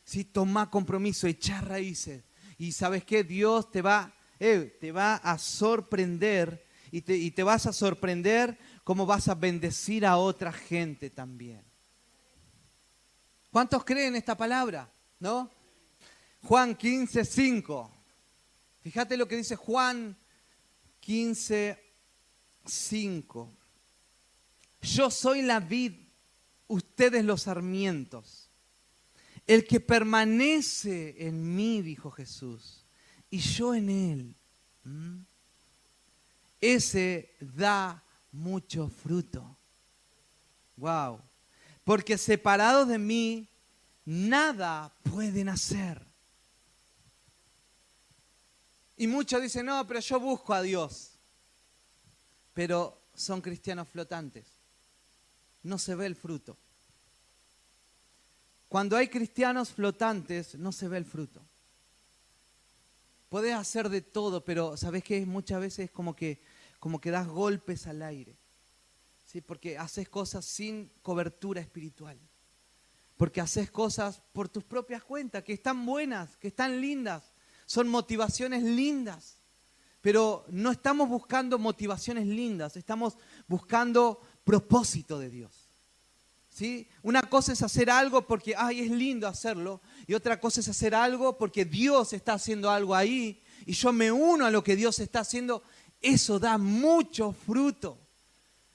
¿sí? 0.04 0.26
Toma 0.26 0.70
compromiso, 0.70 1.28
echa 1.28 1.60
raíces. 1.62 2.24
Y 2.58 2.72
sabes 2.72 3.04
qué, 3.04 3.24
Dios 3.24 3.72
te 3.72 3.82
va, 3.82 4.14
eh, 4.40 4.78
te 4.80 4.92
va 4.92 5.16
a 5.16 5.38
sorprender 5.38 6.64
y 6.92 7.02
te, 7.02 7.16
y 7.18 7.32
te 7.32 7.44
vas 7.44 7.66
a 7.66 7.74
sorprender 7.74 8.58
cómo 8.84 9.06
vas 9.06 9.28
a 9.28 9.36
bendecir 9.36 10.06
a 10.06 10.18
otra 10.18 10.52
gente 10.52 11.10
también. 11.10 11.64
¿Cuántos 13.50 13.84
creen 13.84 14.16
esta 14.16 14.38
palabra? 14.38 14.90
¿No? 15.20 15.50
Juan 16.44 16.76
15, 16.76 17.24
5. 17.24 17.92
Fíjate 18.84 19.16
lo 19.16 19.28
que 19.28 19.38
dice 19.38 19.56
Juan 19.56 20.18
15, 21.00 21.78
5. 22.66 23.52
Yo 24.82 25.12
soy 25.12 25.44
la 25.44 25.60
vid, 25.60 25.94
ustedes 26.68 27.24
los 27.24 27.44
sarmientos. 27.44 28.50
El 29.46 29.66
que 29.66 29.80
permanece 29.80 31.28
en 31.28 31.56
mí, 31.56 31.82
dijo 31.82 32.10
Jesús, 32.12 32.84
y 33.30 33.40
yo 33.40 33.76
en 33.76 33.90
él, 33.90 34.36
ese 36.60 37.34
da 37.40 38.04
mucho 38.32 38.90
fruto. 38.90 39.56
Wow. 40.78 41.20
Porque 41.84 42.18
separados 42.18 42.88
de 42.88 42.98
mí, 42.98 43.48
nada 44.06 44.92
pueden 45.04 45.50
hacer. 45.50 46.11
Y 49.02 49.08
muchos 49.08 49.42
dicen, 49.42 49.66
no, 49.66 49.88
pero 49.88 50.00
yo 50.00 50.20
busco 50.20 50.54
a 50.54 50.62
Dios. 50.62 51.14
Pero 52.54 53.02
son 53.16 53.42
cristianos 53.42 53.88
flotantes. 53.88 54.46
No 55.64 55.80
se 55.80 55.96
ve 55.96 56.06
el 56.06 56.16
fruto. 56.16 56.56
Cuando 58.70 58.96
hay 58.96 59.08
cristianos 59.08 59.72
flotantes, 59.72 60.54
no 60.54 60.72
se 60.72 60.88
ve 60.88 60.98
el 60.98 61.06
fruto. 61.06 61.42
Puedes 63.28 63.56
hacer 63.56 63.90
de 63.90 64.02
todo, 64.02 64.46
pero 64.46 64.78
¿sabes 64.78 65.04
qué? 65.04 65.26
Muchas 65.26 65.62
veces 65.62 65.86
es 65.86 65.92
como 65.92 66.16
que 66.16 66.40
como 66.80 67.02
que 67.02 67.10
das 67.10 67.28
golpes 67.28 67.88
al 67.88 68.04
aire. 68.04 68.38
¿sí? 69.26 69.42
Porque 69.42 69.80
haces 69.80 70.10
cosas 70.10 70.46
sin 70.46 70.92
cobertura 71.02 71.60
espiritual. 71.60 72.20
Porque 73.18 73.42
haces 73.42 73.72
cosas 73.72 74.22
por 74.32 74.48
tus 74.48 74.64
propias 74.64 75.04
cuentas, 75.04 75.44
que 75.44 75.54
están 75.54 75.88
buenas, 75.88 76.38
que 76.38 76.50
están 76.50 76.80
lindas. 76.80 77.31
Son 77.72 77.88
motivaciones 77.88 78.64
lindas. 78.64 79.38
Pero 80.02 80.44
no 80.50 80.72
estamos 80.72 81.08
buscando 81.08 81.58
motivaciones 81.58 82.28
lindas, 82.28 82.76
estamos 82.76 83.16
buscando 83.48 84.20
propósito 84.44 85.18
de 85.20 85.30
Dios. 85.30 85.70
¿Sí? 86.50 86.90
Una 87.02 87.22
cosa 87.22 87.54
es 87.54 87.62
hacer 87.62 87.90
algo 87.90 88.28
porque, 88.28 88.56
ay, 88.58 88.82
es 88.82 88.92
lindo 88.92 89.26
hacerlo, 89.26 89.80
y 90.06 90.16
otra 90.16 90.38
cosa 90.38 90.60
es 90.60 90.68
hacer 90.68 90.94
algo 90.94 91.38
porque 91.38 91.64
Dios 91.64 92.12
está 92.12 92.34
haciendo 92.34 92.70
algo 92.70 92.94
ahí, 92.94 93.42
y 93.66 93.72
yo 93.72 93.94
me 93.94 94.12
uno 94.12 94.46
a 94.46 94.52
lo 94.52 94.66
que 94.66 94.76
Dios 94.76 95.00
está 95.00 95.22
haciendo 95.22 95.64
eso 96.02 96.40
da 96.40 96.58
mucho 96.58 97.32
fruto. 97.32 97.98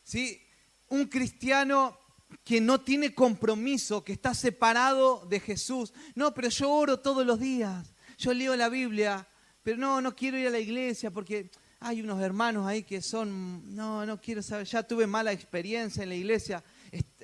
¿Sí? 0.05 0.41
Un 0.89 1.05
cristiano 1.05 1.99
que 2.45 2.63
no 2.63 2.81
tiene 2.81 3.15
compromiso, 3.15 4.03
que 4.03 4.15
está 4.15 4.33
separado 4.33 5.27
de 5.29 5.39
Jesús. 5.39 5.93
No, 6.15 6.33
pero 6.33 6.49
yo 6.49 6.71
oro 6.71 6.99
todos 7.01 7.27
los 7.27 7.39
días. 7.39 7.93
Yo 8.18 8.33
leo 8.33 8.57
la 8.57 8.68
Biblia, 8.68 9.27
pero 9.62 9.77
no, 9.77 10.00
no 10.00 10.14
quiero 10.14 10.38
ir 10.38 10.46
a 10.46 10.50
la 10.50 10.58
iglesia 10.58 11.10
porque 11.10 11.50
hay 11.81 12.00
unos 12.00 12.21
hermanos 12.23 12.67
ahí 12.67 12.83
que 12.83 13.02
son, 13.02 13.75
no, 13.75 14.06
no 14.06 14.21
quiero 14.21 14.42
saber, 14.42 14.67
ya 14.67 14.83
tuve 14.83 15.06
mala 15.06 15.33
experiencia 15.33 16.02
en 16.02 16.08
la 16.08 16.14
iglesia. 16.14 16.64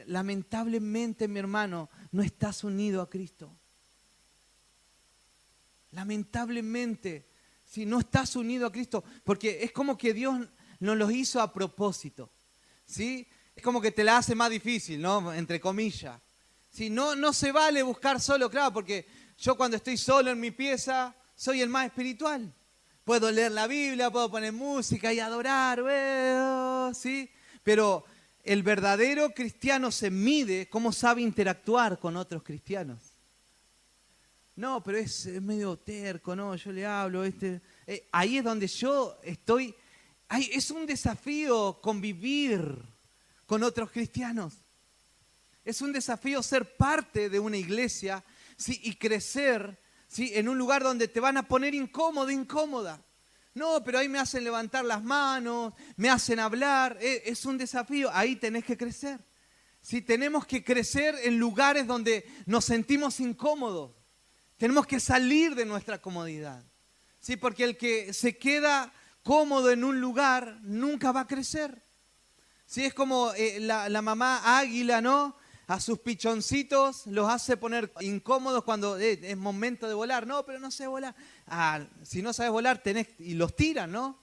Lamentablemente, 0.07 1.28
mi 1.28 1.38
hermano, 1.38 1.88
no 2.11 2.22
estás 2.22 2.64
unido 2.64 3.01
a 3.01 3.09
Cristo. 3.09 3.51
Lamentablemente, 5.93 7.26
si 7.64 7.86
no 7.86 8.01
estás 8.01 8.36
unido 8.36 8.66
a 8.66 8.72
Cristo, 8.72 9.03
porque 9.24 9.62
es 9.62 9.72
como 9.72 9.97
que 9.97 10.12
Dios 10.12 10.47
nos 10.80 10.97
los 10.97 11.12
hizo 11.12 11.40
a 11.40 11.53
propósito, 11.53 12.30
¿sí? 12.84 13.26
Es 13.55 13.62
como 13.62 13.80
que 13.80 13.93
te 13.93 14.05
la 14.05 14.18
hace 14.18 14.34
más 14.34 14.51
difícil, 14.51 15.01
¿no? 15.01 15.32
Entre 15.32 15.61
comillas. 15.61 16.20
Si 16.68 16.88
no, 16.88 17.14
no 17.14 17.32
se 17.32 17.53
vale 17.53 17.82
buscar 17.82 18.20
solo, 18.20 18.51
claro, 18.51 18.72
porque 18.72 19.07
yo 19.43 19.57
cuando 19.57 19.76
estoy 19.76 19.97
solo 19.97 20.30
en 20.30 20.38
mi 20.38 20.53
pieza, 20.53 21.12
soy 21.34 21.62
el 21.62 21.68
más 21.68 21.86
espiritual. 21.86 22.55
Puedo 23.03 23.28
leer 23.28 23.51
la 23.51 23.66
Biblia, 23.66 24.09
puedo 24.09 24.30
poner 24.30 24.53
música 24.53 25.12
y 25.12 25.18
adorar, 25.18 25.82
¿sí? 26.95 27.28
Pero 27.64 28.05
el 28.45 28.62
verdadero 28.62 29.34
cristiano 29.34 29.90
se 29.90 30.12
mide 30.12 30.68
cómo 30.68 30.93
sabe 30.93 31.22
interactuar 31.22 31.99
con 31.99 32.16
otros 32.16 32.45
cristianos. 32.45 33.01
No, 34.55 34.80
pero 34.80 34.99
es, 34.99 35.26
medio 35.43 35.76
terco, 35.76 36.36
no, 36.36 36.55
yo 36.55 36.70
le 36.70 36.86
hablo, 36.86 37.24
este, 37.24 37.61
eh, 37.88 38.07
ahí 38.12 38.38
es 38.38 38.45
donde 38.45 38.68
yo 38.68 39.18
estoy, 39.24 39.74
es 40.53 40.70
un 40.70 40.86
desafío 40.86 41.80
convivir 41.82 42.78
con 43.47 43.64
otros 43.64 43.90
cristianos. 43.90 44.55
Es 45.64 45.82
un 45.82 45.93
desafío 45.93 46.45
ser 46.45 46.76
parte 46.76 47.28
de 47.28 47.40
una 47.40 47.57
iglesia 47.57 48.22
¿sí? 48.57 48.80
y 48.82 48.96
crecer 48.96 49.80
¿sí? 50.09 50.32
en 50.34 50.48
un 50.48 50.59
lugar 50.59 50.82
donde 50.82 51.09
te 51.09 51.20
van 51.20 51.36
a 51.36 51.48
poner 51.48 51.74
incómodo, 51.74 52.30
incómoda. 52.30 53.05
No, 53.55 53.84
pero 53.84 53.98
ahí 53.98 54.09
me 54.09 54.18
hacen 54.18 54.44
levantar 54.44 54.84
las 54.84 55.03
manos, 55.03 55.74
me 55.96 56.09
hacen 56.09 56.40
hablar. 56.40 56.96
Eh, 57.00 57.22
es 57.26 57.44
un 57.44 57.59
desafío, 57.59 58.11
ahí 58.12 58.36
tenés 58.36 58.64
que 58.64 58.76
crecer. 58.76 59.20
Si 59.82 60.00
tenemos 60.00 60.46
que 60.46 60.64
crecer 60.64 61.16
en 61.24 61.38
lugares 61.38 61.86
donde 61.86 62.24
nos 62.46 62.64
sentimos 62.64 63.20
incómodos. 63.20 63.92
Tenemos 64.57 64.86
que 64.86 65.00
salir 65.00 65.55
de 65.55 65.66
nuestra 65.66 66.00
comodidad. 66.00 66.64
Sí, 67.18 67.36
porque 67.36 67.64
el 67.64 67.76
que 67.76 68.12
se 68.12 68.38
queda 68.38 68.92
cómodo 69.22 69.70
en 69.70 69.84
un 69.84 70.00
lugar 70.00 70.59
nunca 70.62 71.12
va 71.12 71.20
a 71.20 71.26
crecer. 71.26 71.82
Sí, 72.66 72.84
es 72.84 72.94
como 72.94 73.32
eh, 73.34 73.61
la, 73.61 74.03
mamá 74.03 74.59
águila, 74.59 75.00
¿no? 75.00 75.36
A 75.67 75.81
sus 75.81 75.99
pichoncitos 76.01 77.07
los 77.07 77.31
hace 77.31 77.57
poner 77.57 77.93
incómodos 78.01 78.65
cuando 78.65 78.99
eh, 78.99 79.19
es 79.23 79.37
momento 79.37 79.89
de 79.89 79.95
volar. 79.95 80.27
No, 80.27 80.45
pero 80.45 80.59
no 80.59 80.71
sé 80.71 80.87
volar. 80.87 81.15
Ah, 81.47 81.85
si 82.03 82.23
no 82.23 82.33
sabes 82.33 82.53
volar, 82.53 82.83
tenés, 82.83 83.09
y 83.19 83.35
los 83.35 83.55
tiran, 83.55 83.93
¿no? 83.93 84.19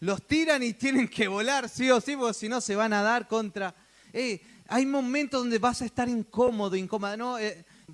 Los 0.00 0.26
tiran 0.26 0.62
y 0.62 0.74
tienen 0.74 1.08
que 1.08 1.28
volar, 1.28 1.68
sí 1.68 1.90
o 1.90 2.00
sí, 2.00 2.16
porque 2.16 2.34
si 2.34 2.48
no 2.48 2.60
se 2.60 2.76
van 2.76 2.92
a 2.92 3.02
dar 3.02 3.28
contra. 3.28 3.74
Eh, 4.12 4.40
hay 4.68 4.86
momentos 4.86 5.40
donde 5.40 5.58
vas 5.58 5.82
a 5.82 5.84
estar 5.84 6.08
incómodo, 6.08 6.76
incómoda, 6.76 7.16
¿no? 7.16 7.36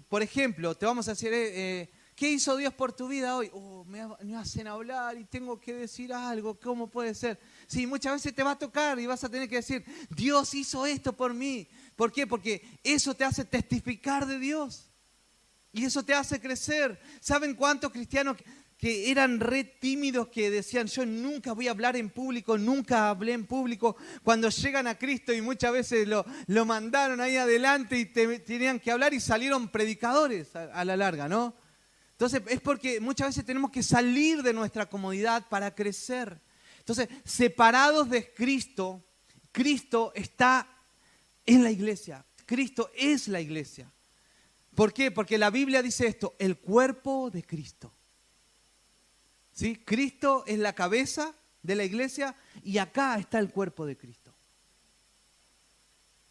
por 0.09 0.23
ejemplo, 0.23 0.75
te 0.77 0.87
vamos 0.87 1.09
a 1.09 1.13
decir, 1.13 1.33
¿Qué 2.19 2.29
hizo 2.29 2.57
Dios 2.57 2.75
por 2.75 2.93
tu 2.93 3.07
vida 3.07 3.37
hoy? 3.37 3.49
Oh, 3.53 3.85
me, 3.85 4.01
hacen 4.35 4.67
hablar 4.67 5.17
y 5.17 5.25
tengo 5.25 5.61
que 5.61 5.73
decir 5.73 6.13
algo. 6.13 6.59
¿Cómo 6.59 6.89
puede 6.89 7.15
ser? 7.15 7.39
Sí, 7.69 7.87
muchas 7.87 8.15
veces 8.15 8.35
te 8.35 8.43
va 8.43 8.51
a 8.51 8.59
tocar 8.59 8.99
y 8.99 9.07
vas 9.07 9.23
a 9.23 9.29
tener 9.29 9.49
que 9.49 9.55
decir, 9.55 9.85
Dios 10.11 10.53
hizo 10.55 10.85
esto 10.85 11.13
por 11.13 11.33
mí. 11.33 11.69
¿Por 11.99 12.13
qué? 12.13 12.29
Porque 12.29 12.63
eso 12.85 13.13
te 13.13 13.25
hace 13.25 13.45
testificar 13.45 14.25
de 14.25 14.39
Dios. 14.39 14.89
Y 15.73 15.85
eso 15.85 16.05
te 16.05 16.15
hace 16.15 16.41
crecer. 16.41 16.97
¿Saben 17.19 17.57
cuántos 17.57 17.91
cristianos 17.91 18.37
que 18.77 19.11
eran 19.11 19.41
re 19.41 19.65
tímidos, 19.65 20.29
que 20.29 20.49
decían, 20.49 20.87
yo 20.87 21.05
nunca 21.05 21.55
voy 21.55 21.67
a 21.67 21.73
hablar 21.73 21.97
en 21.97 22.11
público, 22.11 22.57
nunca 22.57 23.09
hablé 23.09 23.33
en 23.33 23.47
público, 23.47 23.97
cuando 24.23 24.49
llegan 24.49 24.87
a 24.87 24.97
Cristo 24.97 25.33
y 25.33 25.43
muchas 25.43 25.73
veces 25.73 26.07
lo, 26.07 26.25
lo 26.47 26.65
mandaron 26.65 27.21
ahí 27.21 27.37
adelante 27.37 27.99
y 27.99 28.05
tenían 28.05 28.79
que 28.79 28.93
hablar 28.93 29.13
y 29.13 29.19
salieron 29.19 29.67
predicadores 29.67 30.55
a 30.55 30.85
la 30.85 30.97
larga, 30.97 31.29
¿no? 31.29 31.53
Entonces 32.13 32.43
es 32.47 32.61
porque 32.61 33.01
muchas 33.01 33.31
veces 33.31 33.45
tenemos 33.45 33.73
que 33.73 33.83
salir 33.83 34.45
de 34.45 34.53
nuestra 34.53 34.87
comodidad 34.87 35.49
para 35.49 35.75
crecer. 35.75 36.41
Entonces, 36.79 37.09
separados 37.25 38.09
de 38.09 38.33
Cristo, 38.33 39.03
Cristo 39.51 40.13
está 40.15 40.78
en 41.49 41.65
la 41.65 41.71
iglesia. 41.71 42.25
Cristo 42.45 42.91
es 42.95 43.27
la 43.27 43.41
iglesia. 43.41 43.91
¿Por 44.75 44.93
qué? 44.93 45.11
Porque 45.11 45.39
la 45.39 45.51
Biblia 45.51 45.83
dice 45.83 46.07
esto, 46.07 46.37
el 46.39 46.59
cuerpo 46.59 47.31
de 47.31 47.43
Cristo. 47.43 47.93
¿Sí? 49.53 49.77
Cristo 49.77 50.45
es 50.47 50.59
la 50.59 50.75
cabeza 50.75 51.35
de 51.63 51.75
la 51.75 51.85
iglesia 51.85 52.37
y 52.63 52.79
acá 52.79 53.19
está 53.19 53.39
el 53.39 53.51
cuerpo 53.51 53.87
de 53.87 53.97
Cristo. 53.97 54.35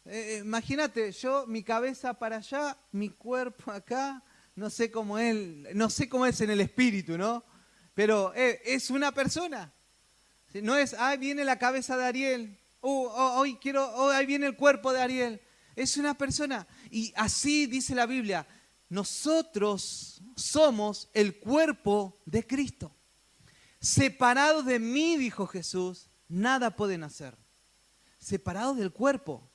Eh, 0.04 0.36
eh, 0.36 0.38
imagínate, 0.38 1.12
yo 1.12 1.46
mi 1.46 1.62
cabeza 1.62 2.14
para 2.14 2.36
allá, 2.36 2.78
mi 2.92 3.10
cuerpo 3.10 3.72
acá, 3.72 4.22
no 4.54 4.70
sé 4.70 4.90
cómo 4.90 5.18
él, 5.18 5.68
no 5.74 5.90
sé 5.90 6.08
cómo 6.08 6.26
es 6.26 6.40
en 6.40 6.50
el 6.50 6.60
espíritu, 6.60 7.18
¿no? 7.18 7.44
Pero 7.92 8.32
eh, 8.34 8.62
es 8.64 8.88
una 8.88 9.12
persona. 9.12 9.72
No 10.54 10.76
es, 10.76 10.94
ahí 10.94 11.18
viene 11.18 11.44
la 11.44 11.58
cabeza 11.58 11.96
de 11.96 12.04
Ariel, 12.06 12.58
uh, 12.88 13.10
oh, 13.14 13.38
hoy 13.38 13.56
quiero, 13.56 13.84
oh, 13.94 14.10
ahí 14.10 14.26
viene 14.26 14.46
el 14.46 14.56
cuerpo 14.56 14.92
de 14.92 15.00
Ariel. 15.00 15.40
Es 15.76 15.96
una 15.96 16.14
persona. 16.14 16.66
Y 16.90 17.12
así 17.16 17.66
dice 17.66 17.94
la 17.94 18.06
Biblia, 18.06 18.46
nosotros 18.88 20.22
somos 20.34 21.08
el 21.14 21.38
cuerpo 21.38 22.20
de 22.24 22.46
Cristo. 22.46 22.94
Separados 23.80 24.64
de 24.64 24.78
mí, 24.78 25.16
dijo 25.16 25.46
Jesús, 25.46 26.10
nada 26.28 26.74
pueden 26.74 27.04
hacer. 27.04 27.36
Separados 28.18 28.76
del 28.76 28.92
cuerpo. 28.92 29.48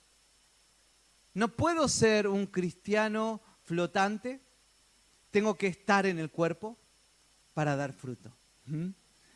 No 1.33 1.49
puedo 1.49 1.87
ser 1.87 2.27
un 2.27 2.45
cristiano 2.45 3.41
flotante, 3.63 4.41
tengo 5.31 5.55
que 5.55 5.67
estar 5.67 6.05
en 6.05 6.19
el 6.19 6.29
cuerpo 6.29 6.77
para 7.53 7.75
dar 7.75 7.93
fruto. 7.93 8.35
¿Mm? 8.65 8.89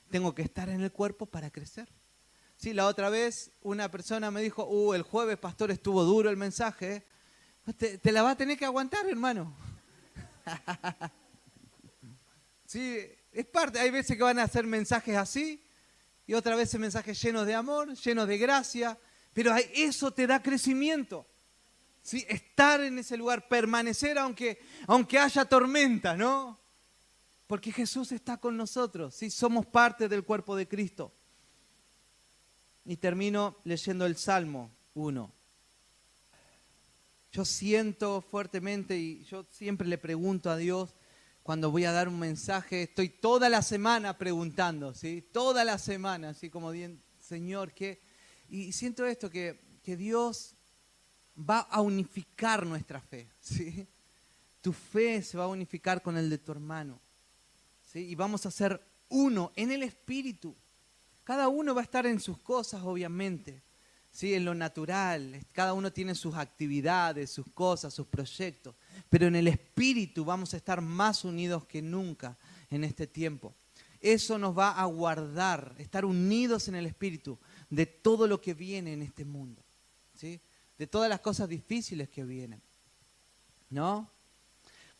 Tengo 0.10 0.36
que 0.36 0.43
estar 0.43 0.70
en 0.70 0.82
el 0.82 0.91
cuerpo 0.91 1.26
para 1.26 1.50
crecer. 1.50 1.89
Sí, 2.58 2.74
la 2.74 2.88
otra 2.88 3.12
vez 3.12 3.51
una 3.62 3.91
persona 3.91 4.32
me 4.32 4.41
dijo, 4.41 4.66
uh, 4.66 4.95
el 4.95 5.03
jueves, 5.03 5.38
pastor, 5.38 5.70
estuvo 5.70 6.03
duro 6.03 6.32
el 6.32 6.38
mensaje. 6.38 7.05
Te, 7.78 8.12
la 8.12 8.24
va 8.24 8.32
a 8.32 8.36
tener 8.36 8.58
que 8.58 8.66
aguantar, 8.66 9.08
hermano. 9.08 9.55
sí, 12.66 12.97
es 13.32 13.45
parte. 13.45 13.80
Hay 13.80 13.91
veces 13.91 14.18
que 14.18 14.24
van 14.24 14.39
a 14.39 14.43
hacer 14.43 14.66
mensajes 14.66 15.16
así 15.16 15.64
y 16.26 16.34
otras 16.34 16.58
veces 16.58 16.80
mensajes 16.80 17.22
llenos 17.22 17.45
de 17.45 17.53
amor, 17.53 17.93
llenos 17.93 18.28
de 18.28 18.39
gracia. 18.39 18.97
Pero 19.34 19.55
eso 19.76 20.10
te 20.10 20.26
da 20.26 20.41
crecimiento. 20.41 21.28
¿sí? 22.01 22.26
estar 22.28 22.82
en 22.82 22.97
ese 22.97 23.18
lugar, 23.18 23.47
permanecer 23.47 24.18
aunque, 24.18 24.60
aunque 24.88 25.20
haya 25.20 25.45
tormenta, 25.45 26.18
¿no? 26.18 26.60
Porque 27.45 27.72
Jesús 27.72 28.12
está 28.14 28.38
con 28.38 28.58
nosotros, 28.58 29.14
¿sí? 29.14 29.30
somos 29.30 29.66
parte 29.66 30.08
del 30.08 30.24
cuerpo 30.24 30.55
de 30.55 30.68
Cristo. 30.68 31.16
Y 32.88 32.98
termino 32.98 33.58
leyendo 33.66 34.06
el 34.06 34.16
Salmo 34.16 34.72
1. 34.96 35.32
Yo 37.34 37.46
siento 37.46 38.22
fuertemente 38.22 38.98
y 38.98 39.26
yo 39.26 39.46
siempre 39.52 39.88
le 39.88 39.98
pregunto 39.98 40.50
a 40.50 40.58
Dios 40.58 40.96
cuando 41.44 41.70
voy 41.70 41.84
a 41.86 41.92
dar 41.92 42.08
un 42.08 42.18
mensaje, 42.18 42.84
estoy 42.84 43.10
toda 43.10 43.50
la 43.50 43.62
semana 43.62 44.18
preguntando, 44.18 44.94
¿sí? 44.94 45.22
Toda 45.22 45.64
la 45.64 45.78
semana, 45.78 46.30
así 46.30 46.50
como, 46.50 46.72
Señor, 47.20 47.74
¿qué? 47.74 48.02
Y 48.50 48.72
siento 48.72 49.06
esto, 49.06 49.30
que, 49.30 49.80
que 49.84 49.98
Dios 49.98 50.56
va 51.38 51.60
a 51.60 51.82
unificar 51.82 52.66
nuestra 52.66 53.02
fe. 53.02 53.30
¿sí? 53.40 53.88
Tu 54.62 54.74
fe 54.74 55.22
se 55.22 55.38
va 55.38 55.44
a 55.44 55.48
unificar 55.48 56.02
con 56.02 56.18
el 56.18 56.30
de 56.30 56.38
tu 56.38 56.52
hermano. 56.54 57.02
¿sí? 57.82 58.00
Y 58.00 58.16
vamos 58.16 58.46
a 58.46 58.52
ser 58.52 58.82
uno 59.10 59.52
en 59.56 59.72
el 59.72 59.84
espíritu. 59.84 60.56
Cada 61.28 61.50
uno 61.50 61.76
va 61.76 61.82
a 61.82 61.84
estar 61.84 62.06
en 62.06 62.22
sus 62.22 62.38
cosas, 62.38 62.82
obviamente. 62.84 63.62
¿sí? 64.12 64.34
En 64.34 64.46
lo 64.46 64.56
natural. 64.56 65.46
Cada 65.52 65.74
uno 65.74 65.92
tiene 65.92 66.16
sus 66.16 66.36
actividades, 66.36 67.30
sus 67.30 67.48
cosas, 67.54 67.94
sus 67.94 68.08
proyectos. 68.08 68.76
Pero 69.10 69.28
en 69.28 69.36
el 69.36 69.50
espíritu 69.50 70.24
vamos 70.24 70.54
a 70.54 70.58
estar 70.58 70.80
más 70.80 71.26
unidos 71.26 71.66
que 71.66 71.82
nunca 71.82 72.38
en 72.70 72.86
este 72.86 73.08
tiempo. 73.08 73.54
Eso 74.00 74.38
nos 74.38 74.58
va 74.58 74.72
a 74.72 74.86
guardar, 74.86 75.76
estar 75.80 76.06
unidos 76.06 76.70
en 76.70 76.76
el 76.76 76.86
espíritu 76.86 77.38
de 77.70 77.86
todo 77.86 78.26
lo 78.26 78.40
que 78.40 78.54
viene 78.54 78.94
en 78.94 79.02
este 79.02 79.26
mundo. 79.26 79.62
¿sí? 80.16 80.40
de 80.78 80.88
todas 80.88 81.10
las 81.10 81.20
cosas 81.20 81.50
difíciles 81.50 82.10
que 82.10 82.24
vienen. 82.24 82.62
¿No? 83.70 84.10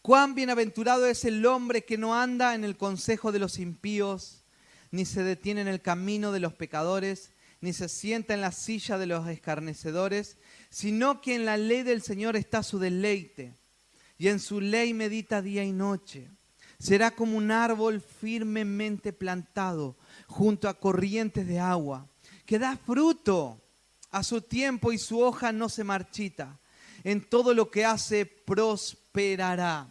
Cuán 0.02 0.36
bienaventurado 0.36 1.06
es 1.06 1.24
el 1.26 1.46
hombre 1.46 1.86
que 1.86 1.98
no 1.98 2.16
anda 2.16 2.56
en 2.56 2.64
el 2.64 2.78
consejo 2.78 3.32
de 3.32 3.40
los 3.40 3.60
impíos, 3.60 4.44
ni 4.92 5.06
se 5.06 5.24
detiene 5.24 5.62
en 5.62 5.68
el 5.68 5.82
camino 5.82 6.32
de 6.32 6.40
los 6.40 6.54
pecadores, 6.54 7.32
ni 7.62 7.74
se 7.74 7.90
sienta 7.90 8.34
en 8.34 8.42
la 8.42 8.52
silla 8.52 8.98
de 8.98 9.08
los 9.08 9.28
escarnecedores, 9.28 10.38
sino 10.70 11.22
que 11.22 11.36
en 11.36 11.46
la 11.46 11.58
ley 11.58 11.84
del 11.84 12.02
Señor 12.02 12.36
está 12.36 12.64
su 12.64 12.80
deleite, 12.80 13.56
y 14.18 14.28
en 14.28 14.40
su 14.40 14.62
ley 14.62 14.94
medita 14.94 15.42
día 15.42 15.64
y 15.64 15.72
noche. 15.72 16.30
Será 16.80 17.12
como 17.12 17.38
un 17.38 17.52
árbol 17.52 18.02
firmemente 18.02 19.12
plantado 19.12 19.98
junto 20.28 20.70
a 20.70 20.80
corrientes 20.80 21.48
de 21.48 21.60
agua, 21.60 22.08
que 22.46 22.60
da 22.60 22.78
fruto 22.78 23.62
a 24.12 24.24
su 24.24 24.42
tiempo 24.42 24.92
y 24.92 24.98
su 24.98 25.20
hoja 25.20 25.52
no 25.52 25.70
se 25.70 25.84
marchita. 25.84 26.60
En 27.04 27.24
todo 27.24 27.54
lo 27.54 27.70
que 27.72 27.86
hace 27.86 28.26
prosperará. 28.26 29.88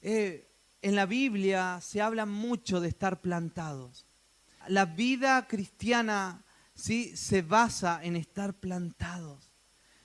Eh, 0.00 0.51
en 0.82 0.96
la 0.96 1.06
Biblia 1.06 1.80
se 1.80 2.00
habla 2.02 2.26
mucho 2.26 2.80
de 2.80 2.88
estar 2.88 3.20
plantados. 3.20 4.06
La 4.68 4.84
vida 4.84 5.46
cristiana 5.48 6.44
¿sí? 6.74 7.16
se 7.16 7.42
basa 7.42 8.00
en 8.02 8.16
estar 8.16 8.54
plantados 8.54 9.52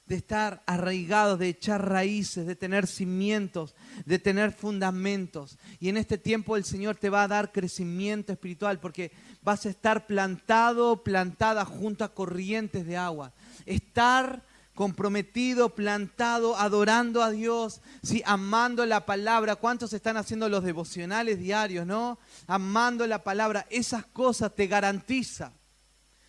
de 0.08 0.16
estar 0.16 0.64
arraigados, 0.66 1.38
de 1.38 1.50
echar 1.50 1.88
raíces, 1.88 2.48
de 2.48 2.56
tener 2.56 2.88
cimientos, 2.88 3.76
de 4.06 4.20
tener 4.20 4.54
fundamentos. 4.54 5.58
Y 5.82 5.90
en 5.90 5.98
este 5.98 6.18
tiempo 6.18 6.56
el 6.56 6.64
Señor 6.64 6.96
te 6.96 7.10
va 7.10 7.24
a 7.24 7.28
dar 7.28 7.52
crecimiento 7.52 8.32
espiritual 8.32 8.80
porque 8.80 9.12
vas 9.42 9.66
a 9.66 9.70
estar 9.70 10.08
plantado, 10.08 11.04
plantada 11.04 11.66
junto 11.66 12.06
a 12.06 12.14
corrientes 12.14 12.86
de 12.86 12.96
agua. 12.96 13.34
Estar 13.66 14.44
comprometido, 14.78 15.74
plantado, 15.74 16.56
adorando 16.56 17.24
a 17.24 17.32
Dios, 17.32 17.82
¿sí? 18.04 18.22
amando 18.28 18.86
la 18.86 19.08
palabra. 19.08 19.56
¿Cuántos 19.56 19.92
están 19.92 20.18
haciendo 20.18 20.48
los 20.50 20.64
devocionales 20.64 21.40
diarios, 21.40 21.88
no? 21.88 22.20
Amando 22.46 23.08
la 23.08 23.24
palabra. 23.24 23.66
Esas 23.72 24.06
cosas 24.06 24.54
te 24.54 24.68
garantiza. 24.68 25.52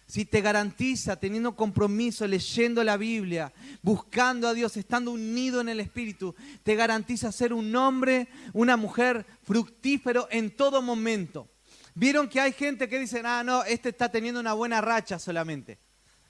Si 0.07 0.25
te 0.25 0.41
garantiza 0.41 1.17
teniendo 1.17 1.55
compromiso, 1.55 2.27
leyendo 2.27 2.83
la 2.83 2.97
Biblia, 2.97 3.53
buscando 3.83 4.49
a 4.49 4.55
Dios, 4.55 4.79
estando 4.79 5.11
unido 5.11 5.61
en 5.61 5.69
el 5.69 5.81
Espíritu, 5.81 6.35
te 6.63 6.75
garantiza 6.75 7.31
ser 7.31 7.53
un 7.53 7.77
hombre, 7.77 8.29
una 8.55 8.79
mujer 8.79 9.27
fructífero 9.43 10.27
en 10.31 10.57
todo 10.57 10.81
momento. 10.81 11.51
Vieron 11.95 12.31
que 12.31 12.41
hay 12.41 12.53
gente 12.53 12.89
que 12.89 12.99
dice, 12.99 13.21
ah, 13.23 13.43
no, 13.45 13.63
este 13.65 13.91
está 13.91 14.11
teniendo 14.11 14.41
una 14.41 14.55
buena 14.55 14.81
racha 14.81 15.19
solamente. 15.19 15.79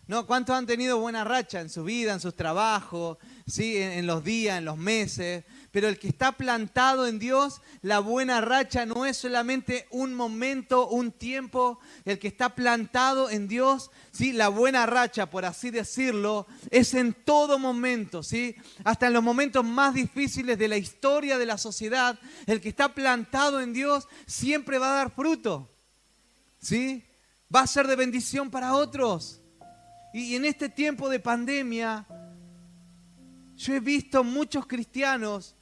No, 0.09 0.27
¿cuántos 0.27 0.57
han 0.57 0.65
tenido 0.65 0.99
buena 0.99 1.23
racha 1.23 1.61
en 1.61 1.69
su 1.69 1.85
vida, 1.85 2.15
en 2.15 2.21
sus 2.21 2.35
trabajos, 2.35 3.19
¿sí? 3.47 3.77
en, 3.77 4.07
los 4.07 4.25
días, 4.25 4.57
en 4.57 4.65
los 4.65 4.79
meses? 4.79 5.45
Pero 5.71 5.87
el 5.87 5.99
que 5.99 6.09
está 6.09 6.33
plantado 6.33 7.07
en 7.07 7.19
Dios, 7.19 7.61
la 7.83 7.99
buena 7.99 8.41
racha 8.41 8.87
no 8.87 9.05
es 9.05 9.19
solamente 9.19 9.87
un 9.91 10.15
momento, 10.15 10.89
un 10.89 11.13
tiempo. 11.13 11.79
El 12.07 12.19
que 12.19 12.29
está 12.29 12.55
plantado 12.55 13.29
en 13.29 13.49
Dios, 13.49 13.91
¿sí? 14.11 14.33
la 14.33 14.49
buena 14.49 14.87
racha, 14.87 15.29
por 15.29 15.45
así 15.45 15.69
decirlo, 15.69 16.47
es 16.71 16.95
en 16.95 17.13
todo 17.13 17.59
momento. 17.59 18.23
¿sí? 18.23 18.57
Hasta 18.85 19.09
en 19.09 19.13
los 19.13 19.23
momentos 19.23 19.63
más 19.63 19.93
difíciles 19.93 20.57
de 20.57 20.69
la 20.69 20.79
historia 20.79 21.37
de 21.37 21.45
la 21.45 21.59
sociedad, 21.59 22.19
el 22.47 22.63
que 22.63 22.71
está 22.71 22.95
plantado 22.95 23.61
en 23.61 23.75
Dios 23.75 24.09
siempre 24.25 24.79
va 24.79 24.93
a 24.93 24.97
dar 24.97 25.15
fruto. 25.15 25.71
¿sí? 26.63 27.05
Va 27.55 27.61
a 27.61 27.67
ser 27.67 27.87
de 27.87 27.97
bendición 27.97 28.51
para 28.51 28.73
otros. 28.73 29.43
Y 30.13 30.35
en 30.35 30.45
este 30.45 30.69
tiempo 30.69 31.09
de 31.09 31.21
pandemia, 31.21 32.07
yo 33.57 33.75
he 33.75 33.81
visto 33.81 34.25
muchos 34.25 34.67
cristianos 34.67 35.55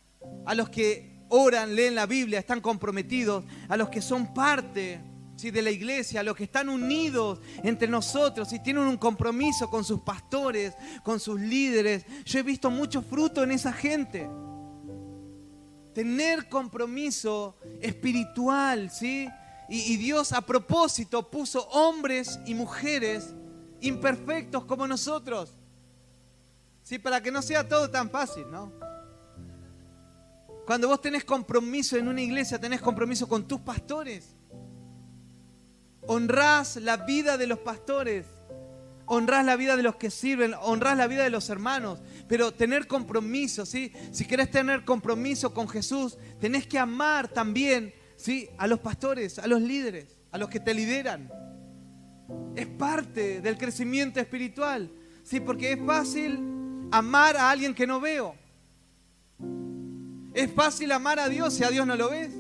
a 0.44 0.54
los 0.54 0.68
que 0.68 1.24
oran, 1.28 1.74
leen 1.74 1.94
la 1.94 2.06
Biblia, 2.06 2.38
están 2.38 2.60
comprometidos, 2.60 3.44
a 3.68 3.76
los 3.76 3.88
que 3.88 4.00
son 4.00 4.32
parte 4.32 5.00
¿sí? 5.36 5.50
de 5.50 5.62
la 5.62 5.70
iglesia, 5.70 6.20
a 6.20 6.22
los 6.22 6.36
que 6.36 6.44
están 6.44 6.68
unidos 6.68 7.40
entre 7.62 7.88
nosotros 7.88 8.52
y 8.52 8.62
tienen 8.62 8.84
un 8.84 8.96
compromiso 8.96 9.68
con 9.68 9.84
sus 9.84 10.00
pastores, 10.00 10.74
con 11.02 11.18
sus 11.18 11.40
líderes. 11.40 12.04
Yo 12.24 12.38
he 12.38 12.42
visto 12.42 12.70
mucho 12.70 13.02
fruto 13.02 13.42
en 13.42 13.50
esa 13.50 13.72
gente. 13.72 14.28
Tener 15.92 16.48
compromiso 16.48 17.56
espiritual, 17.80 18.90
¿sí? 18.90 19.28
Y, 19.68 19.94
y 19.94 19.96
Dios 19.96 20.32
a 20.32 20.42
propósito 20.42 21.28
puso 21.30 21.66
hombres 21.70 22.38
y 22.46 22.54
mujeres 22.54 23.34
imperfectos 23.80 24.64
como 24.64 24.86
nosotros. 24.86 25.54
Sí, 26.82 26.98
para 26.98 27.20
que 27.22 27.30
no 27.30 27.42
sea 27.42 27.68
todo 27.68 27.90
tan 27.90 28.10
fácil, 28.10 28.50
¿no? 28.50 28.72
Cuando 30.66 30.88
vos 30.88 31.00
tenés 31.00 31.24
compromiso 31.24 31.96
en 31.96 32.08
una 32.08 32.20
iglesia, 32.20 32.60
tenés 32.60 32.80
compromiso 32.80 33.28
con 33.28 33.46
tus 33.46 33.60
pastores. 33.60 34.34
Honrás 36.02 36.76
la 36.76 36.96
vida 36.96 37.36
de 37.36 37.46
los 37.46 37.60
pastores. 37.60 38.26
Honrás 39.06 39.44
la 39.44 39.54
vida 39.54 39.76
de 39.76 39.84
los 39.84 39.94
que 39.96 40.10
sirven, 40.10 40.54
honrás 40.60 40.96
la 40.96 41.06
vida 41.06 41.22
de 41.22 41.30
los 41.30 41.48
hermanos, 41.48 42.00
pero 42.26 42.52
tener 42.52 42.88
compromiso, 42.88 43.64
¿sí? 43.64 43.92
Si 44.10 44.24
querés 44.24 44.50
tener 44.50 44.84
compromiso 44.84 45.54
con 45.54 45.68
Jesús, 45.68 46.18
tenés 46.40 46.66
que 46.66 46.80
amar 46.80 47.28
también, 47.28 47.94
¿sí? 48.16 48.48
A 48.58 48.66
los 48.66 48.80
pastores, 48.80 49.38
a 49.38 49.46
los 49.46 49.62
líderes, 49.62 50.16
a 50.32 50.38
los 50.38 50.48
que 50.48 50.58
te 50.58 50.74
lideran. 50.74 51.30
Es 52.54 52.66
parte 52.66 53.40
del 53.40 53.56
crecimiento 53.56 54.20
espiritual. 54.20 54.90
Sí, 55.22 55.40
porque 55.40 55.72
es 55.72 55.78
fácil 55.84 56.38
amar 56.90 57.36
a 57.36 57.50
alguien 57.50 57.74
que 57.74 57.86
no 57.86 58.00
veo. 58.00 58.34
Es 60.34 60.52
fácil 60.52 60.92
amar 60.92 61.18
a 61.18 61.28
Dios 61.28 61.54
si 61.54 61.64
a 61.64 61.70
Dios 61.70 61.86
no 61.86 61.96
lo 61.96 62.10
ves. 62.10 62.30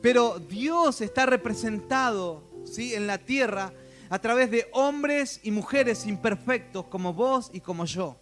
Pero 0.00 0.38
Dios 0.38 1.00
está 1.00 1.26
representado 1.26 2.42
¿sí? 2.64 2.94
en 2.94 3.06
la 3.06 3.18
tierra 3.18 3.72
a 4.10 4.18
través 4.18 4.50
de 4.50 4.66
hombres 4.72 5.40
y 5.42 5.50
mujeres 5.50 6.06
imperfectos 6.06 6.86
como 6.86 7.14
vos 7.14 7.50
y 7.52 7.60
como 7.60 7.84
yo. 7.84 8.18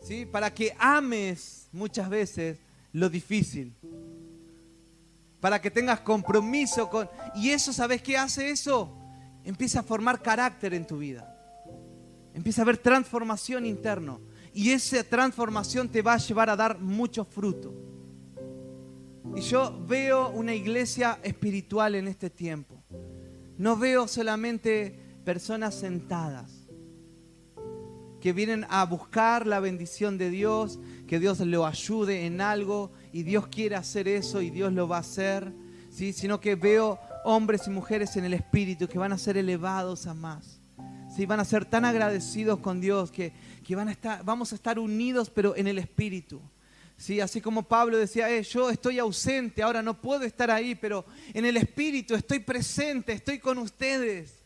¿Sí? 0.00 0.24
Para 0.24 0.52
que 0.54 0.74
ames 0.78 1.68
muchas 1.72 2.08
veces 2.08 2.58
lo 2.92 3.08
difícil 3.08 3.74
para 5.42 5.60
que 5.60 5.72
tengas 5.72 5.98
compromiso 5.98 6.88
con... 6.88 7.10
Y 7.34 7.50
eso, 7.50 7.72
¿sabes 7.72 8.00
qué 8.00 8.16
hace 8.16 8.50
eso? 8.50 8.96
Empieza 9.42 9.80
a 9.80 9.82
formar 9.82 10.22
carácter 10.22 10.72
en 10.72 10.86
tu 10.86 10.98
vida. 10.98 11.36
Empieza 12.32 12.60
a 12.60 12.64
haber 12.64 12.78
transformación 12.78 13.66
interna. 13.66 14.20
Y 14.54 14.70
esa 14.70 15.02
transformación 15.02 15.88
te 15.88 16.00
va 16.00 16.12
a 16.14 16.18
llevar 16.18 16.48
a 16.48 16.54
dar 16.54 16.78
mucho 16.78 17.24
fruto. 17.24 17.74
Y 19.34 19.40
yo 19.40 19.84
veo 19.84 20.28
una 20.28 20.54
iglesia 20.54 21.18
espiritual 21.24 21.96
en 21.96 22.06
este 22.06 22.30
tiempo. 22.30 22.80
No 23.58 23.76
veo 23.76 24.06
solamente 24.06 24.96
personas 25.24 25.74
sentadas 25.74 26.68
que 28.20 28.32
vienen 28.32 28.64
a 28.68 28.84
buscar 28.84 29.48
la 29.48 29.58
bendición 29.58 30.18
de 30.18 30.30
Dios, 30.30 30.78
que 31.08 31.18
Dios 31.18 31.40
lo 31.40 31.66
ayude 31.66 32.26
en 32.26 32.40
algo 32.40 32.92
y 33.12 33.22
Dios 33.22 33.46
quiere 33.48 33.76
hacer 33.76 34.08
eso 34.08 34.40
y 34.40 34.50
Dios 34.50 34.72
lo 34.72 34.88
va 34.88 34.96
a 34.96 35.00
hacer, 35.00 35.52
¿sí? 35.90 36.12
sino 36.12 36.40
que 36.40 36.54
veo 36.54 36.98
hombres 37.24 37.66
y 37.66 37.70
mujeres 37.70 38.16
en 38.16 38.24
el 38.24 38.34
Espíritu 38.34 38.88
que 38.88 38.98
van 38.98 39.12
a 39.12 39.18
ser 39.18 39.36
elevados 39.36 40.06
a 40.06 40.14
más. 40.14 40.60
¿sí? 41.14 41.26
Van 41.26 41.38
a 41.38 41.44
ser 41.44 41.64
tan 41.64 41.84
agradecidos 41.84 42.58
con 42.60 42.80
Dios 42.80 43.12
que, 43.12 43.32
que 43.64 43.76
van 43.76 43.88
a 43.88 43.92
estar, 43.92 44.24
vamos 44.24 44.52
a 44.52 44.54
estar 44.54 44.78
unidos 44.78 45.30
pero 45.30 45.54
en 45.56 45.68
el 45.68 45.78
Espíritu. 45.78 46.40
¿Sí? 46.96 47.20
Así 47.20 47.40
como 47.40 47.64
Pablo 47.64 47.98
decía, 47.98 48.30
eh, 48.30 48.42
yo 48.44 48.70
estoy 48.70 48.98
ausente, 48.98 49.62
ahora 49.62 49.82
no 49.82 50.00
puedo 50.00 50.22
estar 50.22 50.50
ahí, 50.50 50.74
pero 50.74 51.04
en 51.34 51.44
el 51.44 51.56
Espíritu 51.56 52.14
estoy 52.14 52.38
presente, 52.38 53.12
estoy 53.12 53.38
con 53.38 53.58
ustedes. 53.58 54.44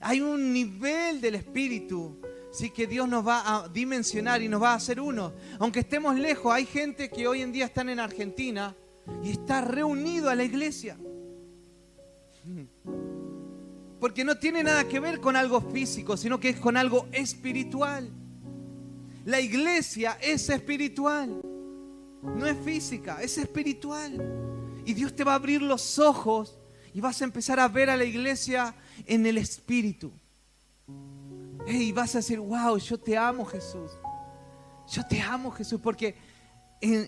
Hay 0.00 0.20
un 0.20 0.52
nivel 0.52 1.20
del 1.20 1.36
Espíritu 1.36 2.20
sí 2.54 2.70
que 2.70 2.86
Dios 2.86 3.08
nos 3.08 3.26
va 3.26 3.42
a 3.44 3.68
dimensionar 3.68 4.40
y 4.40 4.48
nos 4.48 4.62
va 4.62 4.72
a 4.72 4.76
hacer 4.76 5.00
uno. 5.00 5.32
Aunque 5.58 5.80
estemos 5.80 6.16
lejos, 6.16 6.54
hay 6.54 6.66
gente 6.66 7.10
que 7.10 7.26
hoy 7.26 7.42
en 7.42 7.50
día 7.50 7.64
están 7.64 7.88
en 7.88 7.98
Argentina 7.98 8.76
y 9.24 9.32
está 9.32 9.60
reunido 9.60 10.30
a 10.30 10.36
la 10.36 10.44
iglesia. 10.44 10.96
Porque 14.00 14.24
no 14.24 14.38
tiene 14.38 14.62
nada 14.62 14.86
que 14.86 15.00
ver 15.00 15.20
con 15.20 15.34
algo 15.34 15.60
físico, 15.60 16.16
sino 16.16 16.38
que 16.38 16.50
es 16.50 16.60
con 16.60 16.76
algo 16.76 17.08
espiritual. 17.10 18.08
La 19.24 19.40
iglesia 19.40 20.16
es 20.20 20.48
espiritual. 20.48 21.40
No 22.22 22.46
es 22.46 22.56
física, 22.64 23.20
es 23.20 23.36
espiritual. 23.36 24.82
Y 24.84 24.94
Dios 24.94 25.16
te 25.16 25.24
va 25.24 25.32
a 25.32 25.36
abrir 25.36 25.60
los 25.60 25.98
ojos 25.98 26.56
y 26.92 27.00
vas 27.00 27.20
a 27.20 27.24
empezar 27.24 27.58
a 27.58 27.66
ver 27.66 27.90
a 27.90 27.96
la 27.96 28.04
iglesia 28.04 28.76
en 29.06 29.26
el 29.26 29.38
espíritu. 29.38 30.12
Y 31.66 31.92
vas 31.92 32.14
a 32.14 32.18
decir, 32.18 32.40
wow, 32.40 32.76
yo 32.78 32.98
te 32.98 33.16
amo 33.16 33.44
Jesús. 33.44 33.90
Yo 34.88 35.06
te 35.06 35.20
amo 35.20 35.50
Jesús, 35.50 35.80
porque 35.82 36.14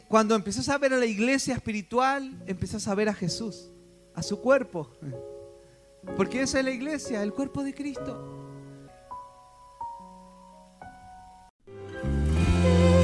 cuando 0.09 0.35
empezás 0.35 0.69
a 0.69 0.79
ver 0.79 0.95
a 0.95 0.97
la 0.97 1.07
iglesia 1.07 1.55
espiritual, 1.55 2.43
empezás 2.47 2.89
a 2.89 2.95
ver 2.95 3.09
a 3.09 3.15
Jesús, 3.15 3.71
a 4.15 4.23
su 4.23 4.41
cuerpo. 4.41 4.91
Porque 6.17 6.41
esa 6.43 6.61
es 6.61 6.65
la 6.65 6.71
iglesia, 6.71 7.23
el 7.23 7.33
cuerpo 7.33 7.63
de 7.63 7.75
Cristo. 7.75 8.33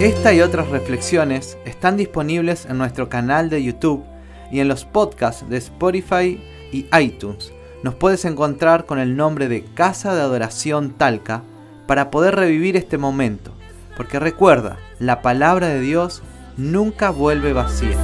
Esta 0.00 0.32
y 0.32 0.40
otras 0.40 0.68
reflexiones 0.68 1.58
están 1.64 1.96
disponibles 1.96 2.64
en 2.64 2.78
nuestro 2.78 3.08
canal 3.08 3.50
de 3.50 3.62
YouTube 3.62 4.02
y 4.50 4.60
en 4.60 4.68
los 4.68 4.84
podcasts 4.84 5.48
de 5.48 5.58
Spotify 5.58 6.40
y 6.72 6.86
iTunes 6.98 7.52
nos 7.82 7.94
puedes 7.94 8.24
encontrar 8.24 8.86
con 8.86 8.98
el 8.98 9.16
nombre 9.16 9.48
de 9.48 9.64
Casa 9.64 10.14
de 10.14 10.20
Adoración 10.20 10.92
Talca 10.92 11.42
para 11.86 12.10
poder 12.10 12.36
revivir 12.36 12.76
este 12.76 12.98
momento. 12.98 13.52
Porque 13.96 14.18
recuerda, 14.18 14.78
la 14.98 15.22
palabra 15.22 15.68
de 15.68 15.80
Dios 15.80 16.22
nunca 16.56 17.10
vuelve 17.10 17.52
vacía. 17.52 17.96